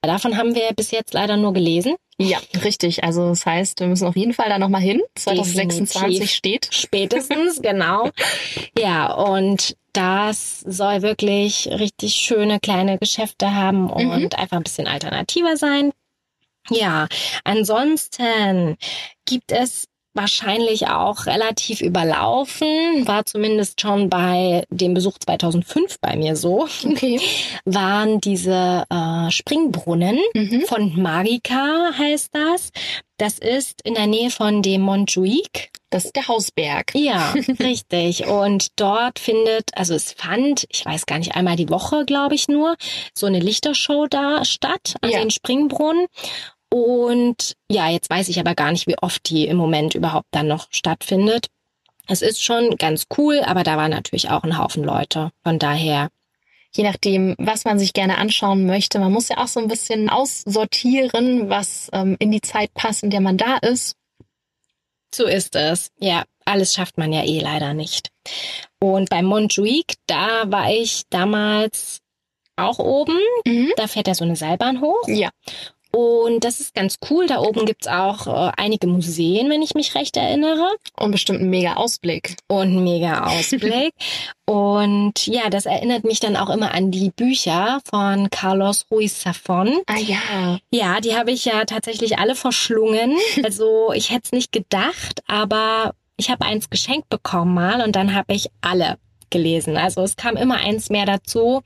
Davon 0.00 0.37
haben 0.37 0.55
wir 0.55 0.72
bis 0.74 0.90
jetzt 0.90 1.14
leider 1.14 1.37
nur 1.37 1.52
gelesen. 1.52 1.94
Ja, 2.28 2.38
richtig. 2.64 3.04
Also 3.04 3.28
das 3.28 3.46
heißt, 3.46 3.80
wir 3.80 3.87
müssen 3.87 4.06
auf 4.06 4.16
jeden 4.16 4.32
Fall 4.32 4.48
da 4.48 4.58
nochmal 4.58 4.80
hin. 4.80 5.00
2026 5.14 5.92
Definitiv. 6.00 6.30
steht. 6.30 6.68
Spätestens, 6.70 7.61
genau. 7.62 8.11
Ja, 8.78 9.12
und 9.12 9.76
das 9.92 10.61
soll 10.61 11.02
wirklich 11.02 11.68
richtig 11.68 12.14
schöne 12.14 12.61
kleine 12.61 12.98
Geschäfte 12.98 13.54
haben 13.54 13.90
und 13.90 14.38
einfach 14.38 14.56
ein 14.56 14.62
bisschen 14.62 14.87
alternativer 14.87 15.56
sein. 15.56 15.92
Ja, 16.70 17.08
ansonsten 17.44 18.76
gibt 19.26 19.52
es 19.52 19.88
wahrscheinlich 20.14 20.88
auch 20.88 21.27
relativ 21.27 21.81
überlaufen, 21.81 23.07
war 23.07 23.25
zumindest 23.25 23.81
schon 23.81 24.11
bei 24.11 24.64
dem 24.70 24.94
Besuch 24.94 25.18
2005 25.18 25.98
bei 26.01 26.16
mir 26.16 26.37
so, 26.37 26.66
Okay. 26.87 27.20
waren 27.64 28.20
diese 28.20 28.85
äh, 28.90 29.31
Springbrunnen 29.31 30.18
Mhm. 30.35 30.62
von 30.62 31.01
Magica 31.01 31.90
heißt 31.98 32.31
das. 32.33 32.70
Das 33.18 33.38
ist 33.38 33.83
in 33.85 33.94
der 33.94 34.07
Nähe 34.07 34.31
von 34.31 34.62
dem 34.62 34.81
Montjuic. 34.83 35.70
Das 35.90 36.07
ist 36.07 36.16
der 36.16 36.27
Hausberg. 36.29 36.94
Ja, 36.94 37.33
richtig. 37.61 38.27
Und 38.27 38.68
dort 38.81 39.18
findet, 39.18 39.70
also 39.77 39.94
es 39.94 40.12
fand, 40.12 40.66
ich 40.70 40.85
weiß 40.85 41.07
gar 41.07 41.18
nicht, 41.18 41.35
einmal 41.37 41.57
die 41.57 41.68
Woche, 41.68 42.05
glaube 42.07 42.35
ich 42.35 42.48
nur, 42.48 42.77
so 43.14 43.27
eine 43.27 43.38
Lichtershow 43.40 44.07
da 44.09 44.44
statt 44.44 44.94
an 45.03 45.11
Ja. 45.11 45.20
den 45.20 45.31
Springbrunnen. 45.31 46.07
Und 46.72 47.52
ja, 47.70 47.90
jetzt 47.90 48.08
weiß 48.08 48.30
ich 48.30 48.40
aber 48.40 48.54
gar 48.54 48.72
nicht, 48.72 48.87
wie 48.87 48.96
oft 48.96 49.28
die 49.28 49.46
im 49.46 49.58
Moment 49.58 49.94
überhaupt 49.94 50.28
dann 50.30 50.48
noch 50.48 50.68
stattfindet. 50.70 51.48
Es 52.08 52.22
ist 52.22 52.42
schon 52.42 52.76
ganz 52.78 53.04
cool, 53.18 53.42
aber 53.44 53.62
da 53.62 53.76
waren 53.76 53.90
natürlich 53.90 54.30
auch 54.30 54.42
ein 54.42 54.56
Haufen 54.56 54.82
Leute. 54.82 55.32
Von 55.44 55.58
daher, 55.58 56.08
Je 56.74 56.85
nachdem, 56.85 57.35
was 57.37 57.66
man 57.66 57.78
sich 57.78 57.92
gerne 57.92 58.16
anschauen 58.16 58.64
möchte. 58.64 58.98
Man 58.98 59.12
muss 59.12 59.28
ja 59.28 59.37
auch 59.37 59.46
so 59.46 59.61
ein 59.61 59.68
bisschen 59.68 60.08
aussortieren, 60.08 61.50
was 61.50 61.90
ähm, 61.92 62.16
in 62.18 62.32
die 62.32 62.40
Zeit 62.40 62.72
passt, 62.72 63.02
in 63.02 63.11
der 63.11 63.20
man 63.20 63.37
da 63.37 63.58
ist. 63.58 63.94
so 65.14 65.26
ist 65.26 65.54
es. 65.54 65.90
Ja, 65.98 66.24
alles 66.46 66.72
schafft 66.72 66.96
man 66.96 67.12
ja 67.12 67.24
eh 67.24 67.40
leider 67.40 67.74
nicht. 67.74 68.08
Und 68.80 69.11
beim 69.11 69.26
Montjuic, 69.26 69.96
da 70.06 70.50
war 70.50 70.70
ich 70.72 71.02
damals 71.11 71.98
auch 72.56 72.78
oben. 72.78 73.18
Mhm. 73.44 73.74
Da 73.76 73.87
fährt 73.87 74.08
ja 74.08 74.14
so 74.14 74.24
eine 74.24 74.37
Seilbahn 74.37 74.80
hoch. 74.80 75.06
Ja. 75.08 75.28
Und 75.94 76.44
das 76.44 76.61
ist 76.61 76.74
ganz 76.74 76.96
cool. 77.11 77.26
Da 77.26 77.40
oben 77.40 77.66
gibt's 77.66 77.87
auch 77.87 78.26
äh, 78.26 78.52
einige 78.57 78.87
Museen, 78.87 79.50
wenn 79.50 79.61
ich 79.61 79.74
mich 79.74 79.94
recht 79.94 80.16
erinnere. 80.16 80.66
Und 80.98 81.11
bestimmt 81.12 81.40
ein 81.40 81.50
mega 81.50 81.74
Ausblick. 81.74 82.37
Und 82.48 82.68
einen 82.68 82.85
mega 82.85 83.26
Ausblick. 83.26 83.92
und 84.46 85.26
ja, 85.26 85.50
das 85.50 85.66
erinnert 85.66 86.05
mich 86.05 86.20
dann 86.20 86.37
auch 86.37 86.48
immer 86.48 86.72
an 86.72 86.90
die 86.90 87.11
Bücher 87.11 87.81
von 87.88 88.31
Carlos 88.31 88.87
Ruiz 88.90 89.24
Zafón. 89.24 89.83
Ah 89.87 89.98
ja. 89.98 90.59
Ja, 90.70 91.00
die 91.00 91.14
habe 91.14 91.31
ich 91.31 91.44
ja 91.44 91.64
tatsächlich 91.64 92.18
alle 92.18 92.35
verschlungen. 92.35 93.16
Also 93.44 93.92
ich 93.92 94.11
hätte 94.11 94.22
es 94.24 94.33
nicht 94.33 94.52
gedacht, 94.52 95.22
aber 95.26 95.94
ich 96.16 96.31
habe 96.31 96.44
eins 96.44 96.70
geschenkt 96.70 97.09
bekommen 97.09 97.55
mal 97.55 97.83
und 97.83 97.96
dann 97.96 98.14
habe 98.14 98.35
ich 98.35 98.48
alle 98.61 98.98
gelesen. 99.31 99.76
Also 99.76 100.02
es 100.02 100.16
kam 100.16 100.37
immer 100.37 100.57
eins 100.57 100.90
mehr 100.90 101.07
dazu. 101.07 101.62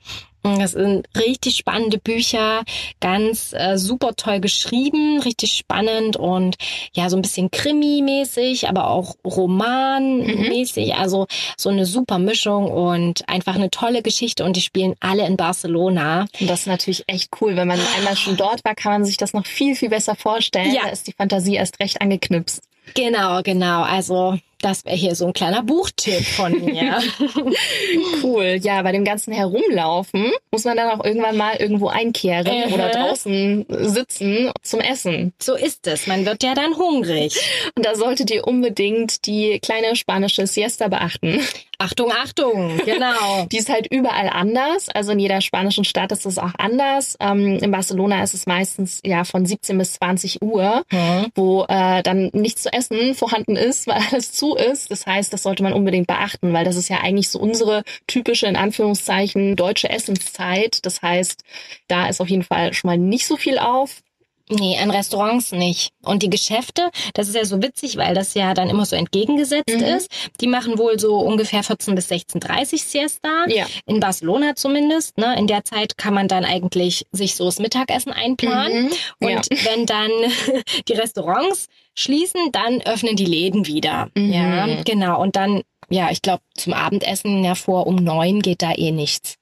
Das 0.58 0.72
sind 0.72 1.06
richtig 1.16 1.56
spannende 1.56 1.98
Bücher, 1.98 2.62
ganz 3.00 3.52
äh, 3.52 3.76
super 3.76 4.14
toll 4.16 4.40
geschrieben, 4.40 5.20
richtig 5.20 5.52
spannend 5.52 6.16
und 6.16 6.56
ja, 6.92 7.10
so 7.10 7.16
ein 7.16 7.22
bisschen 7.22 7.50
Krimi-mäßig, 7.50 8.68
aber 8.68 8.90
auch 8.90 9.16
Roman-mäßig. 9.24 10.94
Also 10.94 11.26
so 11.56 11.68
eine 11.68 11.86
super 11.86 12.18
Mischung 12.18 12.70
und 12.70 13.28
einfach 13.28 13.56
eine 13.56 13.70
tolle 13.70 14.02
Geschichte 14.02 14.44
und 14.44 14.56
die 14.56 14.62
spielen 14.62 14.94
alle 15.00 15.26
in 15.26 15.36
Barcelona. 15.36 16.26
Und 16.40 16.48
das 16.48 16.60
ist 16.60 16.66
natürlich 16.66 17.04
echt 17.06 17.30
cool. 17.40 17.56
Wenn 17.56 17.68
man 17.68 17.80
einmal 17.96 18.16
schon 18.16 18.36
dort 18.36 18.64
war, 18.64 18.74
kann 18.74 18.92
man 18.92 19.04
sich 19.04 19.16
das 19.16 19.32
noch 19.32 19.46
viel, 19.46 19.74
viel 19.74 19.90
besser 19.90 20.14
vorstellen. 20.14 20.72
Ja. 20.72 20.82
Da 20.84 20.90
ist 20.90 21.06
die 21.06 21.12
Fantasie 21.12 21.56
erst 21.56 21.80
recht 21.80 22.00
angeknipst. 22.00 22.62
Genau, 22.94 23.42
genau. 23.42 23.82
Also 23.82 24.38
das 24.66 24.84
wäre 24.84 24.96
hier 24.96 25.14
so 25.14 25.26
ein 25.28 25.32
kleiner 25.32 25.62
Buchtipp 25.62 26.24
von 26.26 26.52
mir. 26.64 26.98
Cool. 28.22 28.58
Ja, 28.62 28.82
bei 28.82 28.92
dem 28.92 29.04
ganzen 29.04 29.32
Herumlaufen 29.32 30.32
muss 30.50 30.64
man 30.64 30.76
dann 30.76 30.90
auch 30.98 31.04
irgendwann 31.04 31.36
mal 31.36 31.56
irgendwo 31.56 31.88
einkehren 31.88 32.66
Mhm. 32.68 32.72
oder 32.74 32.90
draußen 32.90 33.66
sitzen 33.68 34.50
zum 34.62 34.80
Essen. 34.80 35.32
so 35.40 35.54
ist 35.54 35.86
es. 35.86 36.06
Man 36.06 36.26
wird 36.26 36.42
ja 36.42 36.54
dann 36.54 36.76
hungrig. 36.76 37.38
Und 37.76 37.84
da 37.86 37.94
solltet 37.94 38.30
ihr 38.30 38.46
unbedingt 38.46 39.26
die 39.26 39.58
kleine 39.60 39.96
spanische 39.96 40.46
Siesta 40.46 40.88
beachten. 40.88 41.40
Achtung, 41.78 42.10
Achtung. 42.12 42.80
Genau. 42.86 43.46
Die 43.50 43.58
ist 43.58 43.68
halt 43.68 43.86
überall 43.90 44.28
anders. 44.28 44.88
Also 44.88 45.12
in 45.12 45.18
jeder 45.18 45.40
spanischen 45.40 45.84
Stadt 45.84 46.12
ist 46.12 46.24
es 46.24 46.38
auch 46.38 46.52
anders. 46.56 47.16
Ähm, 47.20 47.58
in 47.58 47.70
Barcelona 47.70 48.22
ist 48.22 48.32
es 48.34 48.46
meistens 48.46 49.00
ja 49.04 49.24
von 49.24 49.44
17 49.44 49.76
bis 49.76 49.94
20 49.94 50.40
Uhr, 50.42 50.84
Hm. 50.90 51.26
wo 51.34 51.64
äh, 51.68 52.02
dann 52.02 52.30
nichts 52.32 52.62
zu 52.62 52.72
essen 52.72 53.14
vorhanden 53.14 53.56
ist, 53.56 53.86
weil 53.86 54.00
alles 54.10 54.32
zu 54.32 54.54
ist. 54.54 54.90
Das 54.90 55.06
heißt, 55.06 55.32
das 55.32 55.42
sollte 55.42 55.62
man 55.62 55.72
unbedingt 55.72 56.06
beachten, 56.06 56.52
weil 56.52 56.64
das 56.64 56.76
ist 56.76 56.88
ja 56.88 56.98
eigentlich 57.00 57.28
so 57.30 57.38
unsere 57.38 57.82
typische, 58.06 58.46
in 58.46 58.56
Anführungszeichen, 58.56 59.56
deutsche 59.56 59.90
Essenszeit. 59.90 60.84
Das 60.86 61.02
heißt, 61.02 61.42
da 61.88 62.08
ist 62.08 62.20
auf 62.20 62.28
jeden 62.28 62.44
Fall 62.44 62.72
schon 62.72 62.88
mal 62.88 62.98
nicht 62.98 63.26
so 63.26 63.36
viel 63.36 63.58
auf. 63.58 64.02
Nee, 64.48 64.78
an 64.78 64.90
Restaurants 64.92 65.50
nicht. 65.50 65.90
Und 66.04 66.22
die 66.22 66.30
Geschäfte, 66.30 66.90
das 67.14 67.26
ist 67.28 67.34
ja 67.34 67.44
so 67.44 67.60
witzig, 67.62 67.96
weil 67.96 68.14
das 68.14 68.34
ja 68.34 68.54
dann 68.54 68.70
immer 68.70 68.86
so 68.86 68.94
entgegengesetzt 68.94 69.74
Mhm. 69.74 69.82
ist. 69.82 70.08
Die 70.40 70.46
machen 70.46 70.78
wohl 70.78 71.00
so 71.00 71.18
ungefähr 71.18 71.64
14 71.64 71.94
bis 71.96 72.08
16.30 72.10 72.78
Siesta. 72.84 73.46
Ja. 73.48 73.66
In 73.86 73.98
Barcelona 73.98 74.54
zumindest. 74.54 75.18
Ne? 75.18 75.36
In 75.36 75.48
der 75.48 75.64
Zeit 75.64 75.98
kann 75.98 76.14
man 76.14 76.28
dann 76.28 76.44
eigentlich 76.44 77.06
sich 77.10 77.34
so 77.34 77.46
das 77.46 77.58
Mittagessen 77.58 78.12
einplanen. 78.12 78.84
Mhm. 78.84 78.92
Und 79.26 79.30
Ja. 79.50 79.64
wenn 79.70 79.84
dann 79.86 80.10
die 80.88 80.92
Restaurants 80.92 81.66
schließen, 81.94 82.52
dann 82.52 82.82
öffnen 82.82 83.16
die 83.16 83.24
Läden 83.24 83.66
wieder. 83.66 84.10
Mhm. 84.14 84.32
Ja, 84.32 84.82
genau. 84.84 85.20
Und 85.20 85.34
dann, 85.34 85.62
ja, 85.88 86.10
ich 86.12 86.22
glaube, 86.22 86.42
zum 86.54 86.72
Abendessen 86.72 87.42
ja 87.42 87.56
vor 87.56 87.86
um 87.88 87.96
neun 87.96 88.42
geht 88.42 88.62
da 88.62 88.72
eh 88.74 88.92
nichts. 88.92 89.36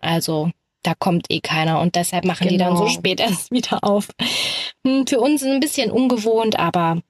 Also 0.00 0.50
da 0.84 0.94
kommt 0.94 1.26
eh 1.30 1.40
keiner 1.40 1.80
und 1.80 1.96
deshalb 1.96 2.24
machen 2.24 2.48
die 2.48 2.56
dann 2.56 2.76
so 2.76 2.84
Genau. 2.84 2.94
spät 2.94 3.18
erst 3.20 3.50
wieder 3.50 3.82
auf. 3.82 4.08
Hm, 4.86 5.06
Für 5.06 5.18
uns 5.20 5.42
ein 5.42 5.58
bisschen 5.60 5.90
ungewohnt, 5.90 6.58
aber 6.58 7.00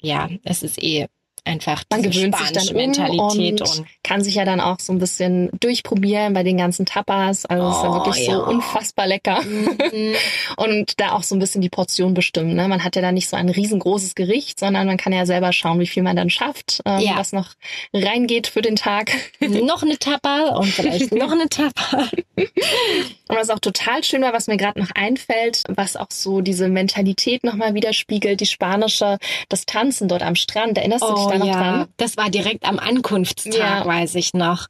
ja, 0.00 0.28
es 0.44 0.62
ist 0.62 0.82
eh 0.82 1.06
einfach 1.44 1.84
man 1.90 2.02
gewöhnt 2.02 2.36
sich 2.36 2.52
dann 2.52 2.64
spanische 2.64 2.70
um 2.72 2.76
Mentalität 2.76 3.60
und, 3.60 3.78
und, 3.78 3.86
kann 4.02 4.22
sich 4.22 4.34
ja 4.36 4.44
dann 4.44 4.60
auch 4.60 4.78
so 4.80 4.92
ein 4.92 4.98
bisschen 4.98 5.50
durchprobieren 5.60 6.32
bei 6.32 6.42
den 6.42 6.56
ganzen 6.56 6.86
Tapas. 6.86 7.44
Also 7.46 7.68
es 7.68 7.76
ist 7.76 7.82
ja 7.82 7.88
Oh, 7.90 7.94
wirklich 7.94 8.26
ja. 8.26 8.34
so 8.34 8.44
unfassbar 8.44 9.06
lecker. 9.06 9.42
Mhm. 9.42 10.14
Und 10.56 11.00
da 11.00 11.12
auch 11.12 11.22
so 11.22 11.34
ein 11.34 11.38
bisschen 11.38 11.60
die 11.60 11.68
Portion 11.68 12.14
bestimmen. 12.14 12.54
Ne? 12.54 12.68
Man 12.68 12.84
hat 12.84 12.96
ja 12.96 13.02
dann 13.02 13.14
nicht 13.14 13.28
so 13.28 13.36
ein 13.36 13.48
riesengroßes 13.48 14.14
Gericht, 14.14 14.58
sondern 14.60 14.86
man 14.86 14.96
kann 14.96 15.12
ja 15.12 15.26
selber 15.26 15.52
schauen, 15.52 15.78
wie 15.80 15.86
viel 15.86 16.02
man 16.02 16.16
dann 16.16 16.30
schafft, 16.30 16.80
ähm, 16.84 17.00
Ja. 17.00 17.16
was 17.16 17.32
noch 17.32 17.48
reingeht 17.92 18.46
für 18.46 18.62
den 18.62 18.76
Tag. 18.76 19.10
noch 19.40 19.82
eine 19.82 19.98
Tapa 19.98 20.56
und 20.56 20.66
vielleicht 20.66 21.12
noch 21.12 21.32
eine 21.32 21.48
Tapa. 21.48 22.08
Und 22.36 23.36
was 23.36 23.50
auch 23.50 23.58
total 23.58 24.02
schön 24.04 24.22
war, 24.22 24.32
was 24.32 24.46
mir 24.46 24.56
gerade 24.56 24.80
noch 24.80 24.90
einfällt, 24.94 25.62
was 25.68 25.96
auch 25.96 26.10
so 26.10 26.40
diese 26.40 26.68
Mentalität 26.68 27.44
nochmal 27.44 27.74
widerspiegelt, 27.74 28.40
die 28.40 28.46
spanische, 28.46 29.18
das 29.48 29.66
Tanzen 29.66 30.08
dort 30.08 30.22
am 30.22 30.34
Strand. 30.34 30.78
Erinnerst 30.78 31.04
du 31.04 31.14
dich 31.14 31.27
Oh 31.28 31.32
da 31.32 31.38
noch 31.38 31.46
ja, 31.46 31.52
dran? 31.54 31.88
das 31.96 32.16
war 32.16 32.30
direkt 32.30 32.64
am 32.64 32.78
Ankunftstag, 32.78 33.54
Ja. 33.54 33.86
weiß 33.86 34.14
ich 34.16 34.34
noch. 34.34 34.66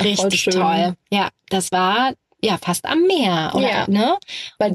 Richtig 0.00 0.44
toll. 0.44 0.94
Ja, 1.10 1.28
das 1.48 1.72
war 1.72 2.12
ja 2.42 2.56
fast 2.56 2.86
am 2.86 3.02
Meer, 3.06 3.52
oder? 3.54 3.68
Ja. 3.68 3.84
Ne? 3.86 4.16
Weil 4.58 4.74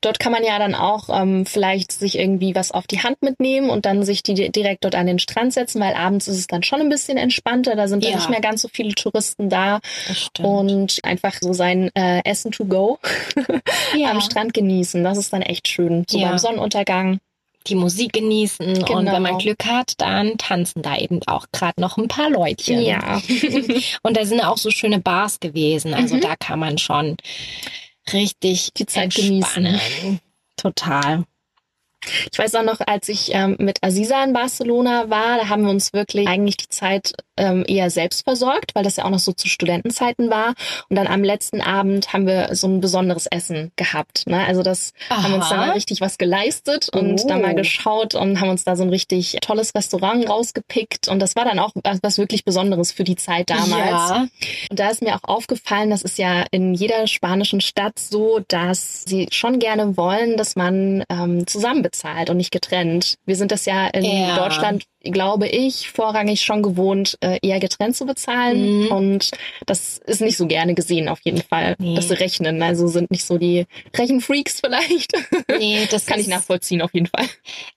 dort 0.00 0.20
kann 0.20 0.30
man 0.30 0.44
ja 0.44 0.60
dann 0.60 0.76
auch 0.76 1.08
ähm, 1.10 1.44
vielleicht 1.44 1.90
sich 1.90 2.16
irgendwie 2.16 2.54
was 2.54 2.70
auf 2.70 2.86
die 2.86 3.02
Hand 3.02 3.20
mitnehmen 3.20 3.68
und 3.68 3.84
dann 3.84 4.04
sich 4.04 4.22
die 4.22 4.34
di- 4.34 4.50
direkt 4.52 4.84
dort 4.84 4.94
an 4.94 5.08
den 5.08 5.18
Strand 5.18 5.52
setzen, 5.52 5.80
weil 5.80 5.94
abends 5.94 6.28
ist 6.28 6.38
es 6.38 6.46
dann 6.46 6.62
schon 6.62 6.80
ein 6.80 6.88
bisschen 6.88 7.18
entspannter. 7.18 7.74
Da 7.74 7.88
sind 7.88 8.04
Ja. 8.04 8.10
dann 8.10 8.20
nicht 8.20 8.30
mehr 8.30 8.40
ganz 8.40 8.62
so 8.62 8.68
viele 8.68 8.94
Touristen 8.94 9.48
da 9.50 9.80
und 10.40 11.00
einfach 11.02 11.34
so 11.40 11.52
sein 11.52 11.90
äh, 11.96 12.22
Essen 12.24 12.52
to 12.52 12.64
go 12.64 13.00
ja. 13.96 14.12
am 14.12 14.20
Strand 14.20 14.54
genießen. 14.54 15.02
Das 15.02 15.18
ist 15.18 15.32
dann 15.32 15.42
echt 15.42 15.66
schön. 15.66 16.04
So 16.08 16.16
Ja. 16.16 16.28
beim 16.28 16.38
Sonnenuntergang. 16.38 17.18
Die 17.66 17.74
Musik 17.74 18.12
genießen 18.14 18.66
und 18.78 18.86
Genau. 18.86 19.12
wenn 19.12 19.22
man 19.22 19.38
Glück 19.38 19.64
hat, 19.66 19.94
dann 19.98 20.38
tanzen 20.38 20.82
da 20.82 20.96
eben 20.96 21.20
auch 21.26 21.46
gerade 21.52 21.80
noch 21.80 21.98
ein 21.98 22.08
paar 22.08 22.30
Leutchen. 22.30 22.80
Ja. 22.82 23.20
Und 24.02 24.16
da 24.16 24.24
sind 24.24 24.40
auch 24.40 24.56
so 24.56 24.70
schöne 24.70 24.98
Bars 24.98 25.40
gewesen. 25.40 25.92
Also 25.94 26.16
Mhm. 26.16 26.20
da 26.22 26.36
kann 26.36 26.58
man 26.58 26.78
schon 26.78 27.16
richtig 28.12 28.70
Die 28.76 28.86
Zeit 28.86 29.16
entspannen. 29.18 29.78
genießen. 29.78 30.20
Total. 30.56 31.24
Ich 32.32 32.38
weiß 32.38 32.54
auch 32.56 32.62
noch, 32.62 32.80
als 32.80 33.08
ich 33.08 33.30
ähm, 33.34 33.56
mit 33.58 33.82
Aziza 33.82 34.22
in 34.24 34.32
Barcelona 34.32 35.10
war, 35.10 35.38
da 35.38 35.48
haben 35.48 35.62
wir 35.64 35.70
uns 35.70 35.92
wirklich 35.92 36.26
eigentlich 36.28 36.56
die 36.56 36.68
Zeit 36.68 37.12
ähm, 37.36 37.64
eher 37.66 37.90
selbst 37.90 38.22
versorgt, 38.24 38.74
weil 38.74 38.84
das 38.84 38.96
ja 38.96 39.04
auch 39.04 39.10
noch 39.10 39.18
so 39.18 39.32
zu 39.32 39.48
Studentenzeiten 39.48 40.30
war. 40.30 40.54
Und 40.88 40.96
dann 40.96 41.06
am 41.06 41.22
letzten 41.24 41.60
Abend 41.60 42.12
haben 42.12 42.26
wir 42.26 42.54
so 42.54 42.66
ein 42.68 42.80
besonderes 42.80 43.26
Essen 43.26 43.72
gehabt. 43.76 44.26
Ne? 44.26 44.44
Also 44.46 44.62
das 44.62 44.92
haben 45.08 45.30
wir 45.32 45.36
uns 45.36 45.48
dann 45.48 45.58
mal 45.60 45.70
richtig 45.72 46.00
was 46.00 46.18
geleistet 46.18 46.88
und 46.92 47.20
Oh. 47.24 47.28
dann 47.28 47.42
mal 47.42 47.54
geschaut 47.54 48.14
und 48.14 48.40
haben 48.40 48.50
uns 48.50 48.64
da 48.64 48.76
so 48.76 48.82
ein 48.82 48.88
richtig 48.90 49.36
tolles 49.42 49.74
Restaurant 49.74 50.28
rausgepickt. 50.28 51.08
Und 51.08 51.20
das 51.20 51.36
war 51.36 51.44
dann 51.44 51.58
auch 51.58 51.72
was, 51.82 51.98
was 52.02 52.18
wirklich 52.18 52.44
Besonderes 52.44 52.92
für 52.92 53.04
die 53.04 53.16
Zeit 53.16 53.50
damals. 53.50 54.10
Ja. 54.10 54.26
Und 54.70 54.78
da 54.78 54.88
ist 54.90 55.02
mir 55.02 55.14
auch 55.16 55.24
aufgefallen, 55.24 55.90
das 55.90 56.02
ist 56.02 56.18
ja 56.18 56.44
in 56.50 56.74
jeder 56.74 57.06
spanischen 57.06 57.60
Stadt 57.60 57.98
so, 57.98 58.40
dass 58.48 59.04
sie 59.06 59.28
schon 59.30 59.58
gerne 59.58 59.96
wollen, 59.96 60.36
dass 60.36 60.56
man 60.56 61.04
ähm, 61.10 61.46
zusammen 61.46 61.82
bezahlt 61.90 62.30
und 62.30 62.36
nicht 62.36 62.50
getrennt. 62.52 63.16
Wir 63.26 63.36
sind 63.36 63.50
das 63.52 63.64
ja 63.66 63.88
in 63.88 64.04
Ja. 64.04 64.36
Deutschland, 64.36 64.84
glaube 65.02 65.48
ich, 65.48 65.90
vorrangig 65.90 66.42
schon 66.42 66.62
gewohnt, 66.62 67.16
äh, 67.20 67.38
eher 67.42 67.58
getrennt 67.58 67.96
zu 67.96 68.06
bezahlen. 68.06 68.82
Mhm. 68.84 68.86
Und 68.92 69.30
das 69.66 69.98
ist 69.98 70.20
nicht 70.20 70.36
so 70.36 70.46
gerne 70.46 70.74
gesehen, 70.74 71.08
auf 71.08 71.20
jeden 71.24 71.42
Fall, 71.42 71.74
Nee. 71.78 71.94
dass 71.94 72.08
sie 72.08 72.18
rechnen. 72.18 72.62
Also 72.62 72.86
sind 72.88 73.10
nicht 73.10 73.24
so 73.24 73.38
die 73.38 73.66
Rechenfreaks 73.96 74.60
vielleicht. 74.64 75.12
Nee, 75.58 75.86
das 75.90 76.06
Kann 76.06 76.20
ich 76.20 76.26
nachvollziehen, 76.28 76.80
auf 76.80 76.94
jeden 76.94 77.06
Fall. 77.08 77.26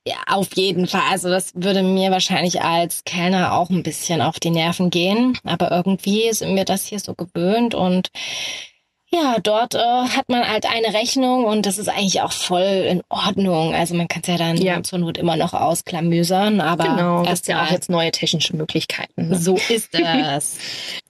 Ja, 0.08 0.16
auf 0.28 0.56
jeden 0.56 0.88
Fall. 0.88 1.02
Also 1.12 1.30
das 1.30 1.52
würde 1.56 1.84
mir 1.84 2.12
wahrscheinlich 2.12 2.62
als 2.62 3.04
Kellner 3.04 3.54
auch 3.58 3.70
ein 3.70 3.84
bisschen 3.84 4.22
auf 4.22 4.40
die 4.40 4.52
Nerven 4.52 4.90
gehen. 4.90 5.38
Aber 5.44 5.72
irgendwie 5.72 6.32
sind 6.34 6.56
wir 6.56 6.64
das 6.66 6.86
hier 6.86 7.00
so 7.00 7.14
gewöhnt 7.14 7.76
und 7.76 8.10
ja, 9.14 9.38
dort 9.42 9.76
äh, 9.76 9.80
hat 9.80 10.28
man 10.28 10.48
halt 10.48 10.66
eine 10.66 10.94
Rechnung 10.94 11.46
und 11.46 11.66
das 11.66 11.78
ist 11.78 11.88
eigentlich 11.88 12.22
auch 12.22 12.32
voll 12.32 12.62
in 12.90 13.02
Ordnung. 13.10 13.74
Also 13.76 13.94
man 13.96 14.08
kann 14.08 14.22
es 14.24 14.28
ja 14.28 14.38
dann 14.38 14.58
Ja. 14.58 14.82
zur 14.84 15.00
Not 15.00 15.18
immer 15.18 15.36
noch 15.38 15.54
ausklamüsern, 15.54 16.60
aber 16.62 16.84
genau, 16.86 17.24
das 17.24 17.42
ist 17.42 17.48
ja 17.48 17.64
auch 17.64 17.72
jetzt 17.72 17.90
neue 17.90 18.12
technische 18.12 18.56
Möglichkeiten. 18.56 19.30
Ne? 19.30 19.36
so 19.38 19.56
ist 19.70 19.90
es. 19.94 20.58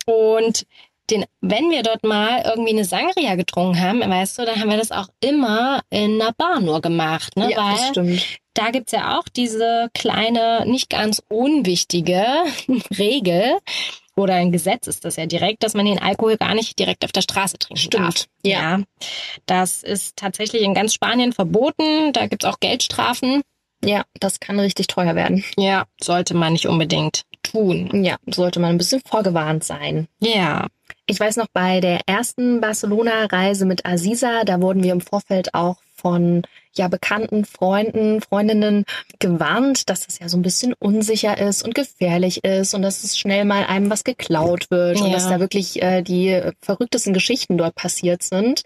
und 0.05 0.65
den, 1.09 1.25
wenn 1.41 1.69
wir 1.69 1.83
dort 1.83 2.03
mal 2.05 2.43
irgendwie 2.45 2.71
eine 2.71 2.85
Sangria 2.85 3.35
getrunken 3.35 3.79
haben, 3.81 3.99
weißt 3.99 4.39
du, 4.39 4.45
dann 4.45 4.59
haben 4.59 4.69
wir 4.69 4.77
das 4.77 4.91
auch 4.91 5.07
immer 5.19 5.81
in 5.89 6.21
einer 6.21 6.31
Bar 6.31 6.61
nur 6.61 6.79
gemacht, 6.81 7.35
ne? 7.35 7.51
Ja, 7.51 7.71
das 7.71 7.81
Weil 7.81 7.89
stimmt. 7.89 8.25
da 8.53 8.69
gibt's 8.69 8.93
ja 8.93 9.19
auch 9.19 9.25
diese 9.35 9.89
kleine, 9.93 10.63
nicht 10.65 10.89
ganz 10.89 11.21
unwichtige 11.29 12.23
Regel. 12.97 13.57
Oder 14.15 14.35
ein 14.35 14.51
Gesetz 14.51 14.87
ist 14.87 15.05
das 15.05 15.15
ja 15.15 15.25
direkt, 15.25 15.63
dass 15.63 15.73
man 15.73 15.85
den 15.85 15.99
Alkohol 15.99 16.37
gar 16.37 16.53
nicht 16.53 16.77
direkt 16.77 17.03
auf 17.03 17.11
der 17.11 17.21
Straße 17.21 17.57
trinken 17.57 17.81
Stimmt, 17.81 18.03
darf. 18.03 18.25
ja. 18.43 18.81
Das 19.45 19.81
ist 19.83 20.17
tatsächlich 20.17 20.61
in 20.61 20.73
ganz 20.73 20.93
Spanien 20.93 21.33
verboten. 21.33 22.13
Da 22.13 22.27
gibt's 22.27 22.45
auch 22.45 22.59
Geldstrafen. 22.59 23.41
Ja, 23.83 24.03
das 24.19 24.39
kann 24.39 24.59
richtig 24.59 24.87
teuer 24.87 25.15
werden. 25.15 25.43
Ja, 25.57 25.85
sollte 26.01 26.35
man 26.35 26.53
nicht 26.53 26.67
unbedingt 26.67 27.23
tun. 27.41 28.03
Ja, 28.03 28.15
sollte 28.27 28.59
man 28.59 28.71
ein 28.71 28.77
bisschen 28.77 29.01
vorgewarnt 29.05 29.63
sein. 29.63 30.07
Ja. 30.19 30.67
Ich 31.05 31.19
weiß 31.19 31.35
noch, 31.35 31.47
bei 31.51 31.81
der 31.81 31.99
ersten 32.05 32.61
Barcelona-Reise 32.61 33.65
mit 33.65 33.85
Aziza, 33.85 34.45
da 34.45 34.61
wurden 34.61 34.83
wir 34.83 34.93
im 34.93 35.01
Vorfeld 35.01 35.53
auch 35.53 35.77
von 35.95 36.43
ja 36.75 36.87
bekannten 36.87 37.45
Freunden, 37.45 38.21
Freundinnen 38.21 38.85
gewarnt, 39.19 39.89
dass 39.89 40.07
es 40.07 40.19
ja 40.19 40.29
so 40.29 40.37
ein 40.37 40.41
bisschen 40.41 40.73
unsicher 40.79 41.37
ist 41.37 41.63
und 41.63 41.75
gefährlich 41.75 42.43
ist 42.43 42.73
und 42.73 42.81
dass 42.81 43.03
es 43.03 43.17
schnell 43.17 43.45
mal 43.45 43.65
einem 43.65 43.89
was 43.89 44.03
geklaut 44.03 44.69
wird 44.71 44.99
und 44.99 45.07
Ja. 45.07 45.13
dass 45.13 45.27
da 45.29 45.39
wirklich 45.39 45.81
äh, 45.81 46.01
die 46.01 46.41
verrücktesten 46.61 47.13
Geschichten 47.13 47.57
dort 47.57 47.75
passiert 47.75 48.23
sind. 48.23 48.61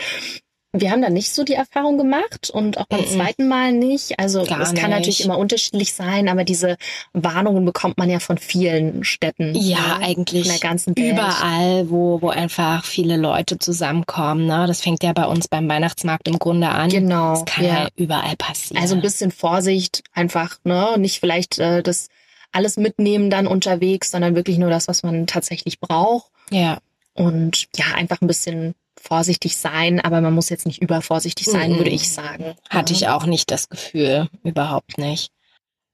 Wir 0.74 0.92
haben 0.92 1.02
da 1.02 1.10
nicht 1.10 1.34
so 1.34 1.44
die 1.44 1.54
Erfahrung 1.54 1.98
gemacht 1.98 2.50
und 2.50 2.78
auch 2.78 2.86
beim 2.88 3.00
Mhm. 3.02 3.06
zweiten 3.08 3.48
Mal 3.48 3.72
nicht. 3.72 4.20
Also 4.20 4.44
Gar 4.44 4.60
es 4.62 4.74
kann 4.74 4.92
natürlich 4.92 5.20
nicht. 5.20 5.26
immer 5.26 5.38
unterschiedlich 5.38 5.94
sein, 5.94 6.28
aber 6.28 6.44
diese 6.44 6.76
Warnungen 7.14 7.64
bekommt 7.66 7.98
man 7.98 8.10
ja 8.10 8.20
von 8.20 8.38
vielen 8.38 9.04
Städten. 9.06 9.56
Ja, 9.56 9.98
ne? 10.00 10.06
eigentlich 10.06 10.44
Von 10.44 10.52
der 10.52 10.60
ganzen 10.60 10.98
Welt. 10.98 11.14
überall, 11.14 11.90
wo, 11.90 12.22
wo 12.22 12.30
einfach 12.30 12.84
viele 12.84 13.16
Leute 13.18 13.58
zusammenkommen. 13.58 14.46
Ne? 14.46 14.66
Das 14.68 14.82
fängt 14.82 15.04
ja 15.04 15.14
bei 15.14 15.26
uns 15.26 15.48
beim 15.48 15.70
Weihnachtsmarkt 15.70 16.28
im 16.28 16.38
Grunde 16.38 16.68
an. 16.70 16.90
Genau, 16.90 17.32
Das 17.36 17.46
kann 17.46 17.64
ja. 17.66 17.84
ja 17.84 17.88
überall 17.96 18.36
passieren. 18.36 18.82
Also 18.82 18.96
ein 18.96 19.02
bisschen 19.02 19.32
Vorsicht, 19.32 20.04
einfach, 20.14 20.58
ne? 20.66 20.96
Nicht 20.98 21.20
vielleicht 21.22 21.60
äh, 21.60 21.82
das 21.82 22.10
alles 22.52 22.78
mitnehmen 22.78 23.30
dann 23.30 23.48
unterwegs, 23.48 24.12
sondern 24.12 24.36
wirklich 24.36 24.58
nur 24.58 24.70
das, 24.70 24.88
was 24.88 25.02
man 25.04 25.28
tatsächlich 25.28 25.80
braucht. 25.80 26.30
ja. 26.52 26.80
Und 27.14 27.66
ja, 27.76 27.86
einfach 27.96 28.22
ein 28.22 28.28
bisschen 28.28 28.76
vorsichtig 29.08 29.58
sein, 29.58 30.00
aber 30.00 30.22
man 30.22 30.34
muss 30.34 30.50
jetzt 30.50 30.66
nicht 30.66 30.82
übervorsichtig 30.82 31.46
sein, 31.48 31.74
Mhm. 31.74 31.78
würde 31.78 31.90
ich 31.92 32.12
sagen. 32.12 32.56
Hatte 32.70 32.94
ich 32.94 33.08
auch 33.08 33.26
nicht 33.26 33.50
das 33.52 33.70
Gefühl, 33.70 34.28
überhaupt 34.44 34.98
nicht. 34.98 35.32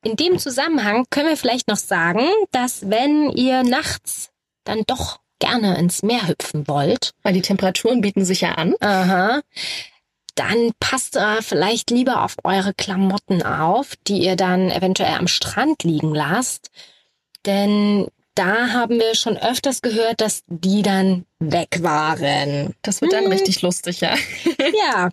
In 0.04 0.16
dem 0.18 0.38
Zusammenhang 0.40 1.06
können 1.10 1.30
wir 1.30 1.38
vielleicht 1.38 1.68
noch 1.68 1.78
sagen, 1.78 2.28
dass 2.52 2.90
wenn 2.90 3.30
ihr 3.30 3.64
nachts 3.64 4.32
dann 4.66 4.84
doch 4.86 5.20
gerne 5.40 5.78
ins 5.78 6.04
Meer 6.04 6.28
hüpfen 6.28 6.68
wollt, 6.68 7.12
Weil 7.22 7.34
die 7.34 7.42
Temperaturen 7.42 8.02
bieten 8.02 8.26
sich 8.26 8.42
ja 8.42 8.54
an. 8.54 8.76
aha, 8.82 9.42
dann 10.36 10.72
passt 10.80 11.16
äh, 11.16 11.42
vielleicht 11.42 11.90
lieber 11.92 12.24
auf 12.24 12.36
eure 12.44 12.74
Klamotten 12.74 13.44
auf, 13.44 13.94
die 14.08 14.20
ihr 14.24 14.36
dann 14.36 14.72
eventuell 14.72 15.14
am 15.14 15.28
Strand 15.28 15.84
liegen 15.84 16.14
lasst. 16.16 16.72
Denn 17.46 18.08
da 18.36 18.70
haben 18.70 19.00
wir 19.00 19.16
schon 19.16 19.38
öfters 19.38 19.82
gehört, 19.82 20.22
dass 20.22 20.44
die 20.48 20.82
dann 20.82 21.26
weg 21.40 21.80
waren. 21.82 22.74
Das 22.82 23.02
wird 23.02 23.14
dann 23.14 23.26
Hm. 23.26 23.32
richtig 23.32 23.62
lustig, 23.62 24.02
ja. 24.02 24.16
Ja, 24.86 25.10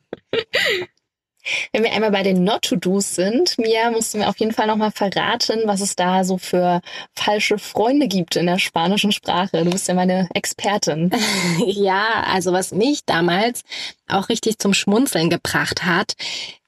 Wenn 1.72 1.82
wir 1.84 1.92
einmal 1.92 2.10
bei 2.10 2.22
den 2.22 2.44
Not-to-Dos 2.44 3.14
sind, 3.14 3.56
Mia, 3.58 3.90
musst 3.90 4.12
du 4.12 4.18
mir 4.18 4.28
auf 4.28 4.36
jeden 4.38 4.52
Fall 4.52 4.66
nochmal 4.66 4.90
verraten, 4.90 5.62
was 5.64 5.80
es 5.80 5.96
da 5.96 6.22
so 6.22 6.36
für 6.36 6.82
falsche 7.16 7.58
Freunde 7.58 8.08
gibt 8.08 8.36
in 8.36 8.44
der 8.46 8.58
spanischen 8.58 9.10
Sprache. 9.10 9.64
Du 9.64 9.70
bist 9.70 9.88
ja 9.88 9.94
meine 9.94 10.28
Expertin. 10.34 11.10
Ja, 11.66 12.24
also 12.26 12.52
was 12.52 12.72
mich 12.72 13.04
damals 13.06 13.62
auch 14.08 14.28
richtig 14.28 14.58
zum 14.58 14.74
Schmunzeln 14.74 15.30
gebracht 15.30 15.84
hat, 15.84 16.12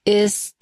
ist 0.04 0.54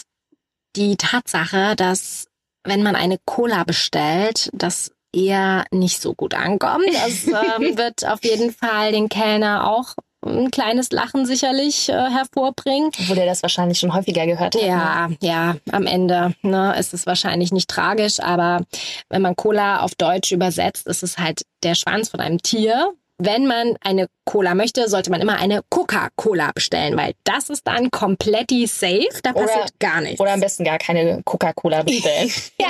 die 0.77 0.97
Tatsache, 0.97 1.77
dass 1.77 2.27
wenn 2.65 2.83
man 2.83 2.97
eine 2.97 3.19
Cola 3.25 3.65
bestellt, 3.65 4.51
das 4.53 4.91
eher 5.13 5.65
nicht 5.71 6.01
so 6.01 6.15
gut 6.15 6.35
ankommt. 6.35 6.87
Das 6.93 7.27
ähm, 7.27 7.77
wird 7.77 8.07
auf 8.07 8.25
jeden 8.25 8.53
Fall 8.53 8.93
den 8.93 9.09
Kellner 9.09 9.69
auch 9.71 9.95
ein 10.25 10.51
kleines 10.51 10.91
Lachen 10.91 11.25
sicherlich 11.25 11.89
äh, 11.89 11.93
hervorbringen. 11.93 12.91
Obwohl 13.01 13.17
der 13.17 13.27
das 13.27 13.43
wahrscheinlich 13.43 13.79
schon 13.79 13.95
häufiger 13.95 14.27
gehört 14.27 14.55
hat. 14.55 14.63
ne? 14.63 14.69
Ja, 14.69 15.09
ja, 15.23 15.57
am 15.73 15.87
Ende 15.87 16.35
ne, 16.43 16.79
ist 16.79 16.93
es 16.93 17.07
wahrscheinlich 17.07 17.53
nicht 17.53 17.71
tragisch, 17.71 18.21
aber 18.21 18.61
wenn 19.09 19.23
man 19.23 19.37
Cola 19.37 19.81
auf 19.81 19.95
Deutsch 19.95 20.33
übersetzt, 20.33 20.87
ist 20.87 21.03
es 21.03 21.19
halt 21.19 21.43
der 21.63 21.75
Schwanz 21.75 22.11
von 22.11 22.21
einem 22.21 22.43
Tier 22.43 22.93
wenn 23.21 23.47
man 23.47 23.77
eine 23.81 24.09
Cola 24.25 24.55
möchte, 24.55 24.89
sollte 24.89 25.11
man 25.11 25.21
immer 25.21 25.39
eine 25.39 25.63
Coca-Cola 25.69 26.53
bestellen, 26.55 26.97
weil 26.97 27.15
das 27.25 27.51
ist 27.51 27.67
dann 27.67 27.91
komplett 27.91 28.51
safe, 28.69 29.09
da 29.23 29.33
passiert 29.33 29.59
Oder- 29.59 29.67
gar 29.79 30.01
nichts. 30.01 30.21
Oder 30.21 30.33
am 30.33 30.41
besten 30.41 30.65
gar 30.65 30.79
keine 30.79 31.23
Coca-Cola 31.25 31.83
bestellen. 31.83 32.31
ja, 32.61 32.69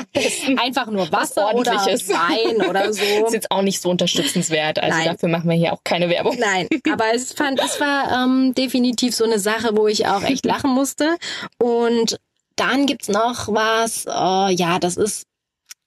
einfach 0.56 0.86
nur 0.86 1.10
Wasser 1.12 1.54
oder. 1.54 1.72
Wein 1.72 2.68
oder 2.68 2.92
so. 2.92 3.02
ist 3.26 3.34
jetzt 3.34 3.50
auch 3.50 3.62
nicht 3.62 3.80
so 3.80 3.90
unterstützenswert. 3.90 4.78
Also 4.82 4.96
Nein. 4.96 5.06
dafür 5.06 5.28
machen 5.28 5.48
wir 5.48 5.56
hier 5.56 5.72
auch 5.72 5.84
keine 5.84 6.08
Werbung. 6.08 6.36
Nein, 6.38 6.68
aber 6.92 7.14
es 7.14 7.32
fand, 7.32 7.60
es 7.60 7.80
war 7.80 8.24
ähm, 8.24 8.54
definitiv 8.54 9.14
so 9.14 9.24
eine 9.24 9.38
Sache, 9.38 9.76
wo 9.76 9.86
ich 9.86 10.06
auch 10.06 10.22
echt 10.22 10.44
lachen 10.44 10.70
musste. 10.70 11.16
Und 11.58 12.18
dann 12.56 12.86
gibt's 12.86 13.08
noch 13.08 13.48
was, 13.48 14.06
äh, 14.06 14.54
ja, 14.54 14.78
das 14.78 14.96
ist, 14.96 15.26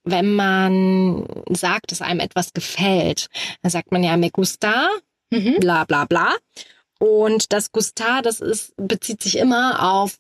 wenn 0.04 0.34
man 0.34 1.26
sagt, 1.50 1.92
dass 1.92 2.02
einem 2.02 2.20
etwas 2.20 2.54
gefällt, 2.54 3.28
dann 3.62 3.72
sagt 3.72 3.92
man 3.92 4.04
ja 4.04 4.18
me 4.18 4.30
gusta, 4.32 4.88
Mhm. 5.32 5.60
bla 5.60 5.84
bla 5.86 6.06
bla. 6.06 6.34
Und 7.00 7.52
das 7.54 7.72
gusta, 7.72 8.22
das 8.22 8.40
ist, 8.40 8.74
bezieht 8.78 9.22
sich 9.24 9.38
immer 9.38 9.94
auf 9.94 10.18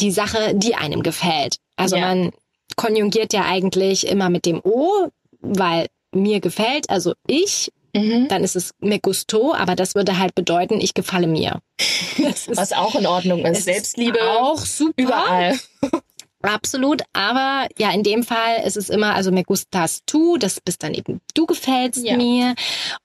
die 0.00 0.10
Sache, 0.12 0.54
die 0.54 0.74
einem 0.74 1.02
gefällt. 1.02 1.56
Also 1.76 1.96
Ja. 1.96 2.06
man 2.06 2.32
konjugiert 2.76 3.32
ja 3.32 3.44
eigentlich 3.46 4.06
immer 4.06 4.28
mit 4.30 4.44
dem 4.46 4.60
O, 4.62 5.08
weil 5.40 5.86
mir 6.14 6.40
gefällt, 6.40 6.90
also 6.90 7.14
ich 7.26 7.72
Mhm. 7.96 8.28
dann 8.28 8.44
ist 8.44 8.54
es 8.54 8.72
me 8.80 9.00
gusto, 9.00 9.54
aber 9.54 9.74
das 9.74 9.94
würde 9.94 10.18
halt 10.18 10.34
bedeuten, 10.34 10.78
ich 10.78 10.92
gefalle 10.92 11.26
mir. 11.26 11.60
Ist 12.18 12.54
Was 12.54 12.72
auch 12.74 12.94
in 12.94 13.06
Ordnung 13.06 13.44
ist. 13.46 13.64
Selbstliebe 13.64 14.20
auch 14.38 14.58
super. 14.60 14.92
überall. 15.02 15.58
Absolut, 16.42 17.02
aber 17.12 17.66
ja, 17.78 17.90
in 17.90 18.02
dem 18.02 18.22
Fall 18.22 18.62
ist 18.64 18.76
es 18.76 18.90
immer, 18.90 19.14
also 19.14 19.32
me 19.32 19.42
gustas 19.42 20.00
tu, 20.06 20.36
das 20.38 20.60
bist 20.60 20.82
dann 20.82 20.94
eben 20.94 21.20
du 21.34 21.46
gefällst 21.46 22.04
Ja. 22.04 22.16
mir 22.16 22.54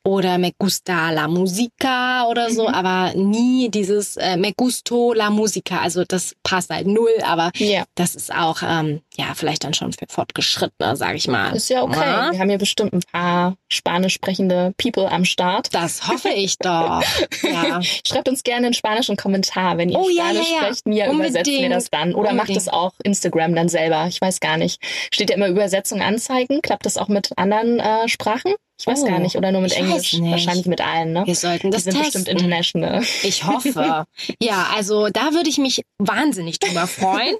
oder 0.03 0.37
me 0.37 0.51
gusta 0.59 1.09
la 1.11 1.27
musica 1.27 2.27
oder 2.27 2.49
so, 2.51 2.67
Mhm. 2.67 2.73
aber 2.73 3.13
nie 3.15 3.69
dieses 3.69 4.17
äh, 4.17 4.37
me 4.37 4.53
gusto 4.55 5.13
la 5.13 5.29
musica, 5.29 5.79
also 5.79 6.03
das 6.05 6.35
passt 6.43 6.69
halt 6.69 6.85
null, 6.87 7.09
aber 7.25 7.51
Ja. 7.55 7.83
das 7.95 8.15
ist 8.15 8.33
auch, 8.33 8.61
ähm, 8.63 9.01
ja, 9.15 9.33
vielleicht 9.35 9.63
dann 9.63 9.73
schon 9.73 9.93
für 9.93 10.05
Fortgeschrittene, 10.07 10.95
sag 10.95 11.15
ich 11.15 11.27
mal. 11.27 11.55
Ist 11.55 11.69
ja 11.69 11.81
okay. 11.83 11.99
Ja. 11.99 12.31
Wir 12.31 12.39
haben 12.39 12.49
hier 12.49 12.57
bestimmt 12.57 12.93
ein 12.93 13.01
paar 13.11 13.55
spanisch 13.71 14.13
sprechende 14.13 14.73
People 14.77 15.09
am 15.11 15.25
Start. 15.25 15.69
Das 15.73 16.07
hoffe 16.07 16.29
ich 16.29 16.57
doch. 16.59 17.01
Ja. 17.43 17.81
Schreibt 18.07 18.29
uns 18.29 18.43
gerne 18.43 18.67
einen 18.67 18.73
spanischen 18.73 19.15
Kommentar, 19.17 19.77
wenn 19.77 19.89
ihr 19.89 19.97
Oh, 19.99 20.09
ja, 20.09 20.25
Spanisch 20.25 20.49
ja, 20.49 20.55
ja. 20.55 20.63
sprecht. 20.63 20.87
Mir 20.87 21.11
übersetzt 21.11 21.47
mir 21.47 21.53
Unbedingt. 21.57 21.73
das 21.75 21.89
dann. 21.89 22.15
Oder 22.15 22.29
macht 22.33 22.49
Unbedingt. 22.49 22.57
es 22.57 22.67
auch 22.69 22.93
Instagram 23.23 23.55
dann 23.55 23.69
selber. 23.69 24.05
Ich 24.07 24.19
weiß 24.19 24.39
gar 24.39 24.57
nicht. 24.57 24.81
Steht 25.13 25.29
ja 25.29 25.35
immer 25.35 25.47
Übersetzung 25.47 26.01
anzeigen. 26.01 26.61
Klappt 26.61 26.85
das 26.85 26.97
auch 26.97 27.07
mit 27.07 27.29
anderen 27.37 27.79
äh, 27.79 28.07
Sprachen? 28.07 28.53
Ich 28.83 28.87
weiß 28.87 29.03
Oh, 29.03 29.07
gar 29.07 29.19
nicht. 29.19 29.37
Oder 29.37 29.53
nur 29.53 29.61
mit 29.61 29.71
Englisch? 29.71 30.11
nicht. 30.11 30.29
Wahrscheinlich 30.31 30.65
mit 30.65 30.81
allen, 30.81 31.13
ne? 31.13 31.23
Wir 31.25 31.35
sollten 31.35 31.71
Die 31.71 31.75
das 31.75 31.85
sind 31.85 31.93
testen. 31.95 32.23
bestimmt 32.23 32.27
international. 32.27 33.01
Ich 33.23 33.45
hoffe. 33.45 34.05
Ja, 34.41 34.67
also 34.75 35.07
da 35.09 35.31
würde 35.33 35.49
ich 35.49 35.57
mich 35.57 35.83
wahnsinnig 35.99 36.59
drüber 36.59 36.85
freuen. 36.87 37.35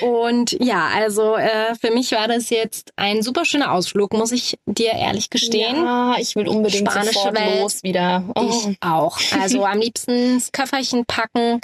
Und 0.00 0.52
ja, 0.60 0.88
also 0.94 1.36
äh, 1.36 1.74
für 1.80 1.90
mich 1.90 2.12
war 2.12 2.28
das 2.28 2.48
jetzt 2.50 2.90
ein 2.96 3.22
super 3.22 3.44
schöner 3.44 3.72
Ausflug, 3.72 4.12
muss 4.14 4.32
ich 4.32 4.58
dir 4.66 4.92
ehrlich 4.92 5.28
gestehen. 5.30 5.76
Ja, 5.84 6.16
ich 6.18 6.34
will 6.36 6.48
unbedingt 6.48 6.88
Spanische 6.90 7.12
sofort 7.14 7.34
Welt. 7.38 7.60
los 7.60 7.82
wieder. 7.82 8.24
Oh. 8.34 8.48
Ich 8.48 8.76
auch. 8.80 9.18
Also 9.40 9.64
am 9.64 9.78
liebsten 9.78 10.34
das 10.38 10.52
Köfferchen 10.52 11.04
packen 11.06 11.60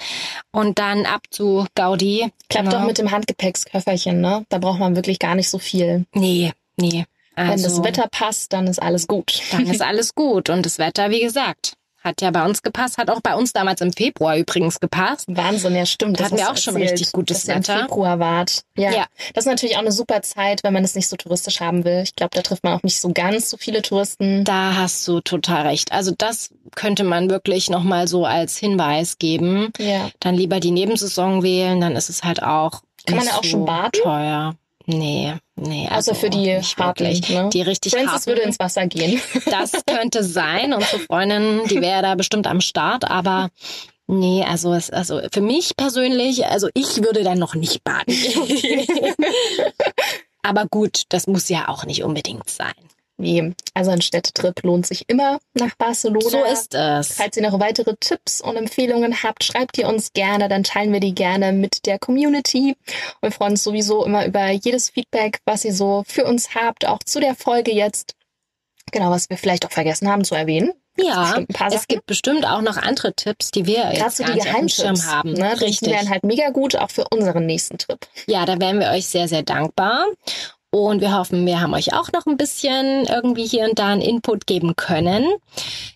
und 0.53 0.79
dann 0.79 1.07
ab 1.07 1.23
zu 1.31 1.67
Gaudi. 1.75 2.31
Klappt 2.49 2.69
Genau. 2.69 2.81
doch 2.81 2.87
mit 2.87 2.99
dem 2.99 3.11
Handgepäcksköfferchen, 3.11 4.21
ne? 4.21 4.45
Da 4.49 4.59
braucht 4.59 4.79
man 4.81 4.97
wirklich 4.97 5.19
gar 5.19 5.35
nicht 5.35 5.49
so 5.49 5.59
viel. 5.59 6.05
Nee, 6.15 6.53
nee. 6.77 7.05
Wenn 7.39 7.51
Also, 7.51 7.69
das 7.69 7.85
Wetter 7.85 8.09
passt, 8.11 8.53
dann 8.53 8.67
ist 8.67 8.81
alles 8.83 9.07
gut. 9.07 9.41
dann 9.53 9.67
ist 9.67 9.83
alles 9.83 10.15
gut. 10.15 10.51
Und 10.51 10.65
das 10.67 10.79
Wetter, 10.79 11.11
wie 11.11 11.21
gesagt, 11.21 11.73
hat 12.05 12.23
ja 12.23 12.31
bei 12.31 12.45
uns 12.45 12.63
gepasst, 12.63 12.97
hat 12.97 13.11
auch 13.11 13.21
bei 13.21 13.35
uns 13.35 13.53
damals 13.53 13.81
im 13.81 13.93
Februar 13.93 14.37
übrigens 14.37 14.79
gepasst. 14.79 15.25
Wahnsinn, 15.29 15.75
ja 15.75 15.85
stimmt. 15.85 16.19
Da 16.19 16.23
das 16.25 16.33
hatten 16.33 16.41
wir 16.41 16.51
auch 16.51 16.57
schon 16.57 16.75
erzählt, 16.77 16.93
richtig 16.93 17.13
gutes 17.13 17.39
dass 17.41 17.49
ihr 17.49 17.55
im 17.55 17.61
Wetter. 17.61 17.81
Februar 17.81 18.19
wart. 18.21 18.61
Ja. 18.77 18.93
Ja. 18.93 19.07
Das 19.35 19.45
ist 19.47 19.51
natürlich 19.51 19.75
auch 19.77 19.81
eine 19.81 19.91
super 19.93 20.23
Zeit, 20.23 20.63
wenn 20.63 20.73
man 20.73 20.85
es 20.85 20.95
nicht 20.95 21.09
so 21.09 21.17
touristisch 21.17 21.61
haben 21.61 21.85
will. 21.85 22.03
Ich 22.05 22.15
glaube, 22.15 22.31
da 22.35 22.43
trifft 22.43 22.63
man 22.63 22.75
auch 22.79 22.83
nicht 22.85 23.01
so 23.01 23.11
ganz 23.13 23.51
so 23.51 23.57
viele 23.57 23.83
Touristen. 23.83 24.45
Da 24.45 24.77
hast 24.77 25.07
du 25.09 25.21
total 25.21 25.67
recht. 25.67 25.91
Also 25.93 26.13
das 26.17 26.51
könnte 26.77 27.03
man 27.03 27.31
wirklich 27.31 27.69
nochmal 27.69 28.07
so 28.07 28.25
als 28.25 28.57
Hinweis 28.57 29.19
geben. 29.19 29.73
Ja. 29.79 30.09
Dann 30.21 30.37
lieber 30.37 30.61
die 30.61 30.71
Nebensaison 30.71 31.43
wählen, 31.43 31.81
dann 31.81 31.97
ist 31.97 32.11
es 32.11 32.23
halt 32.23 32.43
auch 32.45 32.83
Kann 33.07 33.17
man 33.17 33.27
da 33.27 33.33
auch 33.33 33.43
so 33.43 33.49
schon 33.51 33.65
baden? 33.67 34.01
teuer. 34.03 34.55
Nee, 34.91 35.35
nee. 35.57 35.87
Also 35.87 36.13
Außer 36.13 36.21
für 36.21 36.31
die 36.31 36.47
wirklich. 36.47 37.29
ne? 37.29 37.51
Die 37.53 37.61
richtig 37.61 37.93
Francis 37.93 38.13
harten. 38.13 38.27
würde 38.27 38.41
ins 38.41 38.59
Wasser 38.59 38.87
gehen. 38.87 39.21
Das 39.51 39.73
könnte 39.87 40.25
sein. 40.25 40.73
Unsere 40.73 40.99
Freundin, 41.01 41.61
die 41.69 41.83
wäre 41.83 42.01
da 42.01 42.15
bestimmt 42.15 42.47
am 42.47 42.63
Start, 42.63 43.11
aber 43.11 43.51
nee, 44.07 44.43
also 44.49 44.73
es, 44.73 44.89
also 44.89 45.21
für 45.31 45.43
mich 45.43 45.77
persönlich, 45.77 46.47
also 46.47 46.69
ich 46.73 47.03
würde 47.03 47.23
dann 47.23 47.39
noch 47.39 47.55
nicht 47.55 47.85
baden 47.85 48.15
gehen. 48.15 48.87
aber 50.43 50.65
gut, 50.67 51.03
das 51.11 51.27
muss 51.27 51.51
ja 51.51 51.69
auch 51.69 51.85
nicht 51.85 52.03
unbedingt 52.03 52.49
sein. 52.49 52.73
Nee, 53.21 53.53
also 53.75 53.91
ein 53.91 54.01
Städtetrip 54.01 54.63
lohnt 54.63 54.87
sich 54.87 55.09
immer 55.09 55.41
nach 55.55 55.75
Barcelona. 55.75 56.31
So 56.31 56.45
ist 56.45 56.75
es. 56.75 57.15
Falls 57.15 57.37
ihr 57.37 57.43
noch 57.43 57.59
weitere 57.59 57.97
Tipps 57.99 58.41
und 58.41 58.57
Empfehlungen 58.57 59.25
habt, 59.25 59.43
schreibt 59.43 59.77
ihr 59.77 59.89
uns 59.89 60.13
gerne, 60.13 60.49
dann 60.49 60.63
teilen 60.63 60.93
wir 60.93 61.01
die 61.01 61.17
gerne 61.17 61.53
mit 61.53 61.85
der 61.87 61.99
Community. 61.99 62.77
Wir 63.21 63.33
freuen 63.33 63.53
uns 63.53 63.65
sowieso 63.65 64.05
immer 64.05 64.25
über 64.25 64.51
jedes 64.51 64.91
Feedback, 64.91 65.41
was 65.45 65.65
ihr 65.65 65.75
so 65.75 66.05
für 66.07 66.27
uns 66.27 66.55
habt, 66.55 66.87
auch 66.87 67.01
zu 67.05 67.19
der 67.19 67.35
Folge 67.35 67.73
jetzt. 67.73 68.15
Genau, 68.93 69.11
was 69.11 69.29
wir 69.29 69.37
vielleicht 69.37 69.67
auch 69.67 69.73
vergessen 69.73 70.09
haben 70.09 70.23
zu 70.23 70.37
erwähnen. 70.37 70.73
Ja, 71.01 71.45
es 71.71 71.87
gibt 71.87 72.07
bestimmt 72.07 72.45
auch 72.45 72.61
noch 72.61 72.77
andere 72.77 73.15
Tipps, 73.15 73.51
die 73.51 73.67
wir 73.67 73.83
Gerade 73.83 73.97
jetzt 73.97 74.17
so 74.17 74.25
gar 74.25 74.35
die 74.35 74.63
nicht 74.63 74.77
Schirm 74.77 75.01
haben. 75.07 75.33
Ne? 75.33 75.55
Die 75.59 75.65
Richtig. 75.65 75.91
wären 75.91 76.09
halt 76.09 76.25
mega 76.25 76.51
gut, 76.51 76.75
auch 76.77 76.91
für 76.91 77.05
unseren 77.11 77.47
nächsten 77.47 77.79
Trip. 77.79 77.99
Ja, 78.27 78.45
da 78.47 78.61
wären 78.61 78.81
wir 78.81 78.91
euch 78.91 79.07
sehr, 79.07 79.29
sehr 79.29 79.43
dankbar. 79.43 80.07
Und 80.71 81.01
wir 81.01 81.17
hoffen, 81.17 81.47
wir 81.47 81.61
haben 81.61 81.73
euch 81.73 81.95
auch 81.95 82.13
noch 82.13 82.27
ein 82.27 82.37
bisschen 82.37 83.07
irgendwie 83.07 83.47
hier 83.47 83.65
und 83.65 83.79
da 83.79 83.89
einen 83.89 84.03
Input 84.03 84.47
geben 84.47 84.77
können. 84.77 85.27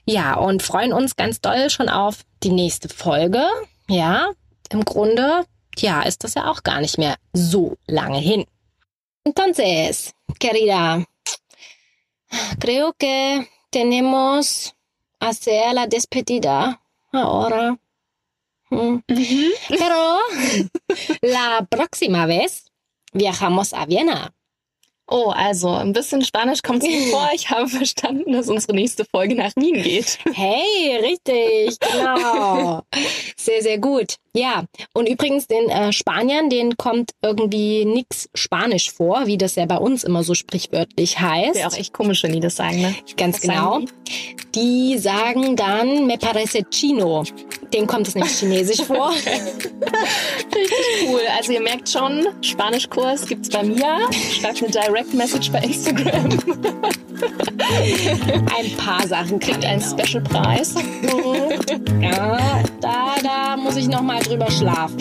Ja, 0.07 0.35
und 0.35 0.63
freuen 0.63 0.95
uns 0.95 1.17
ganz 1.17 1.41
doll 1.41 1.69
schon 1.69 1.91
auf 1.91 2.25
die 2.43 2.53
nächste 2.53 2.89
Folge. 2.89 3.45
Ja, 3.89 4.31
im 4.71 4.85
Grunde, 4.85 5.45
ja, 5.77 6.03
ist 6.03 6.25
das 6.25 6.35
ja 6.35 6.51
auch 6.51 6.63
gar 6.63 6.81
nicht 6.81 6.97
mehr 6.97 7.17
so 7.35 7.77
lange 7.87 8.19
hin. 8.19 8.47
Entonces, 9.25 10.15
querida, 10.41 11.05
creo 12.59 12.93
que 12.99 13.47
tenemos 13.71 14.75
hacer 15.21 15.75
la 15.75 15.87
despedida 15.87 16.81
ahora. 17.13 17.79
Mm. 18.71 18.97
Pero 19.07 20.19
la 21.23 21.67
próxima 21.69 22.27
vez 22.27 22.73
viajamos 23.13 23.75
a 23.75 23.87
Viena. 23.87 24.33
Oh, 25.15 25.29
also 25.29 25.69
ein 25.69 25.93
bisschen 25.93 26.25
Spanisch 26.25 26.63
kommt 26.63 26.83
mir 26.83 26.99
vor. 27.11 27.29
Ich 27.35 27.51
habe 27.51 27.69
verstanden, 27.69 28.33
dass 28.33 28.49
unsere 28.49 28.73
nächste 28.73 29.05
Folge 29.05 29.35
nach 29.35 29.53
Wien 29.57 29.83
geht. 29.83 30.19
Hey, 30.33 30.97
richtig, 31.03 31.79
genau. 31.81 32.81
Sehr, 33.37 33.61
sehr 33.61 33.79
gut. 33.79 34.17
Ja, 34.35 34.65
und 34.95 35.09
übrigens 35.09 35.47
den 35.47 35.69
äh, 35.69 35.93
Spaniern, 35.93 36.49
denen 36.49 36.79
kommt 36.79 37.11
irgendwie 37.21 37.85
nix 37.85 38.31
Spanisch 38.35 38.91
vor, 38.91 39.27
wie 39.27 39.37
das 39.37 39.57
ja 39.57 39.67
bei 39.67 39.77
uns 39.77 40.05
immer 40.05 40.25
so 40.25 40.35
sprichwörtlich 40.35 41.21
heißt. 41.21 41.57
Wäre 41.57 41.69
auch 41.69 41.77
echt 41.77 41.93
komisch, 41.93 42.23
wenn 42.23 42.33
die 42.33 42.41
das 42.41 42.57
sagen, 42.57 42.81
ne? 42.81 42.95
Ganz 43.19 43.37
Was 43.37 43.43
genau. 43.43 43.81
sagen 43.81 43.89
Die 44.55 44.99
sagen 44.99 45.57
dann 45.57 46.07
me 46.07 46.17
parece 46.17 46.65
chino. 46.71 47.25
Denen 47.75 47.87
kommt 47.87 48.09
es 48.09 48.15
nämlich 48.15 48.33
chinesisch 48.33 48.83
vor. 48.87 49.11
Richtig 50.55 51.09
cool. 51.09 51.21
Also 51.37 51.53
ihr 51.53 51.61
merkt 51.61 51.89
schon, 51.89 52.27
Spanischkurs 52.43 53.27
gibt's 53.27 53.51
bei 53.51 53.63
mir. 53.63 54.09
Schreibt 54.41 54.63
eine 54.63 54.71
Direct 54.71 55.15
Message 55.15 55.51
bei 55.53 55.61
Instagram. 55.61 56.39
Ein 58.57 58.77
paar 58.77 59.07
Sachen 59.07 59.39
Kriegt 59.39 59.65
einen 59.65 59.83
ein 59.83 60.07
Special 60.07 60.23
Preis. 60.23 60.75
Ja, 62.01 62.63
da, 62.81 63.02
da 63.23 63.57
muss 63.57 63.77
ich 63.77 63.89
noch 63.89 64.03
mal 64.03 64.21
drüber 64.21 64.51
schlafen. 64.51 64.97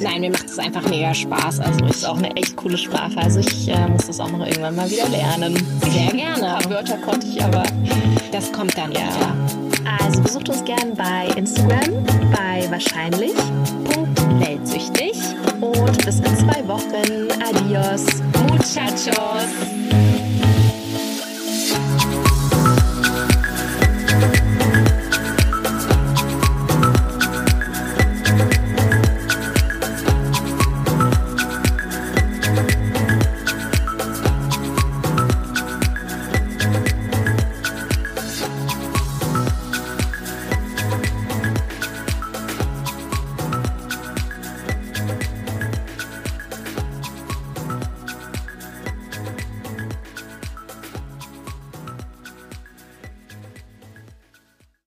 Nein, 0.00 0.20
mir 0.20 0.30
macht 0.30 0.46
es 0.46 0.58
einfach 0.58 0.88
mega 0.88 1.14
Spaß. 1.14 1.60
Also 1.60 1.84
Ist 1.86 2.04
auch 2.06 2.16
eine 2.18 2.34
echt 2.36 2.56
coole 2.56 2.76
Sprache. 2.78 3.16
Also 3.16 3.40
ich 3.40 3.68
äh, 3.68 3.88
muss 3.88 4.06
das 4.06 4.20
auch 4.20 4.30
noch 4.30 4.44
irgendwann 4.46 4.74
mal 4.76 4.90
wieder 4.90 5.08
lernen. 5.08 5.54
sehr 5.90 6.10
gerne. 6.12 6.58
Wörter 6.68 6.96
konnte 6.98 7.26
ich 7.26 7.42
aber. 7.42 7.62
Das 8.32 8.50
kommt 8.52 8.76
dann 8.76 8.92
Ja. 8.92 9.00
wieder. 9.00 9.36
Also 10.04 10.22
besucht 10.22 10.48
uns 10.48 10.64
gern 10.64 10.94
bei 10.96 11.26
Instagram, 11.36 12.04
bei 12.32 12.70
wahrscheinlich. 12.70 13.32
Weltsüchtig. 14.38 15.12
Und 15.60 16.04
bis 16.04 16.16
in 16.20 16.36
zwei 16.38 16.66
Wochen. 16.66 17.28
Adios. 17.44 18.04
Muchachos. 18.48 20.11